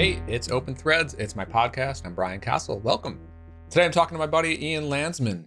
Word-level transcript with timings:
Hey, 0.00 0.22
it's 0.26 0.50
Open 0.50 0.74
Threads. 0.74 1.12
It's 1.18 1.36
my 1.36 1.44
podcast. 1.44 2.06
I'm 2.06 2.14
Brian 2.14 2.40
Casel. 2.40 2.80
Welcome. 2.80 3.20
Today 3.68 3.84
I'm 3.84 3.92
talking 3.92 4.14
to 4.14 4.18
my 4.18 4.26
buddy 4.26 4.68
Ian 4.68 4.88
Landsman. 4.88 5.46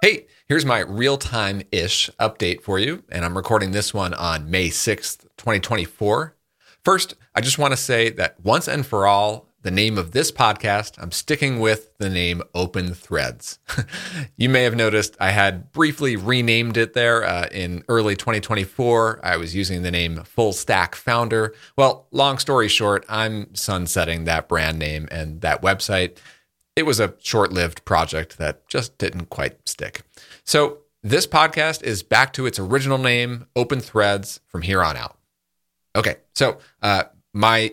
Hey, 0.00 0.26
here's 0.48 0.64
my 0.64 0.78
real 0.88 1.18
time 1.18 1.60
ish 1.70 2.08
update 2.18 2.62
for 2.62 2.78
you. 2.78 3.04
And 3.10 3.26
I'm 3.26 3.36
recording 3.36 3.72
this 3.72 3.92
one 3.92 4.14
on 4.14 4.50
May 4.50 4.68
6th, 4.68 5.24
2024. 5.36 6.34
First, 6.82 7.14
I 7.34 7.42
just 7.42 7.58
want 7.58 7.72
to 7.72 7.76
say 7.76 8.08
that 8.08 8.42
once 8.42 8.68
and 8.68 8.86
for 8.86 9.06
all, 9.06 9.47
the 9.62 9.70
name 9.70 9.98
of 9.98 10.12
this 10.12 10.30
podcast, 10.30 10.94
I'm 10.98 11.10
sticking 11.10 11.58
with 11.58 11.96
the 11.98 12.08
name 12.08 12.42
Open 12.54 12.94
Threads. 12.94 13.58
you 14.36 14.48
may 14.48 14.62
have 14.62 14.76
noticed 14.76 15.16
I 15.18 15.30
had 15.30 15.72
briefly 15.72 16.14
renamed 16.14 16.76
it 16.76 16.94
there 16.94 17.24
uh, 17.24 17.48
in 17.50 17.82
early 17.88 18.14
2024. 18.14 19.20
I 19.22 19.36
was 19.36 19.56
using 19.56 19.82
the 19.82 19.90
name 19.90 20.22
Full 20.22 20.52
Stack 20.52 20.94
Founder. 20.94 21.54
Well, 21.76 22.06
long 22.12 22.38
story 22.38 22.68
short, 22.68 23.04
I'm 23.08 23.52
sunsetting 23.54 24.24
that 24.24 24.48
brand 24.48 24.78
name 24.78 25.08
and 25.10 25.40
that 25.40 25.60
website. 25.60 26.18
It 26.76 26.86
was 26.86 27.00
a 27.00 27.14
short 27.18 27.52
lived 27.52 27.84
project 27.84 28.38
that 28.38 28.68
just 28.68 28.96
didn't 28.98 29.26
quite 29.26 29.68
stick. 29.68 30.02
So, 30.44 30.78
this 31.02 31.26
podcast 31.26 31.84
is 31.84 32.02
back 32.02 32.32
to 32.34 32.46
its 32.46 32.58
original 32.58 32.98
name, 32.98 33.46
Open 33.54 33.78
Threads, 33.78 34.40
from 34.46 34.62
here 34.62 34.82
on 34.82 34.96
out. 34.96 35.16
Okay, 35.94 36.16
so 36.34 36.58
uh, 36.82 37.04
my 37.32 37.72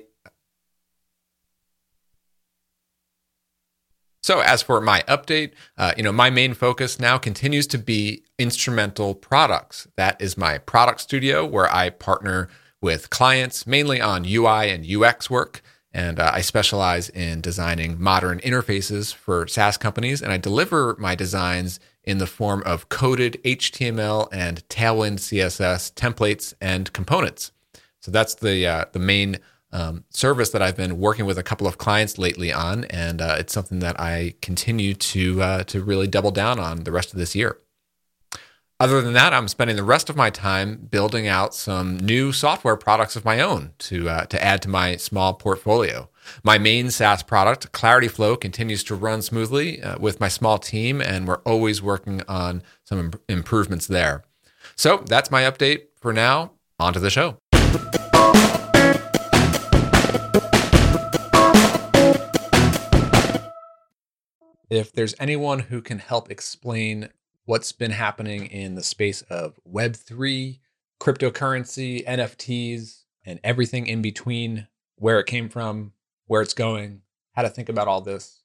So, 4.25 4.39
as 4.39 4.63
for 4.63 4.81
my 4.81 5.03
update, 5.07 5.51
uh, 5.77 5.93
you 5.95 6.01
know, 6.01 6.11
my 6.11 6.31
main 6.31 6.55
focus 6.55 6.99
now 6.99 7.19
continues 7.19 7.67
to 7.67 7.77
be 7.77 8.23
instrumental 8.39 9.13
products. 9.13 9.87
That 9.97 10.19
is 10.19 10.35
my 10.35 10.57
product 10.57 11.01
studio 11.01 11.45
where 11.45 11.71
I 11.71 11.91
partner 11.91 12.49
with 12.81 13.11
clients 13.11 13.67
mainly 13.67 14.01
on 14.01 14.25
UI 14.25 14.71
and 14.71 14.83
UX 14.83 15.29
work. 15.29 15.61
And 15.93 16.19
uh, 16.19 16.31
I 16.33 16.41
specialize 16.41 17.09
in 17.09 17.39
designing 17.41 18.01
modern 18.01 18.39
interfaces 18.39 19.13
for 19.13 19.47
SaaS 19.47 19.77
companies. 19.77 20.23
And 20.23 20.31
I 20.31 20.37
deliver 20.37 20.95
my 20.97 21.13
designs 21.13 21.79
in 22.03 22.17
the 22.17 22.25
form 22.25 22.63
of 22.65 22.89
coded 22.89 23.39
HTML 23.43 24.27
and 24.31 24.67
Tailwind 24.69 25.19
CSS 25.19 25.93
templates 25.93 26.55
and 26.59 26.91
components. 26.93 27.51
So 27.99 28.09
that's 28.09 28.33
the 28.33 28.65
uh, 28.65 28.85
the 28.91 28.97
main 28.97 29.37
um, 29.75 30.05
service 30.09 30.51
that 30.51 30.61
I've 30.61 30.77
been 30.77 30.97
working 30.99 31.25
with 31.25 31.37
a 31.37 31.43
couple 31.43 31.67
of 31.67 31.77
clients 31.77 32.17
lately 32.17 32.51
on, 32.53 32.85
and 32.85 33.21
uh, 33.21 33.35
it's 33.37 33.53
something 33.53 33.79
that 33.79 33.99
I 33.99 34.35
continue 34.41 34.93
to 34.93 35.41
uh, 35.41 35.63
to 35.65 35.83
really 35.83 36.07
double 36.07 36.31
down 36.31 36.59
on 36.59 36.85
the 36.85 36.93
rest 36.93 37.11
of 37.11 37.19
this 37.19 37.35
year. 37.35 37.57
Other 38.79 39.01
than 39.01 39.13
that, 39.13 39.33
I'm 39.33 39.47
spending 39.49 39.75
the 39.75 39.83
rest 39.83 40.09
of 40.09 40.15
my 40.15 40.29
time 40.29 40.87
building 40.89 41.27
out 41.27 41.53
some 41.53 41.97
new 41.97 42.31
software 42.31 42.77
products 42.77 43.15
of 43.15 43.25
my 43.25 43.41
own 43.41 43.73
to 43.79 44.09
uh, 44.09 44.25
to 44.27 44.41
add 44.41 44.61
to 44.61 44.69
my 44.69 44.95
small 44.95 45.33
portfolio. 45.33 46.09
My 46.41 46.57
main 46.57 46.89
SaaS 46.89 47.21
product, 47.21 47.71
Clarity 47.73 48.07
Flow, 48.07 48.37
continues 48.37 48.83
to 48.85 48.95
run 48.95 49.21
smoothly 49.21 49.83
uh, 49.83 49.99
with 49.99 50.21
my 50.21 50.29
small 50.29 50.57
team, 50.57 51.01
and 51.01 51.27
we're 51.27 51.43
always 51.45 51.81
working 51.81 52.21
on 52.29 52.63
some 52.85 52.99
Im- 52.99 53.13
improvements 53.27 53.87
there. 53.87 54.23
So 54.77 55.03
that's 55.05 55.29
my 55.29 55.43
update 55.43 55.87
for 55.99 56.13
now. 56.13 56.51
On 56.77 56.91
to 56.91 56.99
the 56.99 57.09
show. 57.09 57.37
If 64.69 64.91
there's 64.91 65.15
anyone 65.19 65.59
who 65.59 65.81
can 65.81 65.99
help 65.99 66.31
explain 66.31 67.09
what's 67.45 67.71
been 67.71 67.91
happening 67.91 68.47
in 68.47 68.75
the 68.75 68.83
space 68.83 69.21
of 69.23 69.59
Web3, 69.71 70.59
cryptocurrency, 70.99 72.05
NFTs, 72.05 73.03
and 73.25 73.39
everything 73.43 73.87
in 73.87 74.01
between, 74.01 74.67
where 74.97 75.19
it 75.19 75.27
came 75.27 75.49
from, 75.49 75.93
where 76.27 76.41
it's 76.41 76.53
going, 76.53 77.01
how 77.33 77.43
to 77.43 77.49
think 77.49 77.69
about 77.69 77.87
all 77.87 78.01
this, 78.01 78.41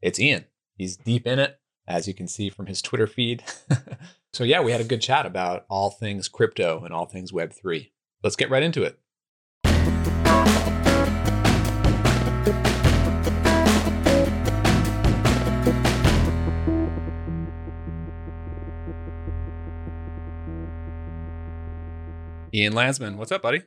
it's 0.00 0.20
Ian. 0.20 0.44
He's 0.76 0.96
deep 0.96 1.26
in 1.26 1.38
it, 1.38 1.58
as 1.88 2.06
you 2.06 2.14
can 2.14 2.28
see 2.28 2.50
from 2.50 2.66
his 2.66 2.82
Twitter 2.82 3.06
feed. 3.06 3.42
so, 4.32 4.44
yeah, 4.44 4.60
we 4.60 4.72
had 4.72 4.80
a 4.80 4.84
good 4.84 5.00
chat 5.00 5.26
about 5.26 5.64
all 5.68 5.90
things 5.90 6.28
crypto 6.28 6.84
and 6.84 6.94
all 6.94 7.06
things 7.06 7.32
Web3. 7.32 7.90
Let's 8.22 8.36
get 8.36 8.50
right 8.50 8.62
into 8.62 8.82
it. 8.82 8.98
Ian 22.54 22.72
Landsman, 22.72 23.16
what's 23.16 23.32
up, 23.32 23.42
buddy? 23.42 23.62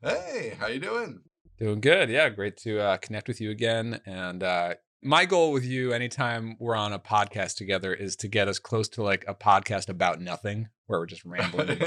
Hey, 0.00 0.56
how 0.58 0.66
you 0.66 0.80
doing? 0.80 1.20
Doing 1.58 1.82
good. 1.82 2.08
Yeah, 2.08 2.30
great 2.30 2.56
to 2.62 2.80
uh, 2.80 2.96
connect 2.96 3.28
with 3.28 3.42
you 3.42 3.50
again. 3.50 4.00
And 4.06 4.42
uh, 4.42 4.76
my 5.02 5.26
goal 5.26 5.52
with 5.52 5.66
you, 5.66 5.92
anytime 5.92 6.56
we're 6.58 6.74
on 6.74 6.94
a 6.94 6.98
podcast 6.98 7.56
together, 7.56 7.92
is 7.92 8.16
to 8.16 8.28
get 8.28 8.48
as 8.48 8.58
close 8.58 8.88
to 8.90 9.02
like 9.02 9.26
a 9.28 9.34
podcast 9.34 9.90
about 9.90 10.18
nothing, 10.18 10.68
where 10.86 10.98
we're 10.98 11.04
just 11.04 11.26
rambling 11.26 11.72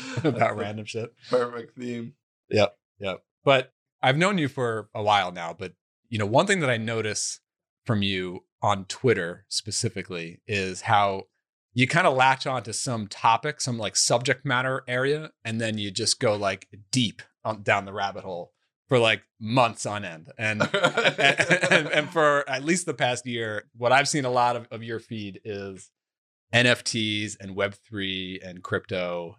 about 0.22 0.58
random 0.58 0.84
shit. 0.84 1.14
Perfect 1.30 1.78
theme. 1.78 2.12
Yep, 2.50 2.76
yep. 2.98 3.22
But 3.42 3.72
I've 4.02 4.18
known 4.18 4.36
you 4.36 4.48
for 4.48 4.90
a 4.94 5.02
while 5.02 5.32
now. 5.32 5.56
But 5.58 5.72
you 6.10 6.18
know, 6.18 6.26
one 6.26 6.46
thing 6.46 6.60
that 6.60 6.68
I 6.68 6.76
notice 6.76 7.40
from 7.86 8.02
you 8.02 8.40
on 8.60 8.84
Twitter 8.84 9.46
specifically 9.48 10.42
is 10.46 10.82
how 10.82 11.22
you 11.72 11.86
kind 11.86 12.06
of 12.06 12.16
latch 12.16 12.46
on 12.46 12.62
to 12.64 12.72
some 12.72 13.06
topic, 13.06 13.60
some 13.60 13.78
like 13.78 13.96
subject 13.96 14.44
matter 14.44 14.82
area, 14.88 15.30
and 15.44 15.60
then 15.60 15.78
you 15.78 15.90
just 15.90 16.20
go 16.20 16.36
like 16.36 16.68
deep 16.90 17.22
on, 17.44 17.62
down 17.62 17.84
the 17.84 17.92
rabbit 17.92 18.24
hole 18.24 18.52
for 18.88 18.98
like 18.98 19.22
months 19.38 19.86
on 19.86 20.04
end. 20.04 20.32
And, 20.36 20.62
and, 20.74 21.88
and, 21.88 22.10
for 22.10 22.48
at 22.48 22.64
least 22.64 22.86
the 22.86 22.94
past 22.94 23.24
year, 23.24 23.68
what 23.76 23.92
I've 23.92 24.08
seen 24.08 24.24
a 24.24 24.30
lot 24.30 24.56
of, 24.56 24.66
of 24.72 24.82
your 24.82 24.98
feed 24.98 25.40
is 25.44 25.90
NFTs 26.52 27.36
and 27.40 27.56
Web3 27.56 28.46
and 28.46 28.62
crypto. 28.64 29.36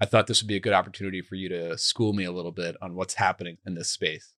I 0.00 0.06
thought 0.06 0.28
this 0.28 0.42
would 0.42 0.48
be 0.48 0.56
a 0.56 0.60
good 0.60 0.72
opportunity 0.72 1.22
for 1.22 1.34
you 1.34 1.48
to 1.48 1.76
school 1.76 2.12
me 2.12 2.24
a 2.24 2.32
little 2.32 2.52
bit 2.52 2.76
on 2.80 2.94
what's 2.94 3.14
happening 3.14 3.58
in 3.66 3.74
this 3.74 3.90
space. 3.90 4.32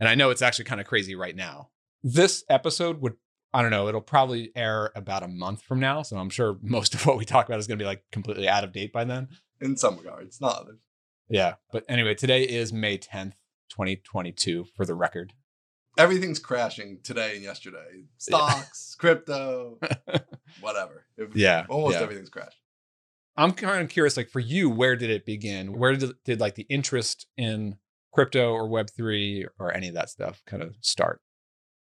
And 0.00 0.08
I 0.08 0.14
know 0.14 0.30
it's 0.30 0.42
actually 0.42 0.64
kind 0.64 0.80
of 0.80 0.86
crazy 0.86 1.14
right 1.14 1.36
now. 1.36 1.68
This 2.02 2.44
episode 2.48 3.02
would 3.02 3.14
I 3.52 3.62
don't 3.62 3.70
know, 3.70 3.88
it'll 3.88 4.00
probably 4.00 4.52
air 4.54 4.90
about 4.94 5.22
a 5.22 5.28
month 5.28 5.62
from 5.62 5.80
now. 5.80 6.02
So 6.02 6.16
I'm 6.16 6.30
sure 6.30 6.58
most 6.62 6.94
of 6.94 7.06
what 7.06 7.16
we 7.16 7.24
talk 7.24 7.46
about 7.46 7.58
is 7.58 7.66
going 7.66 7.78
to 7.78 7.82
be 7.82 7.86
like 7.86 8.04
completely 8.12 8.48
out 8.48 8.64
of 8.64 8.72
date 8.72 8.92
by 8.92 9.04
then. 9.04 9.28
In 9.60 9.76
some 9.76 9.96
regards, 9.96 10.40
not 10.40 10.60
others. 10.60 10.80
Yeah. 11.28 11.54
But 11.72 11.84
anyway, 11.88 12.14
today 12.14 12.44
is 12.44 12.72
May 12.72 12.98
10th, 12.98 13.32
2022, 13.70 14.66
for 14.76 14.86
the 14.86 14.94
record. 14.94 15.32
Everything's 15.96 16.38
crashing 16.38 17.00
today 17.02 17.34
and 17.34 17.42
yesterday. 17.42 18.04
Stocks, 18.18 18.96
yeah. 18.96 19.00
crypto, 19.00 19.78
whatever. 20.60 21.06
yeah. 21.34 21.66
Almost 21.68 21.96
yeah. 21.96 22.02
everything's 22.02 22.30
crashed. 22.30 22.60
I'm 23.36 23.52
kind 23.52 23.82
of 23.82 23.88
curious, 23.88 24.16
like 24.16 24.30
for 24.30 24.40
you, 24.40 24.68
where 24.68 24.96
did 24.96 25.10
it 25.10 25.24
begin? 25.24 25.78
Where 25.78 25.94
did, 25.94 26.12
did 26.24 26.40
like 26.40 26.56
the 26.56 26.66
interest 26.68 27.26
in 27.36 27.78
crypto 28.12 28.52
or 28.52 28.68
Web3 28.68 29.46
or 29.60 29.72
any 29.72 29.88
of 29.88 29.94
that 29.94 30.10
stuff 30.10 30.42
kind 30.46 30.62
of 30.62 30.76
start? 30.80 31.20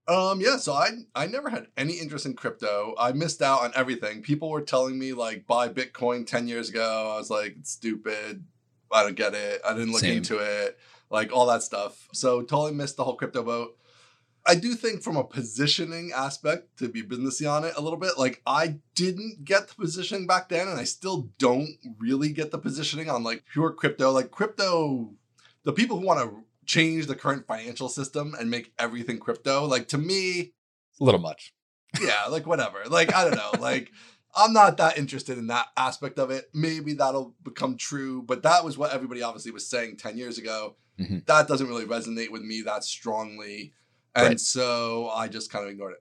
Um, 0.07 0.39
yeah, 0.39 0.57
so 0.57 0.73
I 0.73 0.89
I 1.15 1.25
never 1.27 1.49
had 1.49 1.67
any 1.77 1.93
interest 1.93 2.25
in 2.25 2.35
crypto. 2.35 2.93
I 2.97 3.11
missed 3.11 3.41
out 3.41 3.61
on 3.61 3.71
everything. 3.75 4.21
People 4.21 4.49
were 4.49 4.61
telling 4.61 4.99
me 4.99 5.13
like 5.13 5.47
buy 5.47 5.67
Bitcoin 5.69 6.27
10 6.27 6.47
years 6.47 6.69
ago. 6.69 7.11
I 7.13 7.17
was 7.17 7.29
like, 7.29 7.55
it's 7.59 7.71
stupid. 7.71 8.45
I 8.91 9.03
don't 9.03 9.15
get 9.15 9.33
it. 9.33 9.61
I 9.65 9.73
didn't 9.73 9.91
look 9.91 10.01
Same. 10.01 10.17
into 10.17 10.37
it. 10.37 10.77
Like 11.09 11.33
all 11.33 11.47
that 11.47 11.63
stuff. 11.63 12.07
So 12.13 12.41
totally 12.41 12.73
missed 12.73 12.97
the 12.97 13.03
whole 13.03 13.15
crypto 13.15 13.43
boat. 13.43 13.77
I 14.47 14.53
do 14.53 14.75
think 14.75 15.01
from 15.01 15.17
a 15.17 15.23
positioning 15.23 16.11
aspect 16.15 16.77
to 16.77 16.87
be 16.87 17.01
businessy 17.01 17.51
on 17.51 17.63
it 17.63 17.73
a 17.75 17.81
little 17.81 17.97
bit, 17.97 18.19
like 18.19 18.43
I 18.45 18.77
didn't 18.93 19.43
get 19.43 19.69
the 19.69 19.73
positioning 19.73 20.27
back 20.27 20.49
then, 20.49 20.67
and 20.67 20.79
I 20.79 20.83
still 20.83 21.31
don't 21.39 21.69
really 21.97 22.29
get 22.29 22.51
the 22.51 22.59
positioning 22.59 23.09
on 23.09 23.23
like 23.23 23.43
pure 23.51 23.71
crypto. 23.71 24.11
Like 24.11 24.29
crypto, 24.29 25.15
the 25.63 25.73
people 25.73 25.99
who 25.99 26.05
want 26.05 26.19
to 26.19 26.43
change 26.65 27.07
the 27.07 27.15
current 27.15 27.47
financial 27.47 27.89
system 27.89 28.35
and 28.39 28.49
make 28.49 28.73
everything 28.77 29.19
crypto. 29.19 29.65
Like 29.65 29.87
to 29.89 29.97
me, 29.97 30.53
it's 30.91 30.99
a 30.99 31.03
little 31.03 31.21
much. 31.21 31.53
Yeah, 32.01 32.25
like 32.29 32.45
whatever. 32.45 32.83
Like 32.89 33.13
I 33.13 33.23
don't 33.23 33.35
know. 33.35 33.61
like 33.61 33.91
I'm 34.35 34.51
not 34.51 34.77
that 34.77 34.97
interested 34.97 35.37
in 35.37 35.47
that 35.47 35.67
aspect 35.77 36.19
of 36.19 36.29
it. 36.29 36.49
Maybe 36.53 36.93
that'll 36.93 37.35
become 37.43 37.77
true, 37.77 38.21
but 38.21 38.43
that 38.43 38.65
was 38.65 38.77
what 38.77 38.91
everybody 38.91 39.21
obviously 39.21 39.51
was 39.51 39.67
saying 39.67 39.97
10 39.97 40.17
years 40.17 40.37
ago. 40.37 40.75
Mm-hmm. 40.99 41.19
That 41.25 41.47
doesn't 41.47 41.67
really 41.67 41.85
resonate 41.85 42.31
with 42.31 42.41
me 42.41 42.61
that 42.65 42.83
strongly. 42.83 43.71
And 44.13 44.27
right. 44.27 44.39
so 44.39 45.09
I 45.09 45.29
just 45.29 45.51
kind 45.51 45.63
of 45.63 45.71
ignored 45.71 45.93
it. 45.93 45.99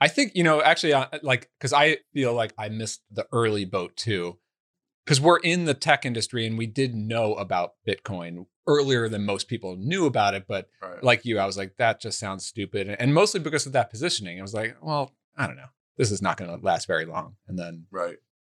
I 0.00 0.08
think, 0.08 0.32
you 0.34 0.42
know, 0.42 0.62
actually, 0.62 0.94
uh, 0.94 1.08
like, 1.22 1.50
because 1.58 1.74
I 1.74 1.98
feel 2.14 2.32
like 2.32 2.54
I 2.56 2.70
missed 2.70 3.02
the 3.10 3.26
early 3.32 3.66
boat 3.66 3.96
too 3.96 4.38
because 5.04 5.20
we're 5.20 5.38
in 5.38 5.64
the 5.64 5.74
tech 5.74 6.06
industry 6.06 6.46
and 6.46 6.56
we 6.56 6.66
did 6.66 6.94
know 6.94 7.34
about 7.34 7.74
Bitcoin 7.86 8.46
earlier 8.70 9.08
than 9.08 9.24
most 9.26 9.48
people 9.48 9.76
knew 9.76 10.06
about 10.06 10.34
it. 10.34 10.44
But 10.46 10.68
right. 10.80 11.02
like 11.02 11.24
you, 11.24 11.38
I 11.38 11.46
was 11.46 11.58
like, 11.58 11.76
that 11.78 12.00
just 12.00 12.18
sounds 12.18 12.46
stupid. 12.46 12.88
And 12.88 13.12
mostly 13.12 13.40
because 13.40 13.66
of 13.66 13.72
that 13.72 13.90
positioning. 13.90 14.38
I 14.38 14.42
was 14.42 14.54
like, 14.54 14.76
well, 14.80 15.12
I 15.36 15.46
don't 15.46 15.56
know. 15.56 15.68
This 15.96 16.10
is 16.10 16.22
not 16.22 16.36
going 16.36 16.50
to 16.56 16.64
last 16.64 16.86
very 16.86 17.04
long. 17.04 17.34
And 17.48 17.58
then 17.58 17.86
right. 17.90 18.16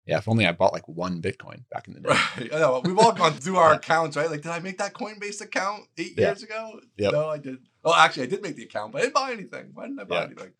Yeah, 0.08 0.18
if 0.18 0.28
only 0.28 0.48
I 0.48 0.52
bought 0.52 0.74
like 0.74 0.88
one 0.88 1.22
Bitcoin 1.22 1.64
back 1.72 1.88
in 1.88 1.94
the 1.94 2.00
day. 2.02 2.10
Right. 2.10 2.52
Know. 2.52 2.82
We've 2.84 2.98
all 2.98 3.12
gone 3.14 3.34
through 3.34 3.58
our 3.58 3.74
accounts, 3.80 4.18
right? 4.18 4.30
Like, 4.30 4.42
did 4.42 4.52
I 4.52 4.60
make 4.60 4.80
that 4.80 4.94
Coinbase 4.94 5.42
account 5.42 5.84
eight 5.98 6.14
Yeah. 6.18 6.28
years 6.28 6.44
ago? 6.44 6.80
Yep. 6.98 7.14
No, 7.14 7.30
I 7.30 7.38
did. 7.38 7.58
Oh, 7.84 7.94
actually, 7.96 8.24
I 8.24 8.26
did 8.28 8.42
make 8.42 8.56
the 8.56 8.64
account, 8.64 8.92
but 8.92 9.00
I 9.00 9.02
didn't 9.06 9.14
buy 9.16 9.32
anything. 9.32 9.70
Why 9.74 9.86
didn't 9.86 10.00
I 10.00 10.04
buy 10.06 10.16
Yeah. 10.20 10.26
anything? 10.26 10.52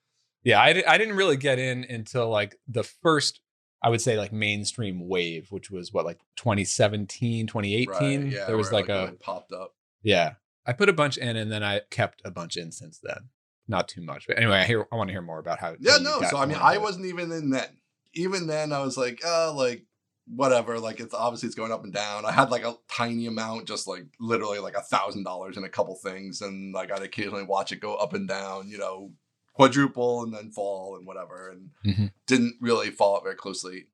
Yeah, 0.44 0.60
I, 0.62 0.84
I 0.88 0.98
didn't 0.98 1.16
really 1.16 1.38
get 1.38 1.60
in 1.60 1.84
until 1.84 2.30
like 2.30 2.56
the 2.68 2.84
first, 2.84 3.42
I 3.82 3.90
would 3.90 4.02
say 4.02 4.18
like 4.18 4.32
mainstream 4.32 5.08
wave, 5.08 5.52
which 5.52 5.72
was 5.72 5.92
what, 5.92 6.06
like 6.06 6.20
2017, 6.38 7.48
2018. 7.48 7.88
Right. 7.88 8.32
Yeah. 8.32 8.46
there 8.46 8.58
was 8.58 8.72
where 8.72 8.82
like 8.82 8.90
a, 8.90 9.14
popped 9.20 9.52
up. 9.52 9.74
yeah, 10.04 10.34
I 10.66 10.74
put 10.74 10.90
a 10.90 10.94
bunch 10.94 11.18
in 11.18 11.36
and 11.36 11.52
then 11.52 11.64
I 11.64 11.82
kept 11.90 12.22
a 12.24 12.32
bunch 12.32 12.58
in 12.58 12.72
since 12.72 13.00
then. 13.02 13.30
Not 13.68 13.88
too 13.88 14.02
much. 14.02 14.28
But 14.28 14.38
anyway, 14.38 14.58
I 14.58 14.64
hear, 14.66 14.86
I 14.92 14.96
want 14.96 15.08
to 15.08 15.14
hear 15.14 15.22
more 15.22 15.40
about 15.40 15.60
how. 15.60 15.76
Yeah, 15.80 15.94
how 15.94 15.98
no. 16.00 16.22
So 16.30 16.38
I 16.38 16.46
mean, 16.46 16.58
I 16.60 16.78
wasn't 16.78 17.06
even 17.06 17.32
in 17.32 17.50
then. 17.50 17.78
Even 18.14 18.48
then, 18.48 18.74
I 18.74 18.82
was 18.82 18.98
like, 18.98 19.22
uh, 19.26 19.54
like 19.54 19.86
whatever. 20.28 20.80
Like 20.80 21.00
it's 21.00 21.14
obviously 21.14 21.48
it's 21.48 21.56
going 21.56 21.72
up 21.72 21.84
and 21.84 21.94
down. 21.94 22.26
I 22.26 22.32
had 22.32 22.52
like 22.52 22.66
a 22.66 22.76
tiny 22.90 23.28
amount, 23.28 23.68
just 23.68 23.88
like 23.88 24.06
literally 24.20 24.60
like 24.60 24.76
a 24.76 24.82
thousand 24.82 25.24
dollars 25.24 25.58
in 25.58 25.64
a 25.64 25.70
couple 25.70 25.96
things, 25.96 26.42
and 26.42 26.74
like 26.74 26.92
I'd 26.92 27.02
occasionally 27.02 27.44
watch 27.44 27.72
it 27.72 27.80
go 27.80 27.96
up 27.96 28.14
and 28.14 28.28
down. 28.28 28.68
You 28.68 28.78
know, 28.78 29.12
quadruple 29.54 30.24
and 30.24 30.34
then 30.34 30.52
fall 30.52 30.96
and 30.96 31.06
whatever, 31.06 31.50
and 31.50 31.72
Mhm. 31.86 32.12
didn't 32.28 32.56
really 32.62 32.92
follow 32.92 33.18
it 33.18 33.24
very 33.24 33.36
closely. 33.36 33.88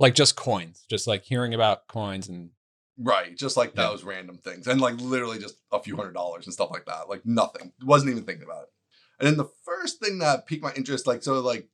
like 0.00 0.14
just 0.16 0.34
coins, 0.34 0.84
just 0.90 1.06
like 1.06 1.22
hearing 1.22 1.54
about 1.54 1.86
coins 1.86 2.28
and 2.28 2.50
Right, 2.98 3.36
just 3.36 3.56
like 3.56 3.74
Yeah. 3.76 3.88
those 3.88 4.02
random 4.04 4.38
things, 4.38 4.66
and 4.66 4.80
like 4.80 5.00
literally 5.00 5.38
just 5.38 5.56
a 5.72 5.80
few 5.82 5.94
hundred 5.96 6.14
dollars 6.14 6.46
and 6.46 6.52
stuff 6.54 6.70
like 6.72 6.86
that. 6.86 7.08
Like 7.08 7.24
nothing. 7.24 7.72
Wasn't 7.82 8.10
even 8.10 8.24
thinking 8.24 8.44
about 8.44 8.64
it. 8.64 8.68
And 9.20 9.26
then 9.28 9.36
the 9.36 9.50
first 9.64 10.00
thing 10.00 10.18
that 10.18 10.46
piqued 10.46 10.62
my 10.64 10.72
interest, 10.74 11.06
like 11.06 11.22
so, 11.22 11.40
like 11.40 11.68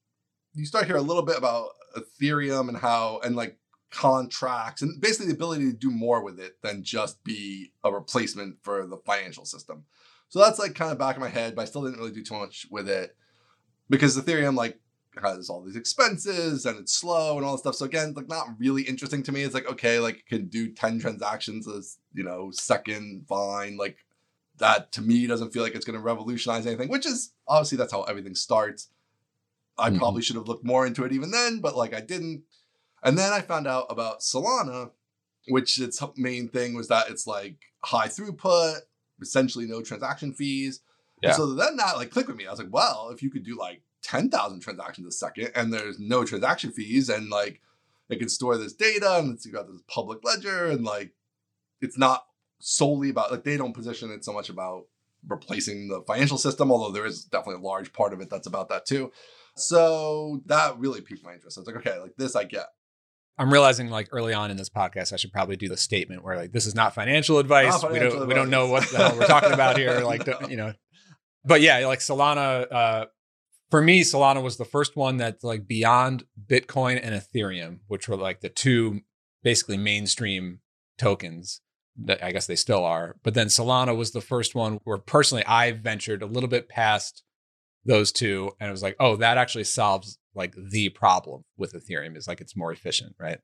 you 0.55 0.67
start 0.67 0.87
hear 0.87 0.97
a 0.97 1.01
little 1.03 1.23
bit 1.23 1.37
about 1.39 1.71
Ethereum 1.97 2.69
and 2.69 2.77
how 2.77 3.21
and 3.25 3.37
like 3.37 3.59
contracts 3.91 4.83
and 4.83 5.01
basically 5.01 5.27
the 5.29 5.35
ability 5.35 5.65
to 5.71 5.77
do 5.77 5.91
more 5.91 6.23
with 6.23 6.39
it 6.41 6.61
than 6.63 6.83
just 6.85 7.23
be 7.25 7.73
a 7.85 7.91
replacement 7.93 8.63
for 8.63 8.87
the 8.87 8.97
financial 8.99 9.45
system. 9.45 9.85
So 10.31 10.39
that's 10.39 10.59
like 10.59 10.75
kind 10.75 10.93
of 10.93 10.99
back 10.99 11.17
in 11.17 11.21
my 11.21 11.29
head, 11.29 11.55
but 11.55 11.63
I 11.63 11.65
still 11.67 11.83
didn't 11.83 11.99
really 11.99 12.13
do 12.13 12.23
too 12.23 12.35
much 12.39 12.67
with 12.71 12.89
it 12.89 13.17
because 13.91 14.17
Ethereum 14.17 14.57
like 14.57 14.79
has 15.21 15.51
all 15.51 15.61
these 15.61 15.75
expenses 15.77 16.65
and 16.67 16.79
it's 16.79 16.93
slow 16.93 17.37
and 17.37 17.45
all 17.45 17.53
this 17.53 17.63
stuff. 17.63 17.75
So 17.75 17.85
again, 17.85 18.15
like 18.17 18.29
not 18.29 18.47
really 18.59 18.83
interesting 18.83 19.23
to 19.25 19.33
me. 19.33 19.43
It's 19.43 19.55
like 19.55 19.71
okay, 19.71 19.99
like 19.99 20.25
can 20.29 20.47
do 20.47 20.71
ten 20.73 20.99
transactions 21.01 21.67
as 21.69 21.99
you 22.15 22.23
know 22.25 22.51
second, 22.53 23.27
fine. 23.29 23.77
Like 23.77 23.99
that 24.59 24.93
to 24.93 25.03
me 25.03 25.27
doesn't 25.27 25.53
feel 25.53 25.63
like 25.65 25.75
it's 25.75 25.85
going 25.85 25.99
to 25.99 26.03
revolutionize 26.05 26.67
anything. 26.67 26.89
Which 26.89 27.07
is 27.07 27.33
obviously 27.49 27.79
that's 27.79 27.93
how 27.93 28.05
everything 28.05 28.35
starts. 28.37 28.89
I 29.79 29.91
Mhm. 29.91 29.99
probably 29.99 30.23
should 30.23 30.37
have 30.37 30.47
looked 30.47 30.65
more 30.65 30.87
into 30.87 31.05
it 31.05 31.13
even 31.13 31.31
then, 31.33 31.61
but 31.61 31.77
like 31.77 31.93
I 31.93 32.01
didn't. 32.01 32.45
And 33.03 33.19
then 33.19 33.33
I 33.33 33.41
found 33.41 33.67
out 33.67 33.87
about 33.89 34.21
Solana, 34.21 34.91
which 35.49 35.81
its 35.81 36.01
main 36.17 36.49
thing 36.49 36.75
was 36.75 36.89
that 36.89 37.11
it's 37.11 37.27
like 37.27 37.57
high 37.83 38.09
throughput, 38.09 38.81
essentially 39.21 39.67
no 39.67 39.83
transaction 39.83 40.33
fees. 40.33 40.81
And 41.23 41.31
Yeah. 41.31 41.37
so 41.37 41.55
then 41.55 41.77
that 41.77 41.97
like 41.97 42.11
clicked 42.11 42.29
with 42.29 42.37
me. 42.37 42.47
I 42.47 42.51
was 42.51 42.59
like, 42.61 42.73
well, 42.73 43.11
if 43.13 43.23
you 43.23 43.31
could 43.31 43.45
do 43.45 43.57
like 43.59 43.83
10,000 44.03 44.61
transactions 44.61 45.07
a 45.07 45.13
second 45.13 45.51
and 45.55 45.73
there's 45.73 45.99
no 45.99 46.25
transaction 46.25 46.73
fees 46.73 47.09
and 47.09 47.29
like 47.29 47.61
it 48.09 48.19
can 48.19 48.29
store 48.29 48.57
this 48.57 48.73
data 48.73 49.19
and 49.19 49.35
it's 49.35 49.47
got 49.47 49.69
this 49.71 49.83
public 49.87 50.25
ledger 50.25 50.67
and 50.67 50.85
like 50.85 51.13
it's 51.81 51.99
not 51.99 52.25
solely 52.59 53.11
about 53.11 53.31
like 53.31 53.45
they 53.45 53.57
don't 53.57 53.75
position 53.75 54.11
it 54.11 54.25
so 54.25 54.33
much 54.33 54.49
about 54.49 54.87
replacing 55.29 55.89
the 55.89 56.03
financial 56.07 56.39
system, 56.39 56.73
although 56.73 56.93
there 56.93 57.07
is 57.07 57.25
definitely 57.25 57.63
a 57.63 57.67
large 57.67 57.93
part 57.93 58.13
of 58.13 58.21
it 58.21 58.31
that's 58.31 58.47
about 58.47 58.69
that 58.71 58.87
too. 58.87 59.13
So 59.55 60.41
that 60.47 60.79
really 60.79 61.01
piqued 61.03 61.25
my 61.25 61.35
interest. 61.35 61.59
I 61.59 61.61
was 61.61 61.67
like, 61.67 61.77
okay, 61.77 61.99
like 61.99 62.17
this 62.17 62.35
I 62.37 62.45
get. 62.45 62.67
I'm 63.41 63.51
realizing 63.51 63.89
like 63.89 64.11
early 64.13 64.35
on 64.35 64.51
in 64.51 64.59
this 64.59 64.69
podcast, 64.69 65.15
I 65.15 65.17
should 65.17 65.33
probably 65.33 65.57
do 65.57 65.67
the 65.67 65.77
statement 65.79 66.23
where 66.23 66.37
like 66.37 66.53
this 66.53 66.67
is 66.67 66.75
not 66.75 66.95
financial 66.95 67.39
advice. 67.39 67.83
Not 67.83 67.91
we 67.91 67.99
don't 67.99 68.29
we 68.29 68.35
don't 68.35 68.51
know 68.51 68.69
what 68.69 68.87
the 68.91 68.99
hell 68.99 69.17
we're 69.19 69.27
talking 69.27 69.53
about 69.53 69.79
here. 69.79 70.01
Like 70.01 70.27
don't- 70.27 70.51
you 70.51 70.59
know, 70.59 70.75
but 71.43 71.63
yeah, 71.63 71.87
like 71.87 72.01
Solana. 72.01 72.71
Uh, 72.71 73.07
for 73.71 73.81
me, 73.81 74.03
Solana 74.03 74.43
was 74.43 74.59
the 74.59 74.67
first 74.67 74.95
one 74.95 75.17
that's 75.17 75.43
like 75.43 75.67
beyond 75.67 76.25
Bitcoin 76.47 77.01
and 77.03 77.15
Ethereum, 77.15 77.79
which 77.87 78.09
were 78.09 78.17
like 78.19 78.43
the 78.43 78.51
two 78.51 79.01
basically 79.43 79.79
mainstream 79.79 80.61
tokens. 80.99 81.63
That 81.97 82.23
I 82.23 82.33
guess 82.33 82.47
they 82.47 82.57
still 82.57 82.85
are. 82.85 83.17
But 83.23 83.33
then 83.33 83.47
Solana 83.47 83.97
was 83.97 84.11
the 84.11 84.21
first 84.21 84.55
one 84.55 84.81
where 84.85 84.99
personally 84.99 85.47
I 85.47 85.73
ventured 85.73 86.23
a 86.23 86.27
little 86.27 86.49
bit 86.49 86.69
past 86.69 87.23
those 87.87 88.13
two 88.13 88.53
and 88.61 88.69
it 88.69 88.71
was 88.73 88.83
like, 88.83 88.97
oh, 89.01 89.17
that 89.17 89.39
actually 89.39 89.65
solves 89.65 90.19
like 90.35 90.55
the 90.57 90.89
problem 90.91 91.45
with 91.57 91.73
Ethereum 91.73 92.17
is 92.17 92.29
like 92.29 92.41
it's 92.41 92.57
more 92.57 92.73
efficient, 92.73 93.15
right? 93.19 93.39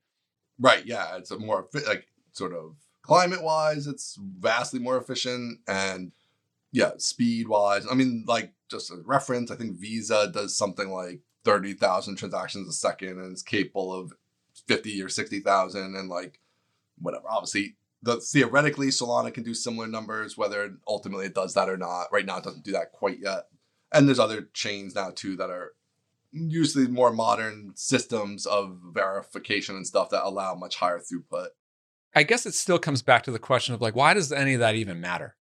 Right. 0.59 0.87
Yeah. 0.87 1.17
It's 1.17 1.31
a 1.31 1.39
more 1.39 1.69
like 1.87 2.07
sort 2.33 2.53
of 2.53 2.77
climate 3.03 3.43
wise, 3.43 3.87
it's 3.87 4.19
vastly 4.21 4.81
more 4.81 4.99
efficient 4.99 5.61
and 5.69 6.13
yeah, 6.73 6.93
speed 6.99 7.49
wise. 7.49 7.87
I 7.91 7.95
mean, 7.95 8.25
like 8.27 8.53
just 8.69 8.91
a 8.91 8.97
reference, 9.05 9.51
I 9.51 9.57
think 9.57 9.79
Visa 9.79 10.31
does 10.33 10.57
something 10.57 10.91
like 10.91 11.21
30,000 11.45 12.17
transactions 12.17 12.69
a 12.69 12.73
second 12.73 13.21
and 13.21 13.33
is 13.33 13.43
capable 13.43 13.95
of 13.95 14.13
50 14.67 15.01
or 15.03 15.09
60,000 15.09 15.95
and 15.95 16.09
like 16.09 16.41
whatever. 16.99 17.25
Obviously, 17.31 17.77
the 18.03 18.21
theoretically 18.21 18.89
Solana 18.89 19.33
can 19.33 19.45
do 19.45 19.55
similar 19.55 19.87
numbers, 19.87 20.37
whether 20.37 20.77
ultimately 20.87 21.27
it 21.27 21.35
does 21.35 21.55
that 21.55 21.69
or 21.69 21.77
not. 21.77 22.09
Right 22.13 22.27
now, 22.27 22.39
it 22.39 22.45
doesn't 22.45 22.65
do 22.65 22.73
that 22.73 22.93
quite 22.93 23.21
yet. 23.21 23.45
And 23.93 24.07
there's 24.07 24.19
other 24.19 24.49
chains 24.53 24.95
now 24.95 25.13
too 25.15 25.37
that 25.37 25.51
are 25.51 25.73
usually 26.33 26.89
more 26.89 27.13
modern 27.13 27.73
systems 27.75 28.47
of 28.47 28.79
verification 28.93 29.77
and 29.77 29.87
stuff 29.87 30.11
that 30.11 30.27
allow 30.27 30.55
much 30.55 30.77
higher 30.77 30.99
throughput. 30.99 31.49
I 32.15 32.23
guess 32.23 32.47
it 32.47 32.55
still 32.55 32.79
comes 32.79 33.03
back 33.03 33.25
to 33.25 33.31
the 33.31 33.39
question 33.39 33.75
of 33.75 33.81
like, 33.81 33.95
why 33.95 34.15
does 34.15 34.33
any 34.33 34.55
of 34.55 34.61
that 34.61 34.75
even 34.75 35.01
matter? 35.01 35.37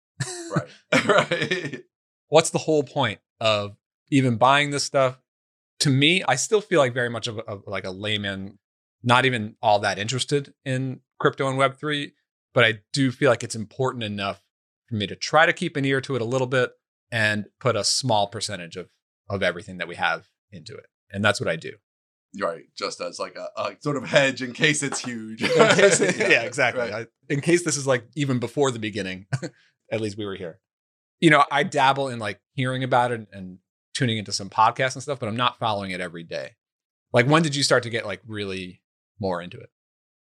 Right. 0.56 0.68
right. 1.06 1.84
What's 2.30 2.50
the 2.50 2.60
whole 2.60 2.84
point 2.84 3.20
of 3.40 3.76
even 4.10 4.38
buying 4.38 4.72
this 4.72 4.84
stuff? 4.84 5.20
To 5.82 5.90
me, 5.90 6.24
I 6.24 6.36
still 6.36 6.62
feel 6.62 6.80
like 6.80 6.94
very 6.94 7.10
much 7.10 7.28
of, 7.28 7.40
a, 7.40 7.42
of 7.42 7.64
like 7.68 7.86
a 7.86 7.92
layman, 7.92 8.60
not 9.04 9.26
even 9.26 9.56
all 9.62 9.80
that 9.80 10.00
interested 10.00 10.54
in 10.64 11.02
crypto 11.20 11.50
and 11.50 11.60
Web3, 11.60 12.12
but 12.54 12.64
I 12.64 12.80
do 12.94 13.12
feel 13.12 13.30
like 13.30 13.44
it's 13.44 13.56
important 13.56 14.04
enough 14.04 14.42
for 14.88 14.96
me 14.96 15.08
to 15.08 15.16
try 15.16 15.46
to 15.46 15.54
keep 15.54 15.76
an 15.76 15.86
ear 15.86 16.02
to 16.02 16.16
it 16.16 16.22
a 16.22 16.26
little 16.26 16.48
bit 16.48 16.72
and 17.12 17.46
put 17.60 17.76
a 17.76 17.84
small 17.84 18.28
percentage 18.28 18.78
of, 18.78 18.90
of 19.30 19.44
everything 19.44 19.78
that 19.78 19.88
we 19.88 19.96
have 19.96 20.28
into 20.52 20.76
it. 20.76 20.86
And 21.12 21.24
that's 21.24 21.40
what 21.40 21.50
I 21.50 21.56
do. 21.56 21.74
Right. 22.40 22.64
Just 22.78 23.02
as 23.02 23.20
like 23.20 23.36
a, 23.36 23.50
a 23.60 23.76
sort 23.82 23.98
of 23.98 24.06
hedge 24.06 24.42
in 24.42 24.54
case 24.54 24.84
it's 24.84 25.00
huge. 25.00 25.40
Case- 25.42 26.00
yeah, 26.18 26.44
exactly. 26.44 26.82
right. 26.82 26.94
I, 26.94 27.08
in 27.34 27.42
case 27.42 27.66
this 27.66 27.76
is 27.76 27.86
like 27.86 28.06
even 28.16 28.40
before 28.40 28.72
the 28.72 28.80
beginning, 28.80 29.26
at 29.92 30.00
least 30.02 30.18
we 30.18 30.26
were 30.26 30.36
here. 30.36 30.60
You 31.20 31.30
know, 31.30 31.44
I 31.52 31.64
dabble 31.64 32.08
in 32.08 32.20
like 32.20 32.40
hearing 32.54 32.84
about 32.84 33.12
it 33.12 33.28
and 33.34 33.60
tuning 33.94 34.18
into 34.18 34.32
some 34.32 34.50
podcasts 34.50 34.96
and 34.96 35.04
stuff, 35.04 35.20
but 35.20 35.28
I'm 35.28 35.36
not 35.36 35.60
following 35.60 35.92
it 35.92 36.00
every 36.00 36.24
day. 36.24 36.52
Like, 37.14 37.28
when 37.28 37.44
did 37.44 37.56
you 37.56 37.64
start 37.64 37.84
to 37.84 37.90
get 37.90 38.06
like 38.06 38.22
really 38.26 38.82
more 39.20 39.42
into 39.42 39.58
it? 39.58 39.70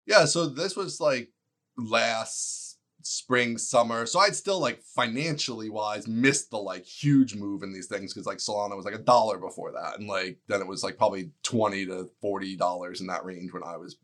Yeah, 0.05 0.25
so 0.25 0.47
this 0.47 0.75
was 0.75 0.99
like 0.99 1.29
last 1.77 2.70
spring, 3.03 3.57
summer. 3.57 4.05
So 4.05 4.19
I'd 4.19 4.35
still 4.35 4.59
like 4.59 4.81
financially 4.81 5.69
wise 5.69 6.07
missed 6.07 6.51
the 6.51 6.57
like 6.57 6.85
huge 6.85 7.35
move 7.35 7.63
in 7.63 7.73
these 7.73 7.87
things 7.87 8.13
because 8.13 8.25
like 8.25 8.37
Solana 8.37 8.75
was 8.75 8.85
like 8.85 8.95
a 8.95 8.99
dollar 8.99 9.37
before 9.37 9.71
that. 9.71 9.99
And 9.99 10.07
like 10.07 10.39
then 10.47 10.61
it 10.61 10.67
was 10.67 10.83
like 10.83 10.97
probably 10.97 11.31
20 11.43 11.85
to 11.87 12.09
40 12.21 12.55
dollars 12.57 13.01
in 13.01 13.07
that 13.07 13.25
range 13.25 13.53
when 13.53 13.63
I 13.63 13.77
was 13.77 13.97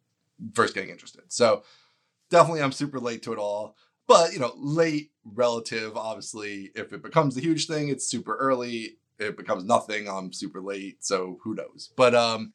first 0.53 0.73
getting 0.73 0.89
interested. 0.89 1.23
So 1.27 1.63
definitely 2.29 2.61
I'm 2.61 2.71
super 2.71 2.99
late 2.99 3.23
to 3.23 3.33
it 3.33 3.39
all. 3.39 3.75
But 4.07 4.33
you 4.33 4.39
know, 4.39 4.53
late 4.55 5.11
relative, 5.25 5.97
obviously, 5.97 6.71
if 6.75 6.93
it 6.93 7.03
becomes 7.03 7.37
a 7.37 7.41
huge 7.41 7.67
thing, 7.67 7.89
it's 7.89 8.07
super 8.07 8.35
early. 8.37 8.97
It 9.19 9.35
becomes 9.35 9.63
nothing, 9.63 10.07
I'm 10.07 10.31
super 10.31 10.61
late. 10.61 11.03
So 11.03 11.39
who 11.43 11.55
knows? 11.55 11.91
But 11.95 12.15
um 12.15 12.53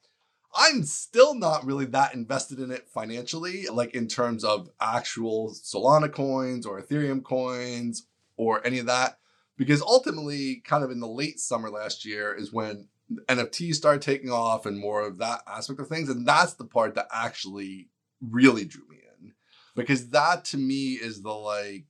I'm 0.55 0.85
still 0.85 1.35
not 1.35 1.65
really 1.65 1.87
that 1.87 2.15
invested 2.15 2.59
in 2.59 2.71
it 2.71 2.89
financially, 2.89 3.67
like 3.69 3.95
in 3.95 4.07
terms 4.07 4.45
of 4.45 4.71
actual 4.81 5.55
Solana 5.55 6.13
coins 6.13 6.67
or 6.67 6.81
Ethereum 6.81 7.25
coins 7.25 8.07
or 8.37 8.67
any 8.67 8.79
of 8.79 8.87
that. 8.87 9.19
Because 9.57 9.83
ultimately, 9.83 10.63
kind 10.65 10.83
of 10.85 10.91
in 10.91 11.01
the 11.01 11.07
late 11.07 11.39
summer 11.39 11.71
last 11.71 12.05
year 12.05 12.35
is 12.35 12.53
when 12.53 12.89
NFTs 13.29 13.75
started 13.75 14.03
taking 14.03 14.31
off 14.31 14.67
and 14.67 14.79
more 14.79 15.07
of 15.07 15.19
that 15.19 15.43
aspect 15.47 15.81
of 15.81 15.89
things. 15.89 16.09
And 16.09 16.27
that's 16.27 16.55
the 16.55 16.65
part 16.65 16.95
that 16.95 17.09
actually 17.13 17.89
really 18.21 18.65
drew 18.65 18.87
me 18.89 18.99
in. 19.21 19.33
Because 19.75 20.11
that 20.11 20.45
to 20.47 20.57
me 20.57 20.95
is 20.95 21.23
the 21.23 21.33
like, 21.33 21.87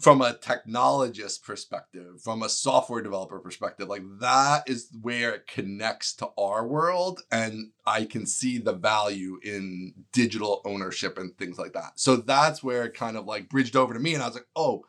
from 0.00 0.20
a 0.20 0.34
technologist 0.34 1.42
perspective, 1.42 2.20
from 2.22 2.42
a 2.42 2.48
software 2.48 3.02
developer 3.02 3.38
perspective, 3.38 3.88
like 3.88 4.02
that 4.20 4.68
is 4.68 4.88
where 5.00 5.34
it 5.34 5.46
connects 5.46 6.14
to 6.14 6.28
our 6.38 6.66
world. 6.66 7.22
And 7.30 7.70
I 7.86 8.04
can 8.04 8.26
see 8.26 8.58
the 8.58 8.72
value 8.72 9.38
in 9.42 9.94
digital 10.12 10.62
ownership 10.64 11.18
and 11.18 11.36
things 11.36 11.58
like 11.58 11.72
that. 11.72 11.92
So 11.96 12.16
that's 12.16 12.62
where 12.62 12.84
it 12.84 12.94
kind 12.94 13.16
of 13.16 13.26
like 13.26 13.48
bridged 13.48 13.76
over 13.76 13.94
to 13.94 14.00
me. 14.00 14.14
And 14.14 14.22
I 14.22 14.26
was 14.26 14.34
like, 14.34 14.48
oh, 14.54 14.84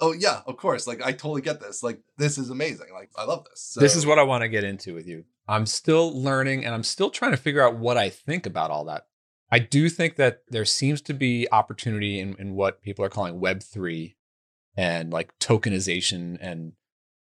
oh 0.00 0.12
yeah, 0.12 0.40
of 0.46 0.56
course. 0.56 0.86
Like 0.86 1.02
I 1.02 1.12
totally 1.12 1.42
get 1.42 1.60
this. 1.60 1.82
Like 1.82 2.00
this 2.16 2.38
is 2.38 2.50
amazing. 2.50 2.88
Like 2.92 3.10
I 3.16 3.24
love 3.24 3.44
this. 3.48 3.76
this 3.78 3.96
is 3.96 4.06
what 4.06 4.18
I 4.18 4.24
want 4.24 4.42
to 4.42 4.48
get 4.48 4.64
into 4.64 4.94
with 4.94 5.06
you. 5.06 5.24
I'm 5.48 5.66
still 5.66 6.12
learning 6.20 6.64
and 6.64 6.74
I'm 6.74 6.84
still 6.84 7.10
trying 7.10 7.32
to 7.32 7.36
figure 7.36 7.62
out 7.62 7.76
what 7.76 7.96
I 7.96 8.08
think 8.08 8.46
about 8.46 8.70
all 8.70 8.84
that 8.86 9.06
I 9.52 9.58
do 9.58 9.88
think 9.88 10.16
that 10.16 10.42
there 10.48 10.64
seems 10.64 11.00
to 11.02 11.14
be 11.14 11.48
opportunity 11.50 12.20
in, 12.20 12.36
in 12.38 12.54
what 12.54 12.82
people 12.82 13.04
are 13.04 13.08
calling 13.08 13.40
Web3 13.40 14.14
and 14.76 15.12
like 15.12 15.36
tokenization. 15.38 16.38
And 16.40 16.72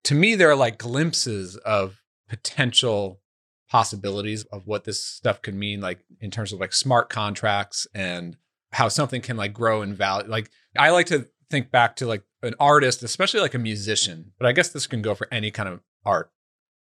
to 0.05 0.15
me, 0.15 0.35
there 0.35 0.49
are 0.49 0.55
like 0.55 0.77
glimpses 0.77 1.55
of 1.57 2.01
potential 2.29 3.21
possibilities 3.69 4.43
of 4.45 4.67
what 4.67 4.83
this 4.83 5.03
stuff 5.03 5.41
could 5.41 5.55
mean, 5.55 5.81
like 5.81 5.99
in 6.19 6.31
terms 6.31 6.53
of 6.53 6.59
like 6.59 6.73
smart 6.73 7.09
contracts 7.09 7.87
and 7.93 8.37
how 8.71 8.87
something 8.87 9.21
can 9.21 9.37
like 9.37 9.53
grow 9.53 9.81
in 9.81 9.93
value. 9.93 10.29
Like 10.29 10.49
I 10.77 10.91
like 10.91 11.07
to 11.07 11.27
think 11.49 11.71
back 11.71 11.95
to 11.97 12.05
like 12.05 12.23
an 12.41 12.55
artist, 12.59 13.03
especially 13.03 13.39
like 13.39 13.53
a 13.53 13.59
musician, 13.59 14.33
but 14.37 14.47
I 14.47 14.51
guess 14.51 14.69
this 14.69 14.87
can 14.87 15.01
go 15.01 15.15
for 15.15 15.27
any 15.31 15.51
kind 15.51 15.69
of 15.69 15.81
art 16.03 16.31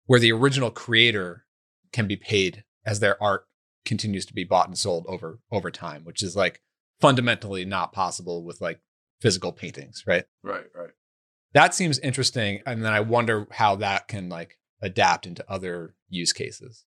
where 0.05 0.19
the 0.19 0.31
original 0.31 0.71
creator 0.71 1.45
can 1.91 2.07
be 2.07 2.15
paid 2.15 2.63
as 2.85 2.99
their 2.99 3.21
art 3.21 3.45
continues 3.85 4.25
to 4.25 4.33
be 4.33 4.43
bought 4.43 4.67
and 4.67 4.77
sold 4.77 5.05
over 5.07 5.39
over 5.51 5.71
time, 5.71 6.03
which 6.03 6.21
is 6.23 6.35
like 6.35 6.61
fundamentally 6.99 7.65
not 7.65 7.93
possible 7.93 8.43
with 8.43 8.61
like 8.61 8.79
physical 9.19 9.51
paintings, 9.51 10.03
right? 10.07 10.25
Right, 10.43 10.65
right. 10.75 10.91
That 11.53 11.73
seems 11.73 11.99
interesting, 11.99 12.61
and 12.65 12.83
then 12.83 12.93
I 12.93 12.99
wonder 12.99 13.47
how 13.51 13.75
that 13.77 14.07
can 14.07 14.29
like 14.29 14.57
adapt 14.81 15.25
into 15.25 15.43
other 15.49 15.95
use 16.07 16.31
cases. 16.31 16.85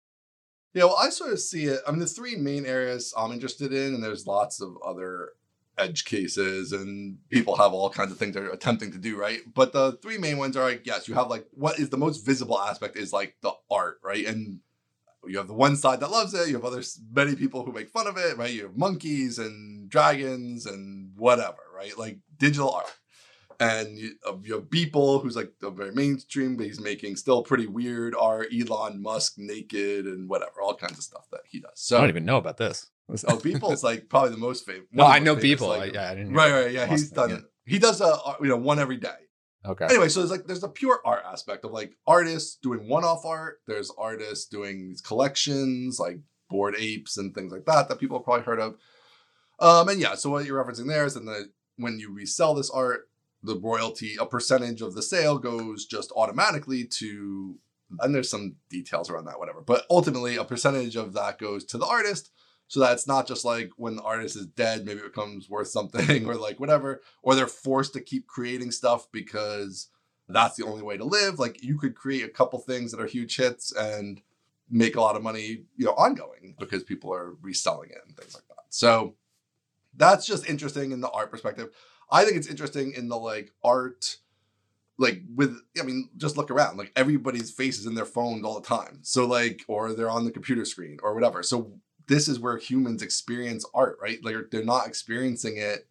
Yeah, 0.74 0.84
well, 0.84 0.96
I 0.98 1.10
sort 1.10 1.32
of 1.32 1.40
see 1.40 1.64
it. 1.64 1.80
I 1.86 1.90
mean, 1.90 2.00
the 2.00 2.06
three 2.06 2.36
main 2.36 2.64
areas 2.64 3.12
I'm 3.16 3.32
interested 3.32 3.72
in, 3.72 3.94
and 3.94 4.02
there's 4.02 4.26
lots 4.26 4.60
of 4.60 4.76
other 4.84 5.30
edge 5.76 6.04
cases, 6.04 6.72
and 6.72 7.18
people 7.28 7.56
have 7.56 7.72
all 7.72 7.90
kinds 7.90 8.12
of 8.12 8.18
things 8.18 8.34
they're 8.34 8.50
attempting 8.50 8.92
to 8.92 8.98
do, 8.98 9.18
right? 9.18 9.40
But 9.52 9.72
the 9.72 9.98
three 10.00 10.18
main 10.18 10.38
ones 10.38 10.56
are 10.56 10.64
like, 10.64 10.86
yes, 10.86 11.08
you 11.08 11.14
have 11.14 11.28
like 11.28 11.46
what 11.52 11.78
is 11.78 11.90
the 11.90 11.98
most 11.98 12.24
visible 12.24 12.58
aspect 12.58 12.96
is 12.96 13.12
like 13.12 13.36
the 13.42 13.52
art, 13.70 13.98
right? 14.02 14.24
And 14.26 14.60
you 15.26 15.38
have 15.38 15.48
the 15.48 15.54
one 15.54 15.76
side 15.76 16.00
that 16.00 16.10
loves 16.10 16.34
it. 16.34 16.48
You 16.48 16.54
have 16.54 16.64
other 16.64 16.82
many 17.12 17.36
people 17.36 17.64
who 17.64 17.72
make 17.72 17.90
fun 17.90 18.06
of 18.06 18.16
it, 18.16 18.36
right? 18.36 18.52
You 18.52 18.64
have 18.64 18.76
monkeys 18.76 19.38
and 19.38 19.88
dragons 19.88 20.66
and 20.66 21.12
whatever, 21.16 21.58
right? 21.82 21.98
Like 21.98 22.18
digital 22.38 22.70
art. 22.70 22.92
And 23.60 23.96
you, 23.96 24.12
uh, 24.26 24.34
you 24.42 24.54
have 24.54 24.64
Beeple, 24.64 25.22
who's 25.22 25.36
like 25.36 25.52
very 25.60 25.92
mainstream, 25.92 26.56
but 26.56 26.66
he's 26.66 26.80
making 26.80 27.16
still 27.16 27.42
pretty 27.42 27.66
weird 27.66 28.14
art. 28.18 28.48
Elon 28.52 29.00
Musk 29.00 29.34
naked 29.36 30.06
and 30.06 30.28
whatever, 30.28 30.60
all 30.60 30.74
kinds 30.74 30.98
of 30.98 31.04
stuff 31.04 31.26
that 31.30 31.42
he 31.48 31.60
does. 31.60 31.70
So 31.74 31.96
I 31.96 32.00
don't 32.00 32.08
even 32.08 32.24
know 32.24 32.38
about 32.38 32.56
this. 32.56 32.90
oh, 33.08 33.36
Beeple's 33.36 33.84
like 33.84 34.08
probably 34.08 34.30
the 34.30 34.38
most 34.38 34.66
famous. 34.66 34.86
No, 34.90 35.04
I 35.04 35.18
know 35.18 35.36
Beeple. 35.36 35.68
Like, 35.68 35.94
yeah, 35.94 36.10
I 36.10 36.14
didn't. 36.14 36.32
Right, 36.32 36.50
right, 36.50 36.72
yeah. 36.72 36.86
He's 36.86 37.10
done. 37.10 37.44
He 37.64 37.78
does 37.78 38.00
a 38.00 38.16
you 38.40 38.48
know 38.48 38.56
one 38.56 38.78
every 38.78 38.96
day. 38.96 39.10
Okay. 39.64 39.84
Anyway, 39.84 40.08
so 40.08 40.20
there's 40.20 40.30
like 40.30 40.46
there's 40.46 40.64
a 40.64 40.68
pure 40.68 41.00
art 41.04 41.22
aspect 41.24 41.64
of 41.64 41.70
like 41.70 41.94
artists 42.06 42.56
doing 42.56 42.88
one-off 42.88 43.24
art. 43.24 43.60
There's 43.68 43.92
artists 43.96 44.46
doing 44.46 44.88
these 44.88 45.00
collections 45.00 46.00
like 46.00 46.18
bored 46.50 46.74
apes 46.76 47.16
and 47.16 47.32
things 47.32 47.52
like 47.52 47.64
that 47.66 47.88
that 47.88 48.00
people 48.00 48.18
have 48.18 48.24
probably 48.24 48.44
heard 48.44 48.60
of. 48.60 48.76
Um, 49.60 49.88
and 49.88 50.00
yeah, 50.00 50.16
so 50.16 50.30
what 50.30 50.44
you're 50.44 50.62
referencing 50.62 50.88
there 50.88 51.04
is 51.04 51.14
that 51.14 51.24
when 51.76 51.98
you 51.98 52.12
resell 52.12 52.54
this 52.54 52.70
art, 52.70 53.08
the 53.42 53.58
royalty, 53.58 54.16
a 54.20 54.26
percentage 54.26 54.82
of 54.82 54.94
the 54.94 55.02
sale 55.02 55.38
goes 55.38 55.84
just 55.84 56.12
automatically 56.16 56.84
to, 56.84 57.58
and 58.00 58.14
there's 58.14 58.30
some 58.30 58.56
details 58.70 59.10
around 59.10 59.24
that, 59.24 59.38
whatever. 59.38 59.60
But 59.60 59.84
ultimately, 59.90 60.36
a 60.36 60.44
percentage 60.44 60.96
of 60.96 61.12
that 61.14 61.38
goes 61.38 61.64
to 61.66 61.78
the 61.78 61.86
artist 61.86 62.30
so 62.68 62.80
that 62.80 62.92
it's 62.92 63.06
not 63.06 63.26
just 63.26 63.44
like 63.44 63.70
when 63.76 63.96
the 63.96 64.02
artist 64.02 64.36
is 64.36 64.46
dead, 64.46 64.86
maybe 64.86 65.00
it 65.00 65.12
becomes 65.12 65.50
worth 65.50 65.68
something 65.68 66.26
or 66.28 66.36
like 66.36 66.60
whatever, 66.60 67.02
or 67.22 67.34
they're 67.34 67.46
forced 67.46 67.92
to 67.94 68.00
keep 68.00 68.26
creating 68.26 68.70
stuff 68.70 69.08
because 69.12 69.88
that's 70.28 70.56
the 70.56 70.64
only 70.64 70.82
way 70.82 70.96
to 70.96 71.04
live. 71.04 71.38
Like 71.38 71.62
you 71.62 71.76
could 71.76 71.94
create 71.94 72.24
a 72.24 72.30
couple 72.30 72.58
things 72.60 72.90
that 72.90 73.00
are 73.00 73.06
huge 73.06 73.36
hits 73.36 73.72
and 73.72 74.22
make 74.70 74.96
a 74.96 75.00
lot 75.00 75.16
of 75.16 75.22
money, 75.22 75.64
you 75.76 75.84
know, 75.84 75.92
ongoing 75.92 76.54
because 76.58 76.82
people 76.82 77.12
are 77.12 77.34
reselling 77.42 77.90
it 77.90 77.98
and 78.06 78.16
things 78.16 78.34
like 78.34 78.48
that. 78.48 78.64
So 78.70 79.16
that's 79.96 80.26
just 80.26 80.48
interesting 80.48 80.92
in 80.92 81.00
the 81.00 81.10
art 81.10 81.30
perspective. 81.30 81.70
I 82.10 82.24
think 82.24 82.36
it's 82.36 82.48
interesting 82.48 82.92
in 82.92 83.08
the 83.08 83.16
like 83.16 83.52
art 83.64 84.16
like 84.98 85.22
with 85.34 85.56
i 85.80 85.82
mean 85.82 86.10
just 86.18 86.36
look 86.36 86.50
around 86.50 86.76
like 86.76 86.92
everybody's 86.94 87.50
face 87.50 87.78
is 87.78 87.86
in 87.86 87.94
their 87.94 88.04
phones 88.04 88.44
all 88.44 88.60
the 88.60 88.66
time 88.66 88.98
so 89.00 89.26
like 89.26 89.62
or 89.66 89.94
they're 89.94 90.10
on 90.10 90.26
the 90.26 90.30
computer 90.30 90.66
screen 90.66 90.98
or 91.02 91.14
whatever 91.14 91.42
so 91.42 91.72
this 92.06 92.28
is 92.28 92.40
where 92.40 92.56
humans 92.56 93.02
experience 93.02 93.64
art, 93.74 93.98
right? 94.00 94.18
Like 94.22 94.36
they're 94.50 94.64
not 94.64 94.86
experiencing 94.86 95.56
it 95.56 95.86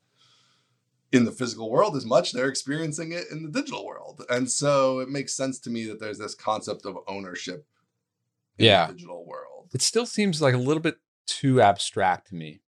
in 1.11 1.25
the 1.25 1.31
physical 1.31 1.69
world 1.69 1.95
as 1.97 2.05
much, 2.05 2.31
they're 2.31 2.47
experiencing 2.47 3.11
it 3.11 3.25
in 3.31 3.43
the 3.43 3.49
digital 3.49 3.85
world. 3.85 4.23
And 4.29 4.49
so 4.49 4.99
it 4.99 5.09
makes 5.09 5.35
sense 5.35 5.59
to 5.61 5.69
me 5.69 5.85
that 5.87 5.99
there's 5.99 6.17
this 6.17 6.35
concept 6.35 6.85
of 6.85 6.97
ownership 7.07 7.65
yeah. 8.57 8.87
digital 8.87 9.25
world. 9.25 9.69
It 9.73 9.81
still 9.81 10.05
seems 10.05 10.41
like 10.41 10.53
a 10.53 10.59
little 10.59 10.81
bit 10.81 10.97
too 11.27 11.61
abstract 11.61 12.29
to 12.29 12.35
me. 12.35 12.61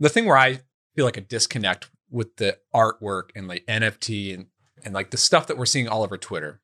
The 0.00 0.08
thing 0.08 0.24
where 0.24 0.38
I 0.38 0.60
feel 0.94 1.04
like 1.04 1.16
a 1.16 1.22
disconnect 1.22 1.90
with 2.10 2.36
the 2.36 2.58
artwork 2.74 3.30
and 3.34 3.48
like 3.48 3.64
NFT 3.66 4.34
and 4.34 4.46
and 4.84 4.94
like 4.94 5.10
the 5.10 5.16
stuff 5.16 5.46
that 5.46 5.56
we're 5.56 5.66
seeing 5.66 5.88
all 5.88 6.02
over 6.02 6.18
Twitter. 6.18 6.60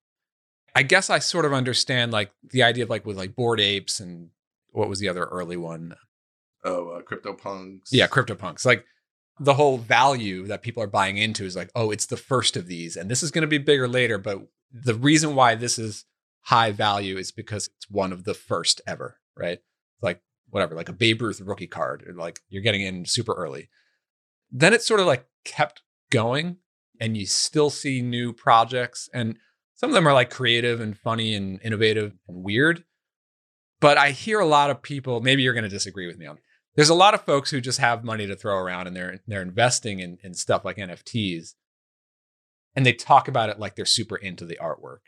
I 0.75 0.83
guess 0.83 1.11
I 1.11 1.19
sort 1.19 1.45
of 1.45 1.53
understand 1.53 2.13
like 2.13 2.31
the 2.51 2.63
idea 2.63 2.85
of 2.85 2.91
like 2.91 3.07
with 3.07 3.17
like 3.17 3.35
bored 3.35 3.61
apes 3.61 4.01
and 4.01 4.31
what 4.73 4.89
was 4.89 5.01
the 5.01 5.09
other 5.09 5.25
early 5.25 5.57
one? 5.57 5.95
Oh, 6.65 6.91
uh, 6.91 7.03
CryptoPunks. 7.03 7.89
Yeah, 7.91 8.07
CryptoPunks. 8.07 8.67
Like 8.67 8.85
the 9.41 9.55
whole 9.55 9.79
value 9.79 10.47
that 10.47 10.63
people 10.63 10.83
are 10.83 10.89
buying 10.89 11.17
into 11.17 11.45
is 11.45 11.57
like, 11.57 11.71
oh, 11.75 11.91
it's 11.91 12.07
the 12.07 12.17
first 12.17 12.57
of 12.57 12.67
these, 12.67 12.97
and 12.97 13.11
this 13.11 13.23
is 13.23 13.31
going 13.31 13.43
to 13.43 13.49
be 13.49 13.59
bigger 13.59 13.89
later. 13.89 14.19
But 14.19 14.41
the 14.73 14.95
reason 14.95 15.35
why 15.35 15.55
this 15.55 15.79
is 15.79 16.05
high 16.43 16.73
value 16.73 17.17
is 17.17 17.33
because 17.33 17.69
it's 17.77 17.91
one 17.91 18.13
of 18.13 18.25
the 18.25 18.35
first 18.35 18.81
ever, 18.87 19.19
right? 19.37 19.59
Like 20.03 20.21
whatever, 20.51 20.75
like 20.75 20.89
a 20.89 20.95
Babe 20.95 21.23
Ruth 21.23 21.41
rookie 21.41 21.67
card, 21.67 22.05
or 22.07 22.15
like 22.15 22.41
you're 22.49 22.63
getting 22.63 22.83
in 22.83 23.05
super 23.05 23.33
early. 23.33 23.69
Then 24.51 24.73
it 24.73 24.83
sort 24.83 25.01
of 25.01 25.07
like 25.07 25.27
kept 25.45 25.83
going, 26.11 26.57
and 27.01 27.17
you 27.17 27.27
still 27.27 27.71
see 27.71 28.03
new 28.03 28.33
projects, 28.33 29.09
and 29.13 29.39
some 29.75 29.91
of 29.91 29.95
them 29.95 30.07
are 30.07 30.15
like 30.15 30.31
creative 30.31 30.81
and 30.81 30.97
funny 30.97 31.35
and 31.35 31.61
innovative 31.63 32.13
and 32.29 32.43
weird. 32.43 32.85
But 33.81 33.97
I 33.97 34.11
hear 34.11 34.41
a 34.41 34.47
lot 34.47 34.71
of 34.71 34.83
people, 34.83 35.21
maybe 35.21 35.43
you're 35.43 35.55
going 35.55 35.63
to 35.63 35.69
disagree 35.69 36.09
with 36.09 36.19
me 36.19 36.27
on 36.27 36.39
there's 36.79 36.89
a 36.89 36.95
lot 36.95 37.13
of 37.13 37.23
folks 37.23 37.51
who 37.51 37.61
just 37.61 37.81
have 37.81 38.05
money 38.05 38.25
to 38.29 38.37
throw 38.37 38.57
around 38.57 38.87
and 38.87 38.95
they're 38.95 39.19
they're 39.27 39.43
investing 39.43 39.99
in, 39.99 40.17
in 40.23 40.33
stuff 40.33 40.65
like 40.65 40.77
NFTs. 40.77 41.55
And 42.77 42.87
they 42.87 42.93
talk 42.93 43.27
about 43.27 43.49
it 43.49 43.59
like 43.59 43.75
they're 43.75 43.85
super 43.85 44.15
into 44.15 44.45
the 44.45 44.57
artwork. 44.63 45.01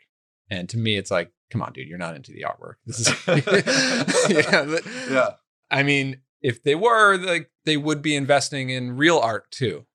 And 0.49 0.67
to 0.67 0.77
me, 0.77 0.97
it's 0.97 1.09
like, 1.09 1.31
come 1.49 1.61
on, 1.61 1.71
dude, 1.71 1.87
you're 1.87 1.97
not 1.97 2.17
into 2.17 2.33
the 2.33 2.43
artwork. 2.45 2.73
This 2.85 2.99
is 2.99 3.07
yeah, 4.29 4.79
yeah. 5.09 5.29
I 5.71 5.83
mean, 5.83 6.19
if 6.41 6.63
they 6.63 6.75
were, 6.75 7.17
like 7.17 7.49
they 7.65 7.77
would 7.77 8.01
be 8.01 8.15
investing 8.15 8.69
in 8.69 8.97
real 8.97 9.17
art 9.17 9.49
too. 9.51 9.85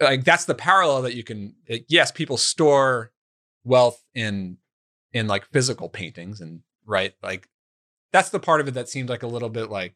Like 0.00 0.24
that's 0.24 0.44
the 0.44 0.54
parallel 0.54 1.02
that 1.02 1.14
you 1.14 1.22
can 1.22 1.54
yes, 1.88 2.10
people 2.10 2.36
store 2.36 3.12
wealth 3.64 4.02
in 4.14 4.58
in 5.12 5.26
like 5.26 5.46
physical 5.46 5.88
paintings 5.88 6.40
and 6.40 6.60
right 6.84 7.14
like 7.22 7.48
that's 8.12 8.28
the 8.28 8.40
part 8.40 8.60
of 8.60 8.68
it 8.68 8.74
that 8.74 8.88
seems 8.88 9.08
like 9.08 9.22
a 9.22 9.28
little 9.28 9.48
bit 9.48 9.70
like 9.70 9.94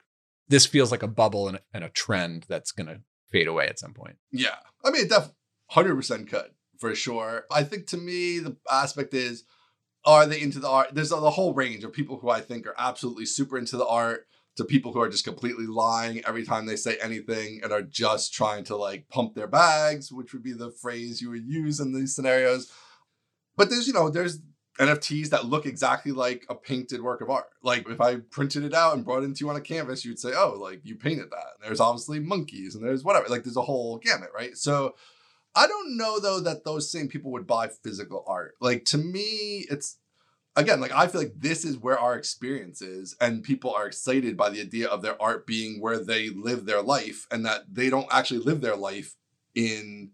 this 0.49 0.67
feels 0.67 0.91
like 0.91 1.03
a 1.03 1.09
bubble 1.09 1.49
and, 1.49 1.61
and 1.73 1.85
a 1.85 1.89
trend 1.91 2.47
that's 2.49 2.73
going 2.73 2.87
to 2.87 3.01
fade 3.31 3.47
away 3.47 3.67
at 3.67 3.79
some 3.79 3.93
point. 3.93 4.17
Yeah. 4.33 4.57
I 4.85 4.91
mean, 4.91 5.07
definitely 5.09 5.35
100% 5.71 6.29
could 6.29 6.51
for 6.79 6.95
sure. 6.95 7.45
I 7.51 7.63
think 7.63 7.87
to 7.89 7.97
me, 7.97 8.39
the 8.39 8.57
aspect 8.71 9.15
is 9.15 9.45
are 10.05 10.27
they 10.27 10.41
into 10.41 10.59
the 10.59 10.69
art? 10.69 10.95
There's 10.95 11.13
a, 11.13 11.17
the 11.17 11.31
whole 11.31 11.53
range 11.53 11.85
of 11.85 11.93
people 11.93 12.19
who 12.19 12.31
I 12.31 12.41
think 12.41 12.67
are 12.67 12.75
absolutely 12.79 13.27
super 13.27 13.59
into 13.59 13.77
the 13.77 13.87
art 13.87 14.27
to 14.59 14.65
people 14.65 14.93
who 14.93 15.01
are 15.01 15.09
just 15.09 15.25
completely 15.25 15.67
lying 15.67 16.21
every 16.27 16.45
time 16.45 16.67
they 16.67 16.75
say 16.75 16.97
anything 17.01 17.61
and 17.63 17.73
are 17.73 17.81
just 17.81 18.35
trying 18.35 18.65
to 18.65 18.75
like 18.75 19.09
pump 19.09 19.37
their 19.37 19.47
bags, 19.47 20.11
which 20.13 20.33
would 20.33 20.43
be 20.43 20.53
the 20.53 20.73
phrase 20.73 21.23
you 21.23 21.31
would 21.31 21.47
use 21.47 21.79
in 21.79 21.95
these 21.95 22.15
scenarios. 22.15 22.71
But 23.57 23.71
there's, 23.71 23.87
you 23.87 23.93
know, 23.93 24.11
there's 24.11 24.41
NFTs 24.81 25.31
that 25.31 25.45
look 25.45 25.65
exactly 25.65 26.11
like 26.11 26.45
a 26.49 26.57
painted 26.57 27.03
work 27.03 27.21
of 27.21 27.31
art. 27.31 27.51
Like 27.63 27.89
if 27.89 28.01
I 28.01 28.17
printed 28.17 28.65
it 28.65 28.75
out 28.75 28.97
and 28.97 29.05
brought 29.05 29.23
it 29.23 29.33
to 29.33 29.45
you 29.45 29.49
on 29.49 29.55
a 29.55 29.61
canvas, 29.61 30.05
you'd 30.05 30.19
say, 30.19 30.33
"Oh, 30.35 30.57
like 30.61 30.81
you 30.83 30.97
painted 30.97 31.31
that." 31.31 31.47
And 31.55 31.65
there's 31.65 31.81
obviously 31.81 32.19
monkeys 32.19 32.75
and 32.75 32.85
there's 32.85 33.05
whatever. 33.05 33.29
Like 33.29 33.45
there's 33.45 33.57
a 33.57 33.63
whole 33.63 33.99
gamut, 33.99 34.31
right? 34.35 34.57
So 34.57 34.97
I 35.55 35.69
don't 35.69 35.97
know 35.97 36.19
though 36.19 36.41
that 36.41 36.65
those 36.65 36.91
same 36.91 37.07
people 37.07 37.31
would 37.31 37.47
buy 37.47 37.69
physical 37.69 38.25
art. 38.27 38.55
Like 38.61 38.85
to 38.87 38.99
me, 38.99 39.67
it's 39.71 39.99
again 40.59 40.81
like 40.81 40.93
I 40.93 41.07
feel 41.07 41.23
like 41.23 41.35
this 41.37 41.65
is 41.65 41.79
where 41.79 41.99
our 41.99 42.17
experience 42.17 42.83
is, 42.83 43.17
and 43.21 43.43
people 43.43 43.73
are 43.73 43.87
excited 43.87 44.37
by 44.37 44.51
the 44.51 44.61
idea 44.61 44.89
of 44.89 45.03
their 45.03 45.21
art 45.23 45.47
being 45.47 45.81
where 45.81 45.99
they 45.99 46.31
live 46.31 46.67
their 46.67 46.83
life, 46.83 47.27
and 47.31 47.47
that 47.47 47.63
they 47.73 47.89
don't 47.89 48.09
actually 48.11 48.41
live 48.41 48.61
their 48.61 48.77
life 48.77 49.15
in. 49.55 50.11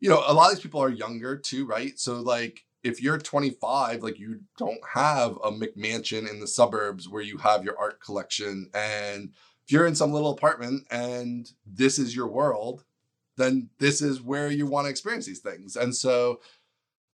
You 0.00 0.10
know, 0.10 0.22
a 0.26 0.34
lot 0.34 0.50
of 0.50 0.56
these 0.56 0.62
people 0.62 0.82
are 0.82 0.90
younger 0.90 1.36
too, 1.36 1.66
right? 1.66 1.98
So 1.98 2.20
like 2.20 2.64
if 2.84 3.02
you're 3.02 3.18
25, 3.18 4.02
like 4.02 4.18
you 4.18 4.40
don't 4.58 4.80
have 4.92 5.38
a 5.42 5.50
McMansion 5.50 6.30
in 6.30 6.38
the 6.38 6.46
suburbs 6.46 7.08
where 7.08 7.22
you 7.22 7.38
have 7.38 7.64
your 7.64 7.78
art 7.78 8.00
collection. 8.00 8.70
And 8.74 9.30
if 9.64 9.72
you're 9.72 9.86
in 9.86 9.94
some 9.94 10.12
little 10.12 10.32
apartment 10.32 10.86
and 10.90 11.50
this 11.66 11.98
is 11.98 12.14
your 12.14 12.28
world, 12.28 12.84
then 13.38 13.70
this 13.78 14.02
is 14.02 14.20
where 14.20 14.50
you 14.50 14.66
want 14.66 14.84
to 14.84 14.90
experience 14.90 15.24
these 15.24 15.40
things. 15.40 15.76
And 15.76 15.96
so. 15.96 16.40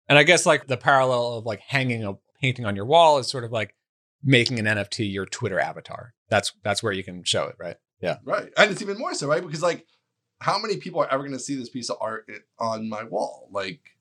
And 0.09 0.17
I 0.17 0.23
guess 0.23 0.47
like 0.47 0.65
the 0.65 0.75
parallel 0.75 1.37
of 1.37 1.45
like 1.45 1.59
hanging 1.59 2.03
a 2.03 2.17
painting 2.41 2.65
on 2.65 2.75
your 2.75 2.85
wall 2.85 3.17
is 3.17 3.27
sort 3.27 3.43
of 3.43 3.51
like 3.51 3.75
making 4.23 4.59
an 4.59 4.65
NFT 4.65 5.11
your 5.11 5.25
Twitter 5.25 5.59
avatar. 5.59 6.13
That's 6.29 6.53
that's 6.63 6.83
where 6.83 6.93
you 6.93 7.03
can 7.03 7.23
show 7.23 7.45
it, 7.45 7.55
right? 7.59 7.77
Yeah. 8.01 8.17
Right. 8.23 8.49
And 8.57 8.71
it's 8.71 8.81
even 8.81 8.97
more 8.97 9.13
so, 9.13 9.27
right? 9.27 9.43
Because 9.43 9.61
like 9.61 9.85
how 10.39 10.57
many 10.57 10.77
people 10.77 11.01
are 11.01 11.11
ever 11.11 11.23
going 11.23 11.37
to 11.37 11.39
see 11.39 11.55
this 11.55 11.69
piece 11.69 11.89
of 11.89 11.97
art 11.99 12.29
on 12.57 12.89
my 12.89 13.03
wall? 13.03 13.49
Like 13.51 13.97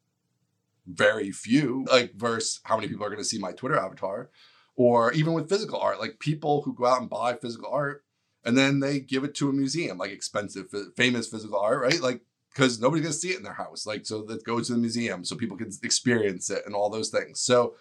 very 0.87 1.33
few. 1.33 1.85
Like 1.91 2.15
versus 2.15 2.61
how 2.65 2.77
many 2.77 2.89
people 2.89 3.05
are 3.05 3.11
going 3.11 3.21
to 3.21 3.25
see 3.25 3.39
my 3.39 3.53
Twitter 3.53 3.79
avatar 3.79 4.31
or 4.77 5.13
even 5.13 5.33
with 5.33 5.49
physical 5.49 5.81
art, 5.81 5.99
like 5.99 6.21
people 6.21 6.63
who 6.63 6.73
go 6.73 6.87
out 6.87 7.01
and 7.01 7.11
buy 7.11 7.35
physical 7.35 7.69
art 7.71 8.05
and 8.45 8.57
then 8.57 8.79
they 8.79 9.01
give 9.01 9.25
it 9.25 9.35
to 9.35 9.49
a 9.49 9.53
museum, 9.53 9.99
like 9.99 10.13
expensive, 10.13 10.73
famous 10.97 11.29
physical 11.29 11.59
art, 11.59 11.81
right? 11.81 12.01
Like 12.01 12.23
because 12.55 12.81
nobody's 12.81 13.03
gonna 13.05 13.13
see 13.13 13.31
it 13.31 13.37
in 13.37 13.43
their 13.43 13.53
house. 13.53 13.87
Like, 13.87 14.07
so 14.07 14.23
that 14.23 14.45
goes 14.45 14.69
to 14.69 14.75
the 14.75 14.79
museum 14.79 15.25
so 15.25 15.37
people 15.37 15.57
can 15.57 15.71
experience 15.83 16.51
it 16.51 16.63
and 16.67 16.75
all 16.75 16.91
those 16.91 17.11
things. 17.11 17.41
So 17.41 17.75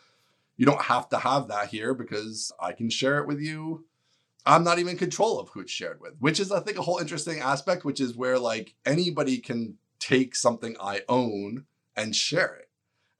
you 0.57 0.65
don't 0.65 0.81
have 0.81 1.07
to 1.09 1.17
have 1.17 1.47
that 1.47 1.69
here 1.69 1.93
because 1.93 2.51
I 2.59 2.73
can 2.73 2.89
share 2.89 3.19
it 3.19 3.27
with 3.27 3.39
you. 3.39 3.85
I'm 4.45 4.63
not 4.63 4.79
even 4.79 4.93
in 4.93 4.97
control 4.97 5.39
of 5.39 5.49
who 5.49 5.59
it's 5.59 5.71
shared 5.71 5.99
with, 6.01 6.13
which 6.19 6.39
is, 6.39 6.51
I 6.51 6.61
think, 6.61 6.77
a 6.77 6.81
whole 6.81 6.99
interesting 6.99 7.39
aspect, 7.39 7.85
which 7.85 7.99
is 7.99 8.15
where 8.15 8.39
like 8.39 8.75
anybody 8.85 9.39
can 9.39 9.75
take 9.99 10.35
something 10.35 10.75
I 10.81 11.01
own 11.07 11.65
and 11.95 12.15
share 12.15 12.55
it. 12.55 12.69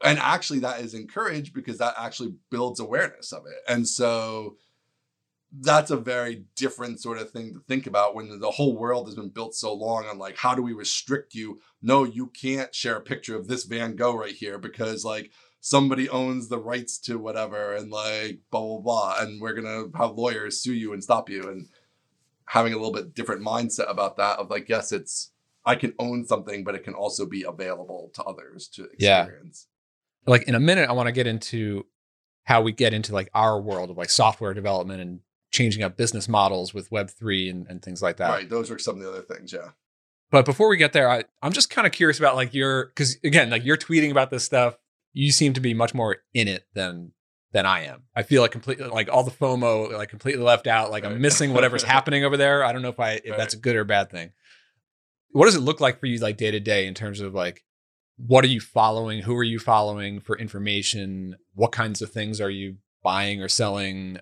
And 0.04 0.20
actually, 0.20 0.60
that 0.60 0.80
is 0.82 0.94
encouraged 0.94 1.54
because 1.54 1.80
that 1.80 1.96
actually 1.98 2.36
builds 2.50 2.80
awareness 2.80 3.32
of 3.32 3.46
it. 3.46 3.58
And 3.68 3.88
so 3.88 4.58
that's 5.52 5.92
a 5.92 5.98
very 5.98 6.44
different 6.56 7.00
sort 7.00 7.18
of 7.18 7.32
thing 7.32 7.54
to 7.54 7.60
think 7.68 7.88
about 7.88 8.16
when 8.16 8.40
the 8.40 8.52
whole 8.52 8.78
world 8.78 9.08
has 9.08 9.16
been 9.16 9.30
built 9.30 9.56
so 9.56 9.74
long 9.74 10.06
on 10.06 10.18
like 10.18 10.38
how 10.38 10.54
do 10.54 10.62
we 10.62 10.74
restrict 10.74 11.34
you? 11.34 11.60
No 11.82 12.04
you 12.04 12.28
can't 12.28 12.76
share 12.76 12.98
a 12.98 13.02
picture 13.02 13.36
of 13.36 13.48
this 13.48 13.64
van 13.64 13.96
gogh 13.96 14.18
right 14.18 14.34
here 14.34 14.58
because 14.58 15.06
like 15.06 15.32
somebody 15.62 16.10
owns 16.10 16.50
the 16.50 16.60
rights 16.60 16.98
to 17.00 17.18
whatever 17.18 17.74
and 17.74 17.92
like 17.92 18.40
blah 18.52 18.62
blah 18.62 18.80
blah 18.80 19.16
and 19.20 19.42
we're 19.42 19.54
gonna 19.54 19.86
have 19.98 20.12
lawyers 20.12 20.62
sue 20.62 20.74
you 20.74 20.94
and 20.94 21.04
stop 21.04 21.30
you. 21.30 21.50
And 21.50 21.68
having 22.48 22.74
a 22.74 22.78
little 22.78 22.94
bit 22.94 23.14
different 23.14 23.42
mindset 23.42 23.90
about 23.90 24.18
that 24.18 24.40
of 24.40 24.50
like 24.50 24.68
yes 24.70 24.92
it's 24.92 25.32
i 25.66 25.76
can 25.76 25.94
own 26.00 26.26
something 26.26 26.64
but 26.64 26.76
it 26.76 26.84
can 26.84 26.94
also 26.94 27.26
be 27.26 27.44
available 27.44 28.10
to 28.14 28.24
others 28.24 28.68
to 28.70 28.86
experience. 28.86 29.68
Yeah. 30.26 30.32
like 30.32 30.44
in 30.48 30.56
a 30.56 30.60
minute 30.60 30.90
i 30.90 30.94
want 30.94 31.08
to 31.08 31.12
get 31.12 31.28
into 31.28 31.86
how 32.46 32.62
we 32.62 32.72
get 32.72 32.94
into 32.94 33.14
like 33.14 33.30
our 33.34 33.60
world 33.60 33.90
of 33.90 33.98
like 33.98 34.10
software 34.10 34.54
development 34.54 35.02
and 35.02 35.20
changing 35.58 35.84
up 35.84 35.98
business 35.98 36.28
models 36.30 36.74
with 36.74 36.90
Web3 36.90 37.50
and, 37.50 37.68
and 37.68 37.82
things 37.82 38.02
like 38.02 38.18
that. 38.18 38.30
Right. 38.30 38.50
Those 38.50 38.70
are 38.72 38.80
some 38.80 38.98
of 38.98 39.02
the 39.02 39.10
other 39.10 39.22
things. 39.22 39.52
Yeah. 39.52 39.70
But 40.30 40.46
before 40.46 40.68
we 40.68 40.78
get 40.78 40.94
there, 40.94 41.10
I, 41.10 41.24
I'm 41.42 41.54
just 41.54 41.70
kind 41.70 41.88
of 41.88 41.94
curious 41.94 42.20
about 42.20 42.36
like 42.36 42.54
your, 42.54 42.88
because 42.88 43.18
again, 43.24 43.50
like 43.50 43.66
you're 43.66 43.78
tweeting 43.78 44.12
about 44.12 44.30
this 44.30 44.44
stuff. 44.44 44.78
You 45.14 45.32
seem 45.32 45.54
to 45.54 45.62
be 45.62 45.74
much 45.74 45.94
more 45.94 46.18
in 46.34 46.48
it 46.48 46.66
than 46.74 47.12
than 47.54 47.66
I 47.66 47.86
am. 47.86 48.04
I 48.16 48.24
feel 48.24 48.42
like 48.42 48.52
completely 48.52 48.88
like 48.88 49.10
all 49.10 49.24
the 49.24 49.32
FOMO, 49.32 49.94
like 49.94 50.10
completely 50.10 50.44
left 50.44 50.68
out. 50.68 50.92
Like 50.92 51.04
right. 51.04 51.14
I'm 51.14 51.22
missing 51.22 51.54
whatever's 51.54 51.84
happening 51.96 52.24
over 52.24 52.38
there. 52.38 52.64
I 52.64 52.72
don't 52.72 52.82
know 52.82 52.90
if 52.90 53.00
I 53.00 53.14
if 53.14 53.32
right. 53.32 53.38
that's 53.38 53.54
a 53.54 53.58
good 53.58 53.76
or 53.76 53.84
bad 53.84 54.12
thing. 54.12 54.32
What 55.32 55.46
does 55.46 55.56
it 55.56 55.62
look 55.62 55.80
like 55.80 56.00
for 56.00 56.06
you, 56.06 56.20
like 56.20 56.38
day 56.38 56.52
to 56.52 56.60
day, 56.60 56.86
in 56.86 56.94
terms 56.94 57.20
of 57.20 57.34
like 57.34 57.64
what 58.18 58.44
are 58.44 58.50
you 58.50 58.60
following? 58.60 59.22
Who 59.22 59.36
are 59.36 59.44
you 59.44 59.60
following 59.60 60.20
for 60.20 60.38
information? 60.38 61.38
What 61.54 61.72
kinds 61.72 62.02
of 62.02 62.12
things 62.12 62.42
are 62.42 62.50
you 62.50 62.76
buying 63.02 63.42
or 63.42 63.48
selling? 63.48 64.20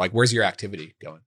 Like, 0.00 0.12
where's 0.12 0.32
your 0.32 0.44
activity 0.44 0.94
going? 1.02 1.20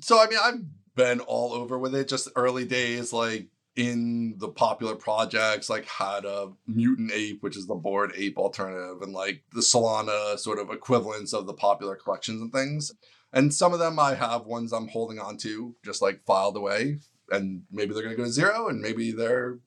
So, 0.00 0.22
I 0.22 0.28
mean, 0.28 0.38
I've 0.40 0.60
been 0.94 1.18
all 1.18 1.52
over 1.52 1.76
with 1.76 1.92
it. 1.94 2.08
Just 2.08 2.28
early 2.36 2.64
days, 2.64 3.12
like 3.12 3.48
in 3.74 4.36
the 4.38 4.48
popular 4.48 4.94
projects, 4.94 5.68
like 5.68 5.84
had 5.84 6.24
a 6.24 6.52
Mutant 6.68 7.10
Ape, 7.12 7.42
which 7.42 7.56
is 7.56 7.66
the 7.66 7.74
Bored 7.74 8.12
Ape 8.16 8.38
alternative, 8.38 9.02
and 9.02 9.12
like 9.12 9.42
the 9.52 9.60
Solana 9.60 10.38
sort 10.38 10.60
of 10.60 10.70
equivalents 10.70 11.32
of 11.32 11.46
the 11.46 11.52
popular 11.52 11.96
collections 11.96 12.40
and 12.40 12.52
things. 12.52 12.92
And 13.32 13.52
some 13.52 13.72
of 13.72 13.80
them 13.80 13.98
I 13.98 14.14
have 14.14 14.46
ones 14.46 14.72
I'm 14.72 14.86
holding 14.86 15.18
on 15.18 15.36
to, 15.38 15.74
just 15.84 16.00
like 16.00 16.24
filed 16.24 16.56
away. 16.56 17.00
And 17.30 17.64
maybe 17.72 17.92
they're 17.92 18.04
going 18.04 18.14
to 18.14 18.22
go 18.22 18.24
to 18.24 18.32
zero, 18.32 18.68
and 18.68 18.80
maybe 18.80 19.10
they're 19.10 19.58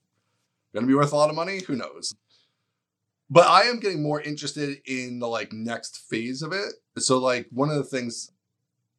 going 0.74 0.86
to 0.86 0.88
be 0.88 0.96
worth 0.96 1.12
a 1.12 1.18
lot 1.18 1.30
of 1.30 1.36
money. 1.36 1.60
Who 1.68 1.76
knows? 1.76 2.16
But 3.30 3.48
I 3.48 3.64
am 3.64 3.80
getting 3.80 4.02
more 4.02 4.22
interested 4.22 4.80
in 4.86 5.20
the 5.20 5.28
like 5.28 5.52
next 5.52 5.98
phase 6.10 6.42
of 6.42 6.54
it. 6.54 6.74
So 6.98 7.18
like 7.18 7.48
one 7.52 7.70
of 7.70 7.76
the 7.76 7.84
things 7.84 8.32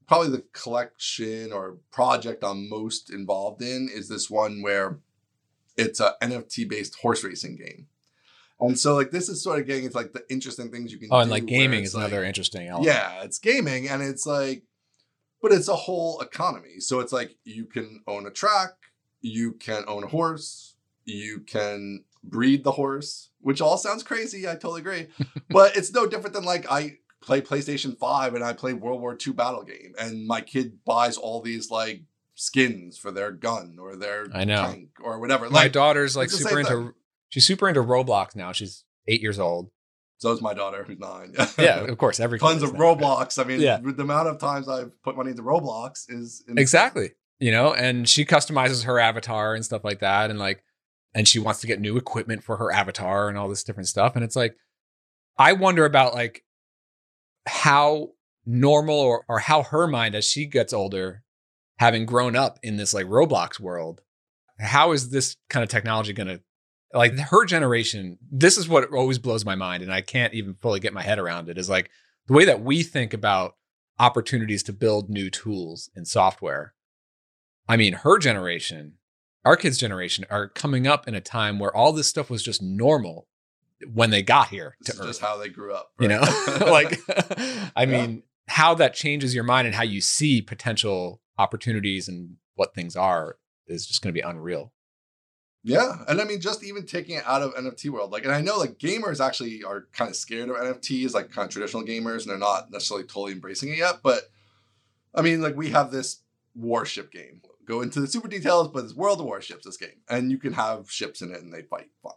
probably 0.07 0.31
the 0.31 0.45
collection 0.53 1.53
or 1.53 1.79
project 1.93 2.43
I'm 2.43 2.69
most 2.69 3.12
involved 3.12 3.62
in 3.62 3.88
is 3.93 4.09
this 4.09 4.31
one 4.31 4.62
where 4.62 4.99
it's 5.77 6.01
a 6.01 6.14
NFT 6.23 6.69
based 6.69 6.97
horse 6.97 7.23
racing 7.23 7.57
game. 7.57 7.87
And 8.61 8.79
so 8.79 8.97
like 8.97 9.11
this 9.11 9.29
is 9.29 9.43
sort 9.43 9.61
of 9.61 9.67
getting 9.67 9.85
into 9.85 9.97
like 9.97 10.12
the 10.12 10.25
interesting 10.29 10.71
things 10.71 10.93
you 10.93 10.99
can 10.99 11.09
Oh, 11.12 11.19
and 11.19 11.31
like 11.31 11.47
gaming 11.47 11.85
is 11.85 11.95
like, 11.95 12.07
another 12.07 12.25
interesting 12.25 12.67
element. 12.67 12.87
Yeah, 12.87 13.23
it's 13.23 13.38
gaming 13.38 13.88
and 13.88 14.03
it's 14.03 14.27
like 14.27 14.64
but 15.41 15.53
it's 15.53 15.69
a 15.69 15.77
whole 15.77 16.21
economy. 16.21 16.81
So 16.81 17.01
it's 17.01 17.12
like 17.12 17.37
you 17.45 17.64
can 17.64 18.03
own 18.09 18.27
a 18.27 18.31
track, 18.31 18.73
you 19.21 19.53
can 19.53 19.85
own 19.87 20.05
a 20.05 20.09
horse, 20.09 20.75
you 21.05 21.41
can 21.41 22.05
breed 22.25 22.64
the 22.64 22.73
horse, 22.73 23.28
which 23.40 23.61
all 23.61 23.77
sounds 23.77 24.03
crazy. 24.03 24.48
I 24.48 24.53
totally 24.53 24.81
agree. 24.81 25.09
but 25.51 25.77
it's 25.77 25.92
no 25.92 26.07
different 26.07 26.35
than 26.35 26.44
like 26.44 26.70
I 26.70 26.98
play 27.20 27.40
PlayStation 27.40 27.96
5 27.98 28.35
and 28.35 28.44
I 28.44 28.53
play 28.53 28.72
World 28.72 29.01
War 29.01 29.16
II 29.27 29.33
battle 29.33 29.64
game 29.64 29.94
and 29.98 30.27
my 30.27 30.40
kid 30.40 30.85
buys 30.85 31.16
all 31.16 31.40
these 31.40 31.70
like 31.70 32.03
skins 32.35 32.96
for 32.96 33.11
their 33.11 33.33
gun 33.33 33.77
or 33.81 33.96
their 33.96 34.27
I 34.33 34.44
know. 34.44 34.62
tank 34.62 34.90
or 35.03 35.18
whatever. 35.18 35.46
Like, 35.46 35.53
my 35.53 35.68
daughter's 35.68 36.16
like 36.16 36.31
super 36.31 36.61
into 36.61 36.70
thing. 36.70 36.92
she's 37.29 37.44
super 37.44 37.68
into 37.68 37.83
Roblox 37.83 38.37
now. 38.37 38.53
She's 38.53 38.85
eight 39.09 39.20
years 39.20 39.38
old. 39.38 39.70
So 40.18 40.33
is 40.33 40.42
my 40.42 40.53
daughter, 40.53 40.85
who's 40.85 40.98
nine. 40.98 41.33
yeah, 41.59 41.85
of 41.85 41.96
course. 41.96 42.18
Every 42.18 42.40
tons 42.40 42.64
of 42.64 42.72
Roblox. 42.72 43.38
I 43.38 43.46
mean, 43.46 43.61
yeah. 43.61 43.79
the 43.81 44.03
amount 44.03 44.27
of 44.27 44.38
times 44.38 44.68
I've 44.68 45.01
put 45.03 45.16
money 45.16 45.31
into 45.31 45.42
Roblox 45.42 46.07
is 46.09 46.42
insane. 46.48 46.59
exactly. 46.59 47.11
You 47.38 47.53
know, 47.53 47.72
and 47.72 48.09
she 48.09 48.24
customizes 48.24 48.83
her 48.85 48.98
avatar 48.98 49.55
and 49.55 49.64
stuff 49.64 49.85
like 49.85 50.01
that, 50.01 50.31
and 50.31 50.40
like 50.40 50.64
and 51.14 51.27
she 51.27 51.38
wants 51.38 51.61
to 51.61 51.66
get 51.66 51.81
new 51.81 51.97
equipment 51.97 52.44
for 52.44 52.57
her 52.57 52.71
avatar 52.71 53.29
and 53.29 53.38
all 53.38 53.49
this 53.49 53.64
different 53.64 53.88
stuff. 53.88 54.14
And 54.14 54.25
it's 54.25 54.37
like, 54.37 54.57
I 55.38 55.53
wonder 55.53 55.85
about 55.85 56.14
like 56.14 56.44
how 57.47 58.11
normal 58.44 58.99
or, 58.99 59.25
or 59.29 59.38
how 59.38 59.62
her 59.62 59.87
mind 59.87 60.14
as 60.14 60.25
she 60.25 60.47
gets 60.47 60.73
older, 60.73 61.23
having 61.79 62.07
grown 62.07 62.37
up 62.37 62.59
in 62.62 62.77
this 62.77 62.92
like 62.92 63.07
Roblox 63.07 63.61
world, 63.61 64.01
how 64.61 64.92
is 64.92 65.11
this 65.11 65.37
kind 65.49 65.62
of 65.62 65.68
technology 65.68 66.12
going 66.12 66.29
to 66.29 66.40
like 66.92 67.16
her 67.18 67.44
generation? 67.44 68.18
This 68.31 68.59
is 68.59 68.68
what 68.68 68.92
always 68.92 69.18
blows 69.18 69.44
my 69.44 69.55
mind. 69.55 69.83
And 69.83 69.92
I 69.92 70.01
can't 70.01 70.35
even 70.35 70.55
fully 70.55 70.81
get 70.81 70.92
my 70.92 71.03
head 71.03 71.18
around 71.18 71.49
it 71.49 71.59
is 71.59 71.68
like 71.68 71.90
the 72.27 72.35
way 72.35 72.44
that 72.44 72.62
we 72.62 72.83
think 72.83 73.14
about 73.14 73.55
opportunities 73.99 74.62
to 74.64 74.73
build 74.73 75.09
new 75.09 75.31
tools 75.31 75.90
and 75.94 76.07
software. 76.07 76.75
I 77.68 77.77
mean, 77.77 77.92
her 77.94 78.18
generation 78.18 78.94
our 79.44 79.57
kids' 79.57 79.79
generation 79.79 80.24
are 80.31 80.48
coming 80.48 80.87
up 80.87 81.09
in 81.09 81.14
a 81.14 81.20
time 81.20 81.59
where 81.59 81.74
all 81.74 81.92
this 81.92 82.09
stuff 82.09 82.31
was 82.31 82.42
just 82.42 82.62
normal 82.62 83.27
when 83.92 84.11
they 84.11 84.22
got 84.22 84.48
here 84.48 84.77
to 84.85 84.92
this 84.92 85.01
Earth. 85.01 85.07
just 85.07 85.20
how 85.20 85.37
they 85.37 85.48
grew 85.48 85.72
up. 85.72 85.92
Right? 85.98 86.11
You 86.11 86.16
know, 86.16 86.66
like 86.70 86.98
I 87.77 87.87
mean, 87.87 88.22
how 88.48 88.74
that 88.74 88.94
changes 88.94 89.35
your 89.35 89.44
mind 89.44 89.66
and 89.66 89.74
how 89.74 89.85
you 89.85 90.01
see 90.01 90.42
potential 90.42 91.20
opportunities 91.38 92.09
and 92.09 92.37
what 92.55 92.74
things 92.74 92.96
are 92.96 93.37
is 93.66 93.87
just 93.87 94.03
going 94.03 94.12
to 94.12 94.20
be 94.20 94.27
unreal. 94.27 94.72
Yeah, 95.64 96.05
and 96.07 96.20
I 96.20 96.24
mean, 96.24 96.40
just 96.40 96.64
even 96.64 96.87
taking 96.87 97.16
it 97.16 97.24
out 97.27 97.42
of 97.42 97.55
NFT 97.55 97.90
world, 97.90 98.11
like, 98.11 98.24
and 98.24 98.33
I 98.33 98.40
know 98.40 98.59
like 98.59 98.79
gamers 98.79 99.24
actually 99.24 99.64
are 99.64 99.87
kind 99.92 100.09
of 100.09 100.16
scared 100.16 100.48
of 100.48 100.57
NFTs, 100.57 101.12
like 101.12 101.31
kind 101.31 101.46
of 101.46 101.53
traditional 101.53 101.85
gamers, 101.85 102.22
and 102.22 102.31
they're 102.31 102.38
not 102.38 102.70
necessarily 102.70 103.07
totally 103.07 103.33
embracing 103.33 103.70
it 103.70 103.79
yet. 103.79 103.96
But 104.03 104.22
I 105.14 105.22
mean, 105.22 105.42
like 105.42 105.57
we 105.57 105.70
have 105.70 105.90
this 105.90 106.22
warship 106.55 107.12
game 107.12 107.42
go 107.69 107.83
into 107.83 108.01
the 108.01 108.07
super 108.07 108.29
details, 108.29 108.69
but 108.69 108.85
it's 108.85 108.95
World 108.95 109.21
of 109.21 109.27
Warships, 109.27 109.67
this 109.67 109.77
game. 109.77 110.01
And 110.09 110.31
you 110.31 110.39
can 110.39 110.55
have 110.55 110.91
ships 110.91 111.21
in 111.21 111.31
it 111.31 111.43
and 111.43 111.53
they 111.53 111.63
fight. 111.63 111.91
Fun. 112.03 112.15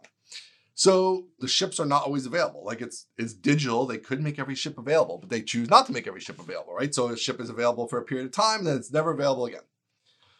So 0.74 1.26
the 1.38 1.46
ships 1.46 1.78
are 1.78 1.86
not 1.86 2.04
always 2.04 2.26
available. 2.26 2.64
Like 2.64 2.80
it's 2.80 3.06
it's 3.18 3.34
digital. 3.34 3.86
They 3.86 3.98
could 3.98 4.22
make 4.22 4.38
every 4.38 4.54
ship 4.54 4.78
available, 4.78 5.18
but 5.18 5.28
they 5.28 5.42
choose 5.42 5.68
not 5.68 5.86
to 5.86 5.92
make 5.92 6.08
every 6.08 6.20
ship 6.20 6.40
available, 6.40 6.74
right? 6.74 6.94
So 6.94 7.08
a 7.08 7.16
ship 7.16 7.40
is 7.40 7.50
available 7.50 7.86
for 7.86 7.98
a 7.98 8.04
period 8.04 8.26
of 8.26 8.32
time, 8.32 8.64
then 8.64 8.78
it's 8.78 8.92
never 8.92 9.12
available 9.12 9.44
again. 9.44 9.60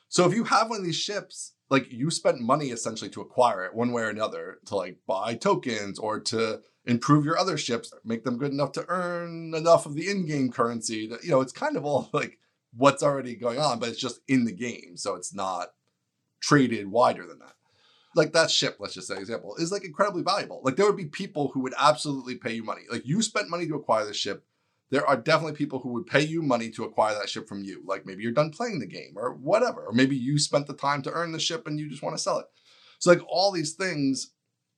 So 0.09 0.27
if 0.27 0.35
you 0.35 0.45
have 0.45 0.69
one 0.69 0.79
of 0.79 0.85
these 0.85 0.97
ships, 0.97 1.55
like 1.71 1.91
you 1.93 2.11
spent 2.11 2.41
money 2.41 2.71
essentially 2.71 3.11
to 3.11 3.21
acquire 3.21 3.65
it 3.65 3.75
one 3.75 3.93
way 3.93 4.03
or 4.03 4.11
another 4.11 4.59
to 4.67 4.77
like 4.77 4.99
buy 5.07 5.35
tokens 5.35 5.99
or 5.99 6.21
to 6.21 6.61
improve 6.87 7.25
your 7.25 7.39
other 7.39 7.57
ships, 7.57 7.93
make 8.05 8.25
them 8.25 8.39
good 8.39 8.53
enough 8.53 8.73
to 8.73 8.85
earn 8.89 9.55
enough 9.55 9.87
of 9.87 9.95
the 9.95 10.09
in-game 10.11 10.51
currency. 10.51 11.07
That, 11.07 11.23
you 11.25 11.31
know, 11.31 11.41
it's 11.41 11.53
kind 11.53 11.77
of 11.77 11.85
all 11.85 12.11
like 12.13 12.39
what's 12.77 13.03
already 13.03 13.35
going 13.35 13.59
on, 13.59 13.79
but 13.79 13.89
it's 13.89 14.01
just 14.01 14.21
in 14.29 14.45
the 14.45 14.53
game. 14.53 14.97
So 14.97 15.15
it's 15.15 15.35
not 15.35 15.69
traded 16.41 16.91
wider 16.91 17.27
than 17.27 17.39
that. 17.41 17.55
Like 18.15 18.33
that 18.33 18.51
ship, 18.51 18.77
let's 18.79 18.95
just 18.95 19.09
say 19.09 19.17
example, 19.17 19.57
is 19.57 19.73
like 19.73 19.85
incredibly 19.85 20.23
valuable. 20.23 20.61
Like 20.65 20.77
there 20.77 20.87
would 20.87 20.97
be 20.97 21.07
people 21.07 21.49
who 21.49 21.61
would 21.61 21.75
absolutely 21.79 22.37
pay 22.37 22.53
you 22.53 22.65
money. 22.65 22.83
Like 22.91 23.07
you 23.07 23.23
spent 23.23 23.49
money 23.49 23.67
to 23.69 23.75
acquire 23.75 24.05
the 24.05 24.13
ship. 24.13 24.45
There 24.91 25.07
are 25.07 25.17
definitely 25.17 25.57
people 25.57 25.79
who 25.79 25.91
would 25.95 26.07
pay 26.07 26.21
you 26.21 26.43
money 26.43 26.71
to 26.73 26.85
acquire 26.85 27.15
that 27.15 27.31
ship 27.31 27.49
from 27.49 27.65
you. 27.65 27.83
Like 27.87 28.05
maybe 28.05 28.23
you're 28.23 28.33
done 28.33 28.51
playing 28.51 28.81
the 28.81 28.87
game 28.87 29.15
or 29.17 29.33
whatever. 29.33 29.87
Or 29.87 29.93
maybe 29.93 30.17
you 30.17 30.39
spent 30.39 30.67
the 30.67 30.75
time 30.75 31.01
to 31.03 31.13
earn 31.13 31.33
the 31.33 31.41
ship 31.41 31.67
and 31.67 31.81
you 31.81 31.89
just 31.89 32.03
want 32.03 32.15
to 32.15 32.23
sell 32.23 32.39
it. 32.39 32.47
So 32.99 33.11
like 33.11 33.23
all 33.27 33.51
these 33.51 33.73
things 33.73 34.33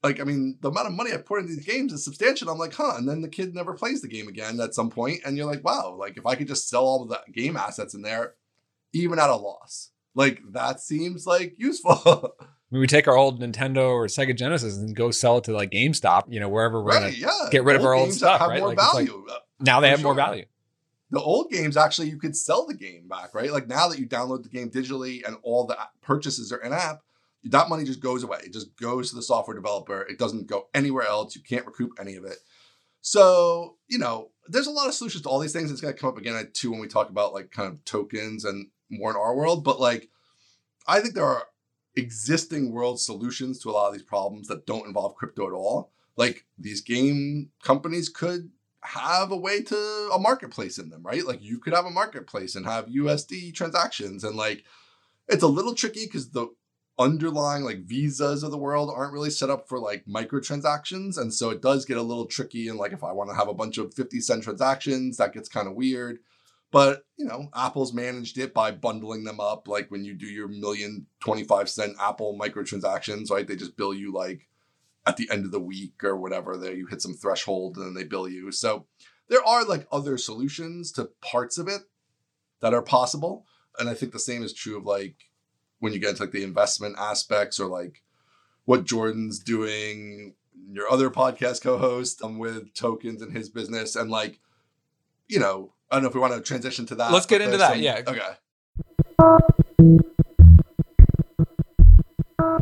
like 0.05 0.21
I 0.21 0.25
mean, 0.25 0.59
the 0.61 0.71
amount 0.71 0.87
of 0.87 0.93
money 0.93 1.13
I 1.13 1.17
put 1.17 1.41
into 1.41 1.55
these 1.55 1.65
games 1.65 1.93
is 1.93 2.05
substantial. 2.05 2.51
I'm 2.51 2.59
like, 2.59 2.75
huh? 2.75 2.95
And 2.97 3.09
then 3.09 3.23
the 3.23 3.29
kid 3.29 3.55
never 3.55 3.73
plays 3.73 4.03
the 4.03 4.09
game 4.09 4.29
again 4.29 4.61
at 4.61 4.75
some 4.75 4.91
point, 4.91 5.23
and 5.25 5.37
you're 5.37 5.47
like, 5.47 5.65
wow, 5.65 5.97
like 5.99 6.19
if 6.19 6.27
I 6.27 6.35
could 6.35 6.47
just 6.47 6.69
sell 6.69 6.85
all 6.85 7.03
of 7.03 7.09
the 7.09 7.21
game 7.33 7.57
assets 7.57 7.95
in 7.95 8.03
there, 8.03 8.35
even 8.93 9.19
at 9.19 9.31
a 9.31 9.35
loss. 9.35 9.91
Like 10.15 10.41
that 10.53 10.81
seems 10.81 11.27
like 11.27 11.55
useful. 11.57 12.35
I 12.41 12.47
mean, 12.71 12.81
we 12.81 12.87
take 12.87 13.09
our 13.09 13.17
old 13.17 13.41
Nintendo 13.41 13.89
or 13.91 14.07
Sega 14.07 14.37
Genesis 14.37 14.77
and 14.77 14.95
go 14.95 15.11
sell 15.11 15.39
it 15.39 15.45
to 15.45 15.53
like 15.53 15.71
GameStop, 15.71 16.25
you 16.29 16.39
know, 16.39 16.49
wherever 16.49 16.83
we're 16.83 16.91
right, 16.91 17.01
gonna 17.01 17.13
yeah. 17.17 17.49
get 17.51 17.65
rid 17.65 17.77
old 17.77 17.81
of 17.81 17.87
our 17.87 17.95
old 17.95 18.13
stuff. 18.13 18.41
Have 18.41 18.51
right? 18.51 18.61
more 18.61 18.69
like, 18.69 18.79
value. 18.79 19.25
Like, 19.27 19.39
now 19.61 19.81
they 19.81 19.89
have 19.89 20.01
sure. 20.01 20.09
more 20.09 20.15
value. 20.15 20.45
The 21.11 21.21
old 21.21 21.51
games 21.51 21.77
actually 21.77 22.11
you 22.11 22.19
could 22.19 22.37
sell 22.37 22.67
the 22.67 22.75
game 22.75 23.09
back, 23.09 23.35
right? 23.35 23.51
Like 23.51 23.69
now 23.69 23.89
that 23.89 23.99
you 23.99 24.07
download 24.07 24.43
the 24.43 24.49
game 24.51 24.71
digitally 24.71 25.27
and 25.27 25.37
all 25.43 25.67
the 25.67 25.79
purchases 26.03 26.53
are 26.53 26.59
in 26.59 26.73
app, 26.73 27.01
that 27.45 27.69
money 27.69 27.85
just 27.85 28.01
goes 28.01 28.23
away. 28.23 28.39
It 28.45 28.53
just 28.53 28.77
goes 28.77 29.11
to 29.11 29.17
the 29.17 29.23
software 29.23 29.57
developer. 29.57 30.03
It 30.03 30.19
doesn't 30.19 30.47
go 30.47 30.69
anywhere 30.75 31.07
else. 31.07 31.37
You 31.37 31.43
can't 31.43 31.67
recoup 31.67 31.93
any 32.01 32.15
of 32.17 32.25
it. 32.25 32.39
So, 33.03 33.77
you 33.87 33.99
know, 33.99 34.31
there's 34.49 34.67
a 34.67 34.73
lot 34.73 34.89
of 34.89 34.95
solutions 34.95 35.23
to 35.23 35.29
all 35.29 35.39
these 35.39 35.53
things. 35.53 35.71
It's 35.71 35.81
going 35.81 35.93
to 35.93 36.01
come 36.01 36.09
up 36.09 36.19
again 36.19 36.49
too 36.55 36.71
when 36.71 36.81
we 36.81 36.89
talk 36.89 37.11
about 37.11 37.35
like 37.35 37.51
kind 37.51 37.71
of 37.71 37.85
tokens 37.85 38.45
and 38.45 38.69
more 38.91 39.11
in 39.11 39.17
our 39.17 39.35
world. 39.35 39.63
But 39.63 39.79
like, 39.79 40.09
I 40.87 41.01
think 41.01 41.15
there 41.15 41.27
are 41.27 41.45
existing 41.97 42.73
world 42.73 43.01
solutions 43.01 43.59
to 43.61 43.71
a 43.71 43.73
lot 43.73 43.89
of 43.89 43.93
these 43.93 44.03
problems 44.03 44.49
that 44.49 44.67
don't 44.67 44.87
involve 44.87 45.17
crypto 45.17 45.47
at 45.47 45.53
all. 45.53 45.93
Like 46.17 46.47
these 46.59 46.81
game 46.81 47.51
companies 47.63 48.09
could 48.09 48.51
have 48.81 49.31
a 49.31 49.37
way 49.37 49.63
to 49.63 50.11
a 50.15 50.19
marketplace 50.19 50.79
in 50.79 50.91
them, 50.91 51.03
right? 51.03 51.27
Like 51.27 51.43
you 51.43 51.59
could 51.59 51.73
have 51.73 51.87
a 51.87 51.91
marketplace 51.91 52.55
and 52.55 52.67
have 52.67 52.87
USD 52.87 53.55
transactions 53.55 54.25
and 54.25 54.37
like 54.37 54.65
it's 55.29 55.43
a 55.43 55.49
little 55.49 55.75
tricky 55.75 56.07
because 56.07 56.31
the 56.31 56.49
underlying 56.99 57.65
like 57.65 57.85
visas 57.85 58.43
of 58.43 58.51
the 58.51 58.59
world 58.59 58.91
aren't 58.95 59.13
really 59.13 59.31
set 59.31 59.51
up 59.51 59.69
for 59.69 59.81
like 59.81 60.05
microtransactions 60.07 61.19
and 61.19 61.35
so 61.35 61.51
it 61.51 61.61
does 61.61 61.85
get 61.85 61.97
a 61.97 62.03
little 62.03 62.27
tricky 62.27 62.69
and 62.69 62.79
like 62.79 62.93
if 62.93 63.03
i 63.03 63.11
want 63.11 63.29
to 63.29 63.35
have 63.35 63.49
a 63.49 63.55
bunch 63.55 63.79
of 63.79 63.93
50 63.93 64.21
cent 64.21 64.45
transactions 64.45 65.17
that 65.17 65.33
gets 65.33 65.49
kind 65.49 65.67
of 65.67 65.75
weird 65.75 66.21
but 66.75 67.05
you 67.17 67.25
know, 67.25 67.51
Apple's 67.55 67.93
managed 67.93 68.37
it 68.37 68.53
by 68.53 68.73
bundling 68.73 69.23
them 69.23 69.39
up. 69.39 69.69
Like 69.69 69.93
when 69.93 70.05
you 70.05 70.13
do 70.13 70.27
your 70.27 70.49
million 70.49 71.07
25 71.21 71.69
cent 71.69 71.97
Apple 72.01 72.37
microtransactions, 72.37 73.31
right? 73.31 73.47
They 73.47 73.55
just 73.55 73.77
bill 73.77 73.95
you 73.95 74.13
like 74.13 74.49
at 75.07 75.17
the 75.17 75.31
end 75.31 75.45
of 75.45 75.53
the 75.53 75.61
week 75.61 76.03
or 76.03 76.17
whatever. 76.17 76.57
There 76.57 76.75
you 76.75 76.87
hit 76.87 77.01
some 77.01 77.15
threshold 77.15 77.77
and 77.77 77.87
then 77.87 77.95
they 77.95 78.03
bill 78.03 78.29
you. 78.29 78.51
So 78.51 78.87
there 79.29 79.47
are 79.47 79.65
like 79.65 79.87
other 79.93 80.19
solutions 80.19 80.91
to 80.93 81.11
parts 81.21 81.59
of 81.59 81.69
it 81.69 81.83
that 82.59 82.75
are 82.75 82.83
possible. 82.83 83.47
And 83.79 83.89
I 83.89 83.95
think 83.95 84.11
the 84.11 84.19
same 84.19 84.43
is 84.43 84.53
true 84.53 84.77
of 84.77 84.85
like 84.85 85.15
when 85.81 85.93
you 85.93 85.99
get 85.99 86.11
into 86.11 86.23
like 86.23 86.33
the 86.33 86.45
investment 86.45 86.97
aspects 86.99 87.61
or 87.61 87.67
like 87.67 88.03
what 88.65 88.85
Jordan's 88.85 89.39
doing, 89.39 90.35
your 90.73 90.91
other 90.91 91.11
podcast 91.11 91.63
co-host 91.63 92.23
um, 92.23 92.39
with 92.39 92.73
tokens 92.75 93.23
and 93.23 93.37
his 93.37 93.49
business 93.49 93.97
and 93.97 94.11
like, 94.11 94.41
you 95.29 95.39
know, 95.39 95.73
I 95.91 95.97
don't 95.97 96.05
know 96.05 96.09
if 96.09 96.15
we 96.15 96.21
want 96.21 96.35
to 96.35 96.41
transition 96.41 96.87
to 96.87 96.95
that. 96.97 97.13
Let's 97.13 97.27
get 97.27 97.41
into 97.41 97.59
that. 97.59 97.73
Some, 97.73 97.83
yeah. 97.83 98.03
Okay. 98.07 98.21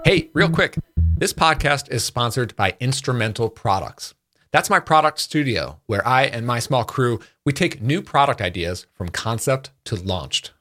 Hey, 0.05 0.31
real 0.35 0.51
quick. 0.51 0.77
This 1.17 1.33
podcast 1.33 1.91
is 1.91 2.05
sponsored 2.05 2.57
by 2.57 2.77
Instrumental 2.81 3.49
Products. 3.49 4.15
That's 4.51 4.69
my 4.69 4.81
product 4.81 5.21
studio 5.21 5.81
where 5.87 6.07
I 6.07 6.25
and 6.25 6.47
my 6.47 6.59
small 6.59 6.85
crew, 6.85 7.21
we 7.45 7.53
take 7.53 7.81
new 7.81 8.03
product 8.03 8.41
ideas 8.41 8.87
from 8.93 9.09
concept 9.09 9.71
to 9.85 9.95
launched. 9.95 10.53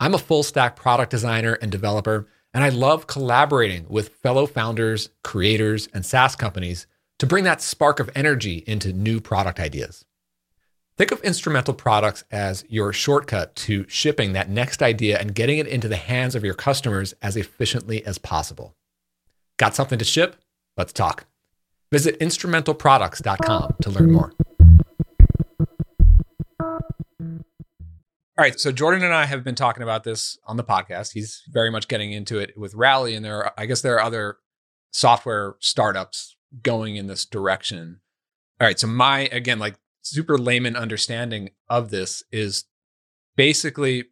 I'm 0.00 0.14
a 0.14 0.18
full 0.18 0.42
stack 0.42 0.76
product 0.76 1.10
designer 1.10 1.54
and 1.54 1.72
developer, 1.72 2.28
and 2.54 2.62
I 2.62 2.68
love 2.68 3.06
collaborating 3.06 3.86
with 3.88 4.10
fellow 4.10 4.46
founders, 4.46 5.10
creators, 5.24 5.88
and 5.92 6.06
SaaS 6.06 6.36
companies 6.36 6.86
to 7.18 7.26
bring 7.26 7.44
that 7.44 7.60
spark 7.60 7.98
of 7.98 8.10
energy 8.14 8.62
into 8.66 8.92
new 8.92 9.20
product 9.20 9.58
ideas. 9.58 10.04
Think 10.96 11.10
of 11.10 11.20
instrumental 11.22 11.74
products 11.74 12.24
as 12.30 12.64
your 12.68 12.92
shortcut 12.92 13.54
to 13.56 13.86
shipping 13.88 14.32
that 14.32 14.48
next 14.48 14.82
idea 14.82 15.18
and 15.18 15.34
getting 15.34 15.58
it 15.58 15.66
into 15.66 15.88
the 15.88 15.96
hands 15.96 16.34
of 16.34 16.44
your 16.44 16.54
customers 16.54 17.14
as 17.22 17.36
efficiently 17.36 18.04
as 18.04 18.18
possible. 18.18 18.74
Got 19.58 19.74
something 19.74 19.98
to 19.98 20.04
ship? 20.04 20.36
Let's 20.76 20.92
talk. 20.92 21.26
Visit 21.90 22.18
instrumentalproducts.com 22.20 23.76
to 23.82 23.90
learn 23.90 24.12
more. 24.12 24.32
All 28.38 28.44
right, 28.44 28.60
so 28.60 28.70
Jordan 28.70 29.02
and 29.02 29.12
I 29.12 29.26
have 29.26 29.42
been 29.42 29.56
talking 29.56 29.82
about 29.82 30.04
this 30.04 30.38
on 30.46 30.56
the 30.56 30.62
podcast. 30.62 31.10
He's 31.12 31.42
very 31.48 31.72
much 31.72 31.88
getting 31.88 32.12
into 32.12 32.38
it 32.38 32.56
with 32.56 32.72
Rally, 32.72 33.16
and 33.16 33.24
there 33.24 33.42
are, 33.42 33.52
I 33.58 33.66
guess, 33.66 33.80
there 33.80 33.96
are 33.96 34.02
other 34.02 34.36
software 34.92 35.56
startups 35.58 36.36
going 36.62 36.94
in 36.94 37.08
this 37.08 37.26
direction. 37.26 37.98
All 38.60 38.68
right, 38.68 38.78
so 38.78 38.86
my 38.86 39.22
again, 39.32 39.58
like 39.58 39.74
super 40.02 40.38
layman 40.38 40.76
understanding 40.76 41.50
of 41.68 41.90
this 41.90 42.22
is 42.30 42.66
basically 43.36 44.04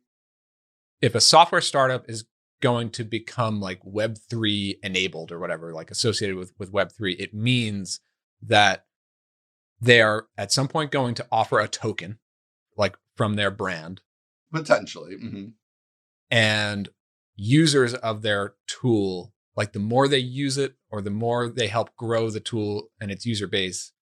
if 1.01 1.15
a 1.15 1.21
software 1.21 1.61
startup 1.61 2.05
is 2.11 2.25
going 2.61 2.91
to 2.91 3.05
become 3.05 3.61
like 3.61 3.81
web3 3.85 4.79
enabled 4.83 5.31
or 5.31 5.39
whatever 5.39 5.73
like 5.73 5.91
associated 5.91 6.37
with 6.37 6.53
with 6.59 6.73
web3 6.73 7.15
it 7.19 7.35
means 7.35 8.01
that 8.43 8.87
they 9.81 10.01
are 10.01 10.27
at 10.39 10.51
some 10.51 10.67
point 10.67 10.91
going 10.91 11.15
to 11.15 11.27
offer 11.31 11.61
a 11.61 11.69
token 11.69 12.19
like 12.79 12.97
from 13.15 13.35
their 13.35 13.51
brand 13.51 14.01
potentially 14.57 15.17
mm-hmm. 15.17 15.47
and 16.31 16.89
users 17.37 17.95
of 17.95 18.23
their 18.23 18.55
tool 18.67 19.33
like 19.57 19.73
the 19.73 19.79
more 19.79 20.07
they 20.07 20.19
use 20.19 20.59
it 20.59 20.75
or 20.91 21.01
the 21.01 21.11
more 21.11 21.49
they 21.49 21.69
help 21.69 21.95
grow 21.97 22.31
the 22.31 22.41
tool 22.41 22.91
and 23.01 23.11
its 23.11 23.25
user 23.25 23.47
base 23.47 23.93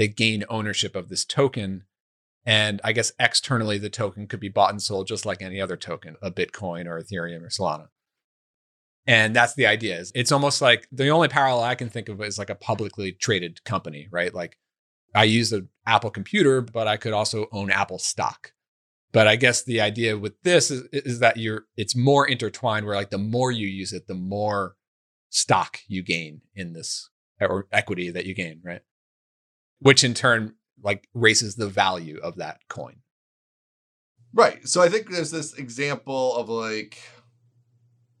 they 0.00 0.08
gain 0.08 0.44
ownership 0.48 0.96
of 0.96 1.10
this 1.10 1.26
token. 1.26 1.84
And 2.46 2.80
I 2.82 2.92
guess 2.92 3.12
externally, 3.18 3.76
the 3.76 3.90
token 3.90 4.26
could 4.26 4.40
be 4.40 4.48
bought 4.48 4.70
and 4.70 4.82
sold 4.82 5.06
just 5.06 5.26
like 5.26 5.42
any 5.42 5.60
other 5.60 5.76
token, 5.76 6.16
a 6.22 6.30
Bitcoin 6.30 6.86
or 6.86 6.98
Ethereum 6.98 7.42
or 7.42 7.48
Solana. 7.48 7.88
And 9.06 9.36
that's 9.36 9.54
the 9.54 9.66
idea. 9.66 9.98
Is 9.98 10.10
it's 10.14 10.32
almost 10.32 10.62
like 10.62 10.88
the 10.90 11.08
only 11.08 11.28
parallel 11.28 11.62
I 11.62 11.74
can 11.74 11.90
think 11.90 12.08
of 12.08 12.22
is 12.22 12.38
like 12.38 12.48
a 12.48 12.54
publicly 12.54 13.12
traded 13.12 13.62
company, 13.64 14.08
right? 14.10 14.32
Like 14.32 14.56
I 15.14 15.24
use 15.24 15.50
the 15.50 15.68
Apple 15.86 16.10
computer, 16.10 16.62
but 16.62 16.88
I 16.88 16.96
could 16.96 17.12
also 17.12 17.46
own 17.52 17.70
Apple 17.70 17.98
stock. 17.98 18.52
But 19.12 19.26
I 19.26 19.36
guess 19.36 19.62
the 19.62 19.80
idea 19.80 20.16
with 20.16 20.40
this 20.42 20.70
is, 20.70 20.82
is 20.92 21.18
that 21.18 21.36
you're 21.36 21.66
it's 21.76 21.96
more 21.96 22.26
intertwined 22.26 22.86
where 22.86 22.94
like 22.94 23.10
the 23.10 23.18
more 23.18 23.50
you 23.50 23.66
use 23.66 23.92
it, 23.92 24.06
the 24.06 24.14
more 24.14 24.76
stock 25.30 25.80
you 25.88 26.02
gain 26.02 26.42
in 26.54 26.72
this 26.72 27.10
or 27.40 27.66
equity 27.72 28.10
that 28.10 28.26
you 28.26 28.34
gain, 28.34 28.60
right? 28.62 28.82
which 29.80 30.04
in 30.04 30.14
turn 30.14 30.54
like 30.82 31.08
raises 31.12 31.56
the 31.56 31.68
value 31.68 32.18
of 32.22 32.36
that 32.36 32.60
coin. 32.68 32.96
Right. 34.32 34.66
So 34.68 34.80
I 34.80 34.88
think 34.88 35.10
there's 35.10 35.32
this 35.32 35.54
example 35.54 36.36
of 36.36 36.48
like, 36.48 36.98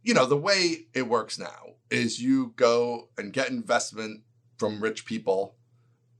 you 0.02 0.12
know, 0.12 0.26
the 0.26 0.36
way 0.36 0.88
it 0.92 1.06
works 1.06 1.38
now 1.38 1.74
is 1.90 2.20
you 2.20 2.52
go 2.56 3.10
and 3.16 3.32
get 3.32 3.50
investment 3.50 4.22
from 4.58 4.82
rich 4.82 5.06
people. 5.06 5.56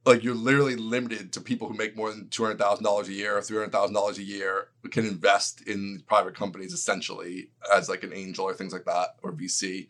Like 0.07 0.25
you're 0.25 0.35
literally 0.35 0.77
limited 0.77 1.33
to 1.35 1.41
people 1.41 1.69
who 1.69 1.75
make 1.75 1.97
more 1.97 2.11
than 2.11 2.29
two 2.29 2.43
hundred 2.43 2.59
thousand 2.59 2.85
dollars 2.85 3.09
a 3.09 3.13
year 3.13 3.37
or 3.37 3.43
three 3.43 3.59
hundred 3.59 3.73
thousand 3.73 3.95
dollars 3.95 4.19
a 4.19 4.23
year 4.23 4.69
can 4.91 5.07
invest 5.07 5.61
in 5.67 6.03
private 6.07 6.35
companies 6.35 6.73
essentially 6.73 7.51
as 7.73 7.89
like 7.89 8.03
an 8.03 8.13
angel 8.13 8.47
or 8.47 8.55
things 8.55 8.73
like 8.73 8.87
that 8.87 9.17
or 9.23 9.33
VC. 9.33 9.89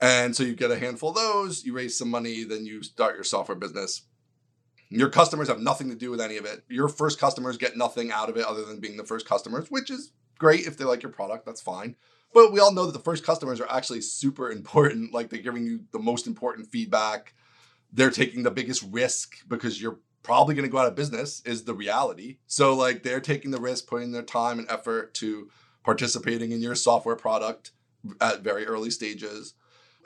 And 0.00 0.36
so 0.36 0.42
you 0.42 0.54
get 0.54 0.70
a 0.70 0.78
handful 0.78 1.10
of 1.10 1.16
those, 1.16 1.64
you 1.64 1.74
raise 1.74 1.96
some 1.96 2.10
money, 2.10 2.44
then 2.44 2.64
you 2.66 2.82
start 2.82 3.14
your 3.14 3.24
software 3.24 3.56
business 3.56 4.02
your 4.90 5.08
customers 5.08 5.48
have 5.48 5.60
nothing 5.60 5.88
to 5.90 5.96
do 5.96 6.10
with 6.10 6.20
any 6.20 6.36
of 6.36 6.44
it. 6.44 6.62
Your 6.68 6.88
first 6.88 7.18
customers 7.18 7.56
get 7.56 7.76
nothing 7.76 8.12
out 8.12 8.28
of 8.28 8.36
it 8.36 8.46
other 8.46 8.64
than 8.64 8.80
being 8.80 8.96
the 8.96 9.04
first 9.04 9.26
customers, 9.26 9.70
which 9.70 9.90
is 9.90 10.12
great 10.38 10.66
if 10.66 10.76
they 10.76 10.84
like 10.84 11.02
your 11.02 11.12
product, 11.12 11.44
that's 11.46 11.60
fine. 11.60 11.96
But 12.32 12.52
we 12.52 12.60
all 12.60 12.72
know 12.72 12.86
that 12.86 12.92
the 12.92 12.98
first 13.00 13.24
customers 13.24 13.60
are 13.60 13.70
actually 13.70 14.00
super 14.02 14.50
important. 14.50 15.12
Like 15.12 15.30
they're 15.30 15.42
giving 15.42 15.66
you 15.66 15.80
the 15.92 15.98
most 15.98 16.26
important 16.26 16.70
feedback. 16.70 17.34
They're 17.94 18.10
taking 18.10 18.42
the 18.42 18.50
biggest 18.50 18.84
risk 18.90 19.36
because 19.48 19.80
you're 19.80 20.00
probably 20.22 20.54
going 20.54 20.66
to 20.66 20.70
go 20.70 20.78
out 20.78 20.86
of 20.86 20.94
business, 20.94 21.40
is 21.46 21.64
the 21.64 21.74
reality. 21.74 22.38
So, 22.46 22.74
like, 22.74 23.02
they're 23.02 23.20
taking 23.20 23.50
the 23.50 23.60
risk, 23.60 23.86
putting 23.86 24.12
their 24.12 24.22
time 24.22 24.58
and 24.58 24.70
effort 24.70 25.14
to 25.14 25.48
participating 25.84 26.52
in 26.52 26.60
your 26.60 26.74
software 26.74 27.16
product 27.16 27.70
at 28.20 28.42
very 28.42 28.66
early 28.66 28.90
stages 28.90 29.54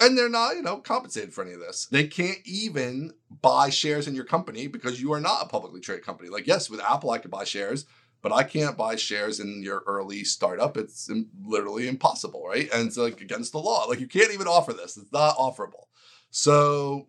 and 0.00 0.16
they're 0.16 0.28
not, 0.28 0.56
you 0.56 0.62
know, 0.62 0.78
compensated 0.78 1.34
for 1.34 1.44
any 1.44 1.54
of 1.54 1.60
this. 1.60 1.86
They 1.86 2.06
can't 2.06 2.38
even 2.44 3.12
buy 3.42 3.70
shares 3.70 4.06
in 4.06 4.14
your 4.14 4.24
company 4.24 4.66
because 4.66 5.00
you 5.00 5.12
are 5.12 5.20
not 5.20 5.42
a 5.42 5.48
publicly 5.48 5.80
traded 5.80 6.04
company. 6.04 6.28
Like, 6.28 6.46
yes, 6.46 6.70
with 6.70 6.80
Apple, 6.80 7.10
I 7.10 7.18
could 7.18 7.30
buy 7.30 7.44
shares, 7.44 7.84
but 8.22 8.32
I 8.32 8.44
can't 8.44 8.76
buy 8.76 8.96
shares 8.96 9.40
in 9.40 9.62
your 9.62 9.82
early 9.86 10.24
startup. 10.24 10.76
It's 10.76 11.10
literally 11.44 11.88
impossible, 11.88 12.44
right? 12.46 12.68
And 12.72 12.86
it's 12.86 12.96
like 12.96 13.20
against 13.20 13.52
the 13.52 13.58
law. 13.58 13.84
Like, 13.84 14.00
you 14.00 14.08
can't 14.08 14.32
even 14.32 14.46
offer 14.46 14.72
this. 14.72 14.96
It's 14.96 15.12
not 15.12 15.36
offerable. 15.36 15.86
So, 16.30 17.08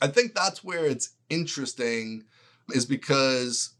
I 0.00 0.08
think 0.08 0.34
that's 0.34 0.64
where 0.64 0.86
it's 0.86 1.10
interesting, 1.28 2.24
is 2.70 2.86
because 2.86 3.74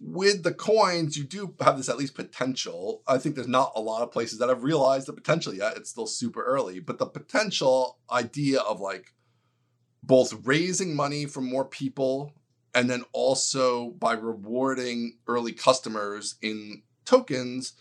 with 0.00 0.42
the 0.42 0.54
coins, 0.54 1.16
you 1.16 1.24
do 1.24 1.54
have 1.60 1.76
this 1.76 1.88
at 1.88 1.98
least 1.98 2.14
potential. 2.14 3.02
I 3.06 3.18
think 3.18 3.34
there's 3.34 3.48
not 3.48 3.72
a 3.74 3.80
lot 3.80 4.02
of 4.02 4.12
places 4.12 4.38
that 4.38 4.48
have 4.48 4.62
realized 4.62 5.08
the 5.08 5.12
potential 5.12 5.52
yet. 5.52 5.76
It's 5.76 5.90
still 5.90 6.06
super 6.06 6.42
early, 6.42 6.80
but 6.80 6.98
the 6.98 7.06
potential 7.06 7.98
idea 8.10 8.60
of 8.60 8.80
like 8.80 9.12
both 10.02 10.46
raising 10.46 10.94
money 10.94 11.26
from 11.26 11.50
more 11.50 11.64
people 11.64 12.32
and 12.74 12.88
then 12.88 13.04
also 13.12 13.90
by 13.90 14.12
rewarding 14.12 15.18
early 15.26 15.52
customers 15.52 16.36
in 16.42 16.82
tokens 17.04 17.72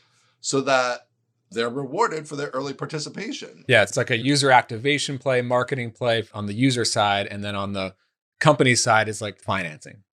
so 0.41 0.61
that 0.61 1.06
they're 1.51 1.69
rewarded 1.69 2.27
for 2.27 2.35
their 2.35 2.49
early 2.49 2.73
participation. 2.73 3.65
Yeah, 3.67 3.83
it's 3.83 3.97
like 3.97 4.09
a 4.09 4.17
user 4.17 4.51
activation 4.51 5.17
play, 5.17 5.41
marketing 5.41 5.91
play 5.91 6.25
on 6.33 6.45
the 6.45 6.53
user 6.53 6.85
side, 6.85 7.27
and 7.27 7.43
then 7.43 7.55
on 7.55 7.73
the 7.73 7.95
company 8.39 8.75
side 8.75 9.07
is 9.09 9.21
like 9.21 9.39
financing. 9.39 10.03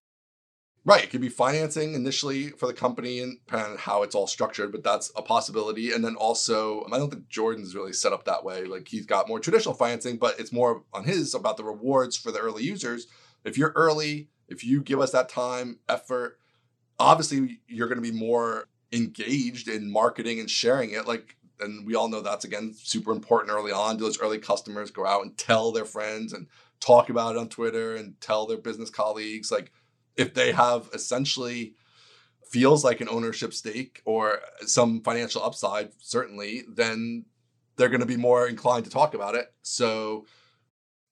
Right. 0.86 1.02
It 1.02 1.10
could 1.10 1.22
be 1.22 1.30
financing 1.30 1.94
initially 1.94 2.50
for 2.50 2.66
the 2.66 2.74
company 2.74 3.20
and 3.20 3.38
how 3.78 4.02
it's 4.02 4.14
all 4.14 4.26
structured, 4.26 4.70
but 4.70 4.84
that's 4.84 5.10
a 5.16 5.22
possibility. 5.22 5.92
And 5.92 6.04
then 6.04 6.14
also, 6.14 6.86
I 6.92 6.98
don't 6.98 7.10
think 7.10 7.28
Jordan's 7.28 7.74
really 7.74 7.94
set 7.94 8.12
up 8.12 8.26
that 8.26 8.44
way. 8.44 8.66
Like 8.66 8.88
he's 8.88 9.06
got 9.06 9.26
more 9.26 9.40
traditional 9.40 9.74
financing, 9.74 10.18
but 10.18 10.38
it's 10.38 10.52
more 10.52 10.84
on 10.92 11.04
his 11.04 11.34
about 11.34 11.56
the 11.56 11.64
rewards 11.64 12.18
for 12.18 12.30
the 12.30 12.38
early 12.38 12.64
users. 12.64 13.06
If 13.44 13.56
you're 13.56 13.72
early, 13.74 14.28
if 14.46 14.62
you 14.62 14.82
give 14.82 15.00
us 15.00 15.12
that 15.12 15.30
time, 15.30 15.78
effort, 15.88 16.38
obviously 16.98 17.60
you're 17.66 17.88
going 17.88 18.02
to 18.02 18.12
be 18.12 18.16
more 18.16 18.68
engaged 18.94 19.68
in 19.68 19.90
marketing 19.90 20.40
and 20.40 20.50
sharing 20.50 20.92
it. 20.92 21.06
Like, 21.06 21.36
and 21.60 21.86
we 21.86 21.94
all 21.94 22.08
know 22.08 22.20
that's 22.20 22.44
again 22.44 22.74
super 22.76 23.12
important 23.12 23.52
early 23.52 23.72
on. 23.72 23.96
Do 23.96 24.04
those 24.04 24.20
early 24.20 24.38
customers 24.38 24.90
go 24.90 25.06
out 25.06 25.22
and 25.22 25.36
tell 25.36 25.72
their 25.72 25.84
friends 25.84 26.32
and 26.32 26.46
talk 26.80 27.10
about 27.10 27.36
it 27.36 27.38
on 27.38 27.48
Twitter 27.48 27.96
and 27.96 28.20
tell 28.20 28.46
their 28.46 28.58
business 28.58 28.90
colleagues? 28.90 29.50
Like, 29.50 29.72
if 30.16 30.34
they 30.34 30.52
have 30.52 30.88
essentially 30.92 31.74
feels 32.48 32.84
like 32.84 33.00
an 33.00 33.08
ownership 33.08 33.52
stake 33.52 34.00
or 34.04 34.40
some 34.60 35.00
financial 35.02 35.42
upside, 35.42 35.90
certainly, 35.98 36.62
then 36.68 37.24
they're 37.76 37.88
going 37.88 38.00
to 38.00 38.06
be 38.06 38.16
more 38.16 38.46
inclined 38.46 38.84
to 38.84 38.90
talk 38.90 39.14
about 39.14 39.34
it. 39.34 39.52
So, 39.62 40.26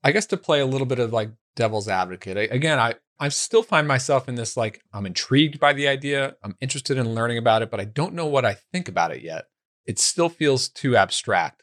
I 0.04 0.12
guess 0.12 0.26
to 0.26 0.36
play 0.36 0.60
a 0.60 0.66
little 0.66 0.86
bit 0.86 0.98
of 0.98 1.12
like 1.12 1.30
devil's 1.56 1.88
advocate, 1.88 2.50
again, 2.50 2.78
I, 2.78 2.94
I 3.18 3.28
still 3.28 3.62
find 3.62 3.86
myself 3.86 4.28
in 4.28 4.34
this 4.34 4.56
like, 4.56 4.82
I'm 4.92 5.06
intrigued 5.06 5.60
by 5.60 5.72
the 5.72 5.88
idea. 5.88 6.36
I'm 6.42 6.56
interested 6.60 6.98
in 6.98 7.14
learning 7.14 7.38
about 7.38 7.62
it, 7.62 7.70
but 7.70 7.80
I 7.80 7.84
don't 7.84 8.14
know 8.14 8.26
what 8.26 8.44
I 8.44 8.56
think 8.72 8.88
about 8.88 9.12
it 9.12 9.22
yet. 9.22 9.44
It 9.86 9.98
still 9.98 10.28
feels 10.28 10.68
too 10.68 10.96
abstract. 10.96 11.62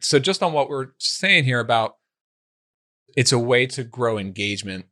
So, 0.00 0.18
just 0.18 0.42
on 0.42 0.52
what 0.52 0.68
we're 0.68 0.88
saying 0.98 1.44
here 1.44 1.60
about 1.60 1.94
it's 3.16 3.32
a 3.32 3.38
way 3.38 3.66
to 3.66 3.82
grow 3.82 4.18
engagement 4.18 4.86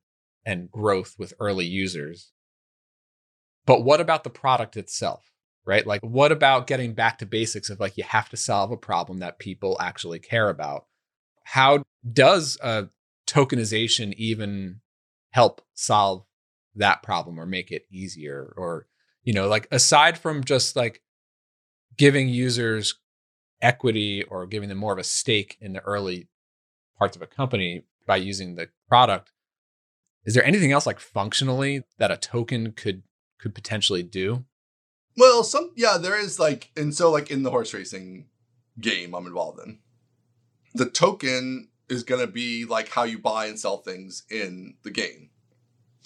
and 0.46 0.70
growth 0.70 1.14
with 1.18 1.34
early 1.38 1.66
users. 1.66 2.32
But 3.66 3.84
what 3.84 4.00
about 4.00 4.24
the 4.24 4.30
product 4.30 4.76
itself? 4.76 5.30
Right? 5.66 5.86
Like, 5.86 6.02
what 6.02 6.32
about 6.32 6.66
getting 6.66 6.94
back 6.94 7.18
to 7.18 7.26
basics 7.26 7.70
of 7.70 7.80
like, 7.80 7.96
you 7.96 8.04
have 8.04 8.28
to 8.30 8.36
solve 8.36 8.70
a 8.70 8.76
problem 8.76 9.18
that 9.18 9.38
people 9.38 9.76
actually 9.80 10.18
care 10.18 10.50
about? 10.50 10.86
How 11.44 11.82
does 12.10 12.58
a 12.62 12.88
tokenization 13.26 14.12
even 14.14 14.80
help 15.30 15.62
solve 15.74 16.24
that 16.74 17.02
problem 17.02 17.38
or 17.38 17.46
make 17.46 17.70
it 17.70 17.86
easier? 17.90 18.52
Or, 18.56 18.86
you 19.22 19.32
know, 19.32 19.48
like, 19.48 19.68
aside 19.70 20.18
from 20.18 20.44
just 20.44 20.76
like 20.76 21.02
giving 21.96 22.28
users 22.28 22.94
equity 23.62 24.22
or 24.24 24.46
giving 24.46 24.68
them 24.68 24.78
more 24.78 24.92
of 24.92 24.98
a 24.98 25.04
stake 25.04 25.56
in 25.60 25.72
the 25.72 25.80
early 25.80 26.28
parts 26.98 27.16
of 27.16 27.22
a 27.22 27.26
company 27.26 27.84
by 28.06 28.16
using 28.16 28.54
the 28.54 28.68
product, 28.88 29.32
is 30.24 30.34
there 30.34 30.44
anything 30.44 30.72
else 30.72 30.86
like 30.86 31.00
functionally 31.00 31.82
that 31.98 32.10
a 32.10 32.16
token 32.16 32.72
could 32.72 33.02
could 33.38 33.54
potentially 33.54 34.02
do? 34.02 34.44
Well, 35.16 35.44
some 35.44 35.72
yeah, 35.76 35.98
there 35.98 36.18
is 36.18 36.38
like 36.38 36.70
and 36.76 36.94
so 36.94 37.10
like 37.10 37.30
in 37.30 37.42
the 37.42 37.50
horse 37.50 37.74
racing 37.74 38.26
game 38.80 39.14
I'm 39.14 39.26
involved 39.26 39.60
in. 39.64 39.78
The 40.74 40.86
token 40.86 41.68
is 41.88 42.02
going 42.02 42.20
to 42.20 42.32
be 42.32 42.64
like 42.64 42.88
how 42.88 43.04
you 43.04 43.18
buy 43.18 43.46
and 43.46 43.58
sell 43.58 43.78
things 43.78 44.24
in 44.30 44.74
the 44.82 44.90
game. 44.90 45.30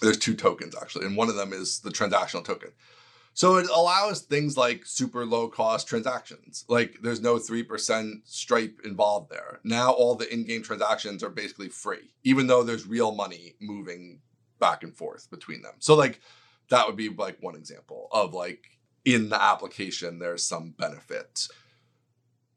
There's 0.01 0.19
two 0.19 0.35
tokens 0.35 0.75
actually, 0.81 1.07
and 1.07 1.17
one 1.17 1.29
of 1.29 1.37
them 1.37 1.53
is 1.53 1.81
the 1.81 1.91
transactional 1.91 2.45
token. 2.45 2.71
So 3.35 3.57
it 3.57 3.69
allows 3.71 4.23
things 4.23 4.57
like 4.57 4.85
super 4.85 5.25
low 5.25 5.49
cost 5.49 5.87
transactions. 5.87 6.64
Like 6.69 6.99
there's 7.03 7.21
no 7.21 7.37
3% 7.37 8.21
Stripe 8.25 8.81
involved 8.85 9.31
there. 9.31 9.61
Now 9.62 9.93
all 9.93 10.17
the 10.17 10.33
in 10.33 10.45
game 10.45 10.62
transactions 10.62 11.23
are 11.23 11.31
basically 11.31 11.69
free, 11.69 12.14
even 12.25 12.49
though 12.49 12.64
there's 12.64 12.87
real 12.87 13.14
money 13.14 13.55
moving 13.61 14.21
back 14.59 14.83
and 14.83 14.97
forth 14.97 15.31
between 15.31 15.62
them. 15.62 15.75
So, 15.79 15.95
like, 15.95 16.21
that 16.71 16.87
would 16.87 16.97
be 16.97 17.09
like 17.09 17.38
one 17.41 17.55
example 17.55 18.09
of 18.12 18.35
like 18.35 18.79
in 19.05 19.29
the 19.29 19.43
application, 19.43 20.19
there's 20.19 20.45
some 20.45 20.75
benefit. 20.79 21.49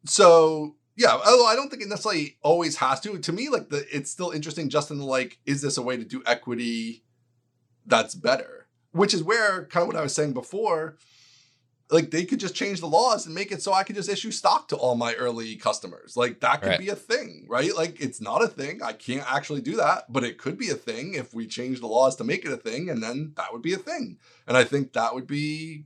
So, 0.06 0.76
yeah, 1.02 1.14
although 1.14 1.46
I 1.46 1.56
don't 1.56 1.70
think 1.70 1.82
it 1.82 1.90
necessarily 1.90 2.38
always 2.42 2.78
has 2.78 3.00
to. 3.02 3.18
To 3.18 3.32
me, 3.32 3.50
like 3.50 3.70
the 3.70 3.86
it's 3.96 4.12
still 4.12 4.32
interesting 4.32 4.70
just 4.70 4.92
in 4.92 4.98
the 4.98 5.06
like, 5.06 5.40
is 5.46 5.62
this 5.62 5.78
a 5.78 5.82
way 5.82 5.98
to 5.98 6.06
do 6.06 6.24
equity 6.26 7.04
that's 7.86 8.16
better? 8.16 8.62
which 8.92 9.14
is 9.14 9.24
where 9.24 9.66
kind 9.66 9.84
of 9.84 9.88
what 9.88 9.98
I 9.98 10.04
was 10.04 10.14
saying 10.14 10.34
before. 10.34 10.98
Like 11.90 12.10
they 12.10 12.24
could 12.24 12.40
just 12.40 12.56
change 12.56 12.80
the 12.80 12.88
laws 12.88 13.26
and 13.26 13.36
make 13.36 13.52
it 13.52 13.62
so 13.62 13.74
I 13.74 13.84
could 13.84 13.98
just 13.98 14.08
issue 14.08 14.32
stock 14.32 14.70
to 14.70 14.78
all 14.78 14.96
my 14.96 15.14
early 15.16 15.58
customers. 15.58 16.16
Like 16.16 16.40
that 16.40 16.62
could 16.62 16.70
right. 16.70 16.80
be 16.80 16.88
a 16.88 16.96
thing, 16.96 17.46
right? 17.50 17.76
Like 17.76 18.00
it's 18.00 18.22
not 18.22 18.42
a 18.42 18.48
thing. 18.48 18.82
I 18.82 18.94
can't 18.94 19.30
actually 19.30 19.60
do 19.60 19.76
that, 19.76 20.06
but 20.08 20.24
it 20.24 20.38
could 20.38 20.58
be 20.58 20.70
a 20.70 20.76
thing 20.76 21.16
if 21.16 21.34
we 21.34 21.48
change 21.48 21.82
the 21.82 21.88
laws 21.88 22.16
to 22.18 22.24
make 22.24 22.46
it 22.46 22.54
a 22.54 22.58
thing, 22.58 22.90
and 22.90 23.04
then 23.04 23.34
that 23.36 23.52
would 23.52 23.62
be 23.62 23.74
a 23.74 23.78
thing. 23.78 24.20
And 24.48 24.56
I 24.56 24.64
think 24.64 24.94
that 24.94 25.14
would 25.14 25.28
be 25.28 25.84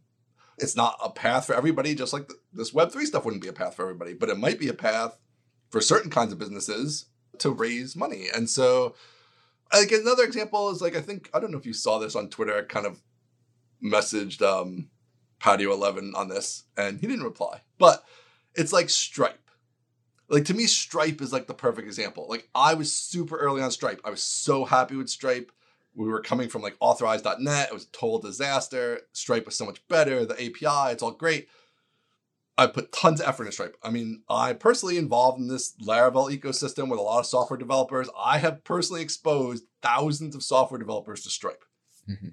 it's 0.57 0.75
not 0.75 0.97
a 1.03 1.09
path 1.09 1.45
for 1.45 1.55
everybody, 1.55 1.95
just 1.95 2.13
like 2.13 2.27
the, 2.27 2.35
this 2.53 2.71
Web3 2.71 3.03
stuff 3.05 3.25
wouldn't 3.25 3.43
be 3.43 3.49
a 3.49 3.53
path 3.53 3.75
for 3.75 3.83
everybody, 3.83 4.13
but 4.13 4.29
it 4.29 4.37
might 4.37 4.59
be 4.59 4.69
a 4.69 4.73
path 4.73 5.17
for 5.69 5.81
certain 5.81 6.09
kinds 6.09 6.31
of 6.31 6.39
businesses 6.39 7.07
to 7.39 7.49
raise 7.49 7.95
money. 7.95 8.27
And 8.33 8.49
so 8.49 8.95
like 9.73 9.91
another 9.91 10.23
example 10.23 10.69
is 10.69 10.81
like 10.81 10.95
I 10.95 11.01
think 11.01 11.29
I 11.33 11.39
don't 11.39 11.51
know 11.51 11.57
if 11.57 11.65
you 11.65 11.73
saw 11.73 11.99
this 11.99 12.15
on 12.15 12.29
Twitter. 12.29 12.57
I 12.57 12.61
kind 12.61 12.85
of 12.85 13.01
messaged 13.83 14.41
um, 14.41 14.89
patio11 15.41 16.15
on 16.15 16.27
this, 16.29 16.63
and 16.77 16.99
he 16.99 17.07
didn't 17.07 17.25
reply. 17.25 17.61
But 17.77 18.03
it's 18.53 18.73
like 18.73 18.89
Stripe. 18.89 19.39
Like 20.27 20.45
to 20.45 20.53
me, 20.53 20.65
Stripe 20.65 21.21
is 21.21 21.33
like 21.33 21.47
the 21.47 21.53
perfect 21.53 21.87
example. 21.87 22.27
Like 22.29 22.49
I 22.55 22.73
was 22.73 22.93
super 22.93 23.37
early 23.37 23.61
on 23.61 23.71
Stripe. 23.71 24.01
I 24.03 24.09
was 24.09 24.23
so 24.23 24.65
happy 24.65 24.95
with 24.95 25.09
Stripe. 25.09 25.51
We 25.95 26.07
were 26.07 26.21
coming 26.21 26.49
from 26.49 26.61
like 26.61 26.75
Authorize.net. 26.79 27.69
It 27.69 27.73
was 27.73 27.85
a 27.85 27.91
total 27.91 28.19
disaster. 28.19 29.01
Stripe 29.13 29.45
was 29.45 29.55
so 29.55 29.65
much 29.65 29.85
better. 29.87 30.25
The 30.25 30.33
API, 30.33 30.91
it's 30.91 31.03
all 31.03 31.11
great. 31.11 31.47
I 32.57 32.67
put 32.67 32.91
tons 32.91 33.19
of 33.19 33.27
effort 33.27 33.43
into 33.43 33.53
Stripe. 33.53 33.75
I 33.83 33.89
mean, 33.89 34.23
I 34.29 34.53
personally 34.53 34.97
involved 34.97 35.39
in 35.39 35.47
this 35.47 35.75
Laravel 35.81 36.37
ecosystem 36.37 36.89
with 36.89 36.99
a 36.99 37.03
lot 37.03 37.19
of 37.19 37.25
software 37.25 37.57
developers. 37.57 38.09
I 38.17 38.37
have 38.37 38.63
personally 38.63 39.01
exposed 39.01 39.65
thousands 39.81 40.35
of 40.35 40.43
software 40.43 40.79
developers 40.79 41.23
to 41.23 41.29
Stripe. 41.29 41.65
Mm-hmm. 42.09 42.29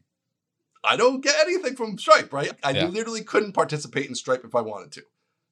I 0.85 0.97
don't 0.97 1.23
get 1.23 1.35
anything 1.41 1.77
from 1.77 1.99
Stripe, 1.99 2.33
right? 2.33 2.53
I 2.63 2.71
yeah. 2.71 2.87
literally 2.87 3.23
couldn't 3.23 3.53
participate 3.53 4.09
in 4.09 4.15
Stripe 4.15 4.45
if 4.45 4.55
I 4.55 4.61
wanted 4.61 4.93
to. 4.93 5.03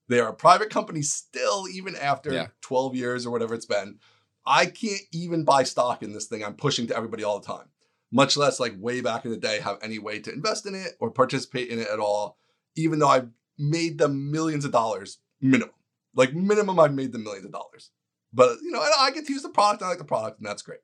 They 0.08 0.18
are 0.20 0.30
a 0.30 0.34
private 0.34 0.70
company 0.70 1.02
still, 1.02 1.66
even 1.72 1.94
after 1.96 2.32
yeah. 2.32 2.46
12 2.62 2.96
years 2.96 3.26
or 3.26 3.30
whatever 3.30 3.54
it's 3.54 3.66
been. 3.66 3.98
I 4.44 4.66
can't 4.66 5.02
even 5.12 5.44
buy 5.44 5.62
stock 5.62 6.02
in 6.02 6.12
this 6.12 6.26
thing 6.26 6.44
I'm 6.44 6.54
pushing 6.54 6.88
to 6.88 6.96
everybody 6.96 7.22
all 7.22 7.38
the 7.38 7.46
time, 7.46 7.68
much 8.12 8.36
less 8.36 8.58
like 8.60 8.74
way 8.78 9.00
back 9.00 9.24
in 9.24 9.30
the 9.30 9.36
day 9.36 9.60
have 9.60 9.78
any 9.82 9.98
way 9.98 10.18
to 10.18 10.32
invest 10.32 10.66
in 10.66 10.74
it 10.74 10.92
or 11.00 11.10
participate 11.10 11.68
in 11.68 11.78
it 11.78 11.88
at 11.88 12.00
all, 12.00 12.38
even 12.76 12.98
though 12.98 13.08
I've 13.08 13.28
made 13.58 13.98
them 13.98 14.30
millions 14.30 14.64
of 14.64 14.72
dollars 14.72 15.18
minimum. 15.40 15.74
Like 16.14 16.34
minimum, 16.34 16.80
I've 16.80 16.94
made 16.94 17.12
them 17.12 17.24
millions 17.24 17.46
of 17.46 17.52
dollars. 17.52 17.90
But 18.32 18.58
you 18.62 18.70
know, 18.70 18.80
I 18.80 19.10
get 19.10 19.26
to 19.26 19.32
use 19.32 19.42
the 19.42 19.48
product. 19.48 19.82
I 19.82 19.88
like 19.88 19.98
the 19.98 20.04
product, 20.04 20.38
and 20.38 20.48
that's 20.48 20.62
great. 20.62 20.80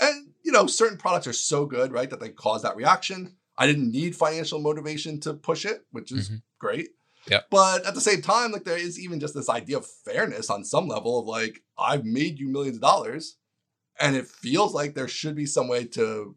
And 0.00 0.32
you 0.44 0.52
know, 0.52 0.66
certain 0.66 0.98
products 0.98 1.26
are 1.26 1.32
so 1.32 1.66
good, 1.66 1.92
right, 1.92 2.10
that 2.10 2.20
they 2.20 2.30
cause 2.30 2.62
that 2.62 2.76
reaction. 2.76 3.36
I 3.58 3.66
didn't 3.66 3.92
need 3.92 4.16
financial 4.16 4.60
motivation 4.60 5.20
to 5.20 5.34
push 5.34 5.64
it, 5.64 5.84
which 5.90 6.10
is 6.10 6.28
mm-hmm. 6.28 6.36
great. 6.58 6.88
Yeah. 7.30 7.40
But 7.50 7.86
at 7.86 7.94
the 7.94 8.00
same 8.00 8.22
time, 8.22 8.50
like 8.50 8.64
there 8.64 8.78
is 8.78 8.98
even 8.98 9.20
just 9.20 9.34
this 9.34 9.48
idea 9.48 9.76
of 9.76 9.86
fairness 9.86 10.50
on 10.50 10.64
some 10.64 10.88
level 10.88 11.20
of 11.20 11.26
like, 11.26 11.62
I've 11.78 12.04
made 12.04 12.38
you 12.38 12.48
millions 12.48 12.76
of 12.76 12.82
dollars. 12.82 13.36
And 14.00 14.16
it 14.16 14.26
feels 14.26 14.74
like 14.74 14.94
there 14.94 15.08
should 15.08 15.34
be 15.34 15.46
some 15.46 15.68
way 15.68 15.84
to 15.84 16.36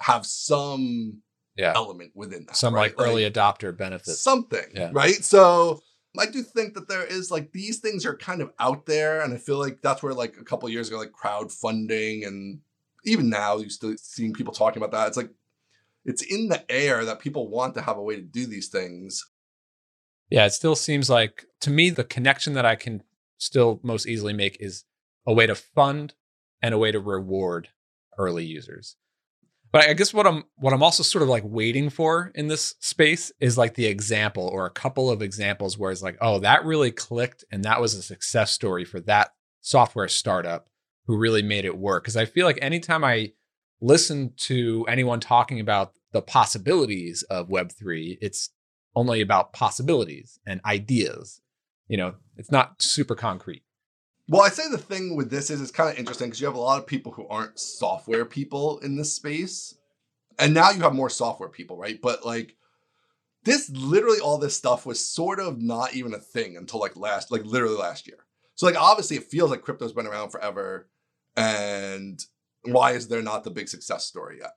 have 0.00 0.24
some 0.26 1.22
yeah. 1.56 1.72
element 1.74 2.12
within 2.14 2.46
that. 2.46 2.56
Some 2.56 2.74
right? 2.74 2.96
like 2.96 3.06
early 3.06 3.24
like, 3.24 3.32
adopter 3.32 3.76
benefits. 3.76 4.20
Something. 4.20 4.66
Yeah. 4.74 4.90
Right. 4.92 5.24
So 5.24 5.80
I 6.18 6.26
do 6.26 6.42
think 6.42 6.74
that 6.74 6.88
there 6.88 7.04
is 7.04 7.30
like 7.30 7.52
these 7.52 7.78
things 7.78 8.04
are 8.04 8.16
kind 8.16 8.40
of 8.40 8.52
out 8.58 8.86
there. 8.86 9.22
And 9.22 9.32
I 9.32 9.36
feel 9.36 9.58
like 9.58 9.80
that's 9.82 10.02
where 10.02 10.14
like 10.14 10.36
a 10.40 10.44
couple 10.44 10.68
years 10.68 10.88
ago, 10.88 10.98
like 10.98 11.12
crowdfunding 11.12 12.26
and 12.26 12.60
even 13.04 13.30
now 13.30 13.58
you 13.58 13.70
still 13.70 13.94
seeing 13.96 14.32
people 14.32 14.52
talking 14.52 14.82
about 14.82 14.92
that. 14.92 15.08
It's 15.08 15.16
like 15.16 15.30
it's 16.04 16.22
in 16.22 16.48
the 16.48 16.70
air 16.70 17.04
that 17.04 17.20
people 17.20 17.48
want 17.48 17.74
to 17.74 17.82
have 17.82 17.98
a 17.98 18.02
way 18.02 18.16
to 18.16 18.22
do 18.22 18.46
these 18.46 18.68
things. 18.68 19.26
Yeah, 20.30 20.46
it 20.46 20.50
still 20.50 20.76
seems 20.76 21.10
like 21.10 21.46
to 21.60 21.70
me 21.70 21.90
the 21.90 22.04
connection 22.04 22.54
that 22.54 22.66
I 22.66 22.76
can 22.76 23.02
still 23.38 23.80
most 23.82 24.06
easily 24.06 24.32
make 24.32 24.56
is 24.60 24.84
a 25.26 25.32
way 25.32 25.46
to 25.46 25.54
fund 25.54 26.14
and 26.62 26.74
a 26.74 26.78
way 26.78 26.92
to 26.92 27.00
reward 27.00 27.68
early 28.18 28.44
users. 28.44 28.96
But 29.72 29.88
I 29.88 29.92
guess 29.92 30.12
what 30.12 30.26
I'm 30.26 30.44
what 30.56 30.72
I'm 30.72 30.82
also 30.82 31.02
sort 31.02 31.22
of 31.22 31.28
like 31.28 31.44
waiting 31.46 31.90
for 31.90 32.32
in 32.34 32.48
this 32.48 32.74
space 32.80 33.30
is 33.40 33.56
like 33.56 33.74
the 33.74 33.86
example 33.86 34.48
or 34.52 34.66
a 34.66 34.70
couple 34.70 35.10
of 35.10 35.22
examples 35.22 35.78
where 35.78 35.92
it's 35.92 36.02
like, 36.02 36.18
oh, 36.20 36.40
that 36.40 36.64
really 36.64 36.90
clicked 36.90 37.44
and 37.52 37.64
that 37.64 37.80
was 37.80 37.94
a 37.94 38.02
success 38.02 38.50
story 38.50 38.84
for 38.84 38.98
that 39.00 39.30
software 39.60 40.08
startup 40.08 40.68
who 41.06 41.16
really 41.16 41.42
made 41.42 41.64
it 41.64 41.78
work. 41.78 42.02
Because 42.02 42.16
I 42.16 42.24
feel 42.24 42.46
like 42.46 42.58
anytime 42.60 43.04
I 43.04 43.32
listen 43.80 44.32
to 44.36 44.84
anyone 44.88 45.20
talking 45.20 45.60
about 45.60 45.92
the 46.12 46.22
possibilities 46.22 47.22
of 47.24 47.48
Web3, 47.48 48.18
it's 48.20 48.50
only 48.96 49.20
about 49.20 49.52
possibilities 49.52 50.40
and 50.46 50.60
ideas. 50.64 51.40
You 51.86 51.96
know, 51.96 52.14
it's 52.36 52.50
not 52.50 52.82
super 52.82 53.14
concrete. 53.14 53.62
Well, 54.30 54.42
I 54.42 54.48
say 54.48 54.70
the 54.70 54.78
thing 54.78 55.16
with 55.16 55.28
this 55.28 55.50
is 55.50 55.60
it's 55.60 55.72
kind 55.72 55.90
of 55.90 55.98
interesting 55.98 56.28
because 56.28 56.40
you 56.40 56.46
have 56.46 56.54
a 56.54 56.60
lot 56.60 56.78
of 56.78 56.86
people 56.86 57.10
who 57.10 57.26
aren't 57.26 57.58
software 57.58 58.24
people 58.24 58.78
in 58.78 58.94
this 58.94 59.12
space. 59.12 59.74
And 60.38 60.54
now 60.54 60.70
you 60.70 60.82
have 60.82 60.94
more 60.94 61.10
software 61.10 61.48
people, 61.48 61.76
right? 61.76 62.00
But 62.00 62.24
like 62.24 62.54
this 63.42 63.68
literally 63.70 64.20
all 64.20 64.38
this 64.38 64.56
stuff 64.56 64.86
was 64.86 65.04
sort 65.04 65.40
of 65.40 65.60
not 65.60 65.94
even 65.94 66.14
a 66.14 66.20
thing 66.20 66.56
until 66.56 66.78
like 66.78 66.96
last 66.96 67.32
like 67.32 67.44
literally 67.44 67.74
last 67.74 68.06
year. 68.06 68.18
So 68.54 68.66
like 68.66 68.80
obviously 68.80 69.16
it 69.16 69.24
feels 69.24 69.50
like 69.50 69.62
crypto's 69.62 69.92
been 69.92 70.06
around 70.06 70.30
forever 70.30 70.88
and 71.36 72.24
why 72.62 72.92
is 72.92 73.08
there 73.08 73.22
not 73.22 73.42
the 73.42 73.50
big 73.50 73.68
success 73.68 74.06
story 74.06 74.38
yet? 74.40 74.52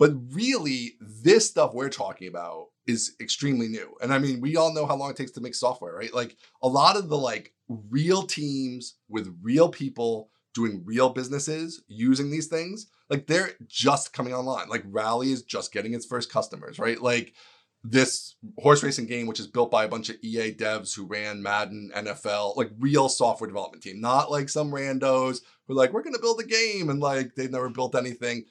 But 0.00 0.14
really 0.32 0.94
this 1.00 1.48
stuff 1.48 1.74
we're 1.74 1.90
talking 1.90 2.26
about 2.26 2.70
is 2.88 3.14
extremely 3.20 3.68
new. 3.68 3.94
And 4.02 4.12
I 4.12 4.18
mean, 4.18 4.40
we 4.40 4.56
all 4.56 4.74
know 4.74 4.84
how 4.84 4.96
long 4.96 5.10
it 5.10 5.16
takes 5.16 5.30
to 5.32 5.40
make 5.40 5.54
software, 5.54 5.94
right? 5.94 6.12
Like 6.12 6.36
a 6.60 6.66
lot 6.66 6.96
of 6.96 7.08
the 7.08 7.16
like 7.16 7.52
real 7.90 8.22
teams 8.22 8.96
with 9.08 9.36
real 9.42 9.68
people 9.68 10.30
doing 10.54 10.82
real 10.84 11.08
businesses 11.08 11.82
using 11.88 12.30
these 12.30 12.46
things, 12.46 12.88
like 13.08 13.26
they're 13.26 13.52
just 13.66 14.12
coming 14.12 14.34
online. 14.34 14.68
Like 14.68 14.84
Rally 14.86 15.32
is 15.32 15.42
just 15.42 15.72
getting 15.72 15.94
its 15.94 16.06
first 16.06 16.30
customers, 16.30 16.78
right? 16.78 17.00
Like 17.00 17.34
this 17.84 18.36
horse 18.58 18.82
racing 18.82 19.06
game, 19.06 19.26
which 19.26 19.40
is 19.40 19.46
built 19.46 19.70
by 19.70 19.84
a 19.84 19.88
bunch 19.88 20.08
of 20.08 20.16
EA 20.22 20.54
devs 20.54 20.94
who 20.94 21.04
ran 21.04 21.42
Madden, 21.42 21.90
NFL, 21.94 22.56
like 22.56 22.70
real 22.78 23.08
software 23.08 23.48
development 23.48 23.82
team, 23.82 24.00
not 24.00 24.30
like 24.30 24.48
some 24.48 24.70
randos 24.70 25.40
who 25.66 25.74
are 25.74 25.76
like, 25.76 25.92
we're 25.92 26.02
going 26.02 26.14
to 26.14 26.20
build 26.20 26.40
a 26.40 26.44
game 26.44 26.90
and 26.90 27.00
like 27.00 27.34
they've 27.34 27.50
never 27.50 27.68
built 27.68 27.96
anything. 27.96 28.44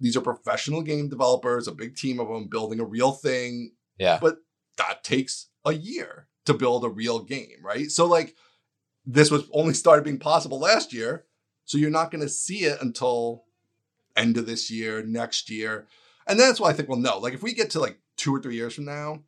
These 0.00 0.16
are 0.16 0.20
professional 0.20 0.82
game 0.82 1.08
developers, 1.08 1.66
a 1.66 1.72
big 1.72 1.96
team 1.96 2.20
of 2.20 2.28
them 2.28 2.48
building 2.48 2.78
a 2.78 2.84
real 2.84 3.12
thing. 3.12 3.72
Yeah. 3.98 4.18
But 4.20 4.36
that 4.76 5.02
takes 5.02 5.48
a 5.64 5.72
year 5.72 6.28
to 6.44 6.54
build 6.54 6.84
a 6.84 6.88
real 6.88 7.20
game, 7.20 7.58
right? 7.62 7.90
So 7.90 8.06
like 8.06 8.34
this 9.10 9.30
was 9.30 9.48
only 9.52 9.72
started 9.72 10.04
being 10.04 10.18
possible 10.18 10.60
last 10.60 10.92
year. 10.92 11.24
So 11.64 11.78
you're 11.78 11.90
not 11.90 12.10
going 12.10 12.20
to 12.20 12.28
see 12.28 12.64
it 12.64 12.80
until 12.82 13.44
end 14.16 14.36
of 14.36 14.46
this 14.46 14.70
year, 14.70 15.02
next 15.02 15.50
year. 15.50 15.86
And 16.26 16.38
that's 16.38 16.60
why 16.60 16.68
I 16.68 16.72
think 16.74 16.90
we'll 16.90 16.98
know. 16.98 17.18
Like 17.18 17.32
if 17.32 17.42
we 17.42 17.54
get 17.54 17.70
to 17.70 17.80
like 17.80 17.98
two 18.16 18.34
or 18.34 18.40
three 18.40 18.56
years 18.56 18.74
from 18.74 18.84
now 18.84 19.22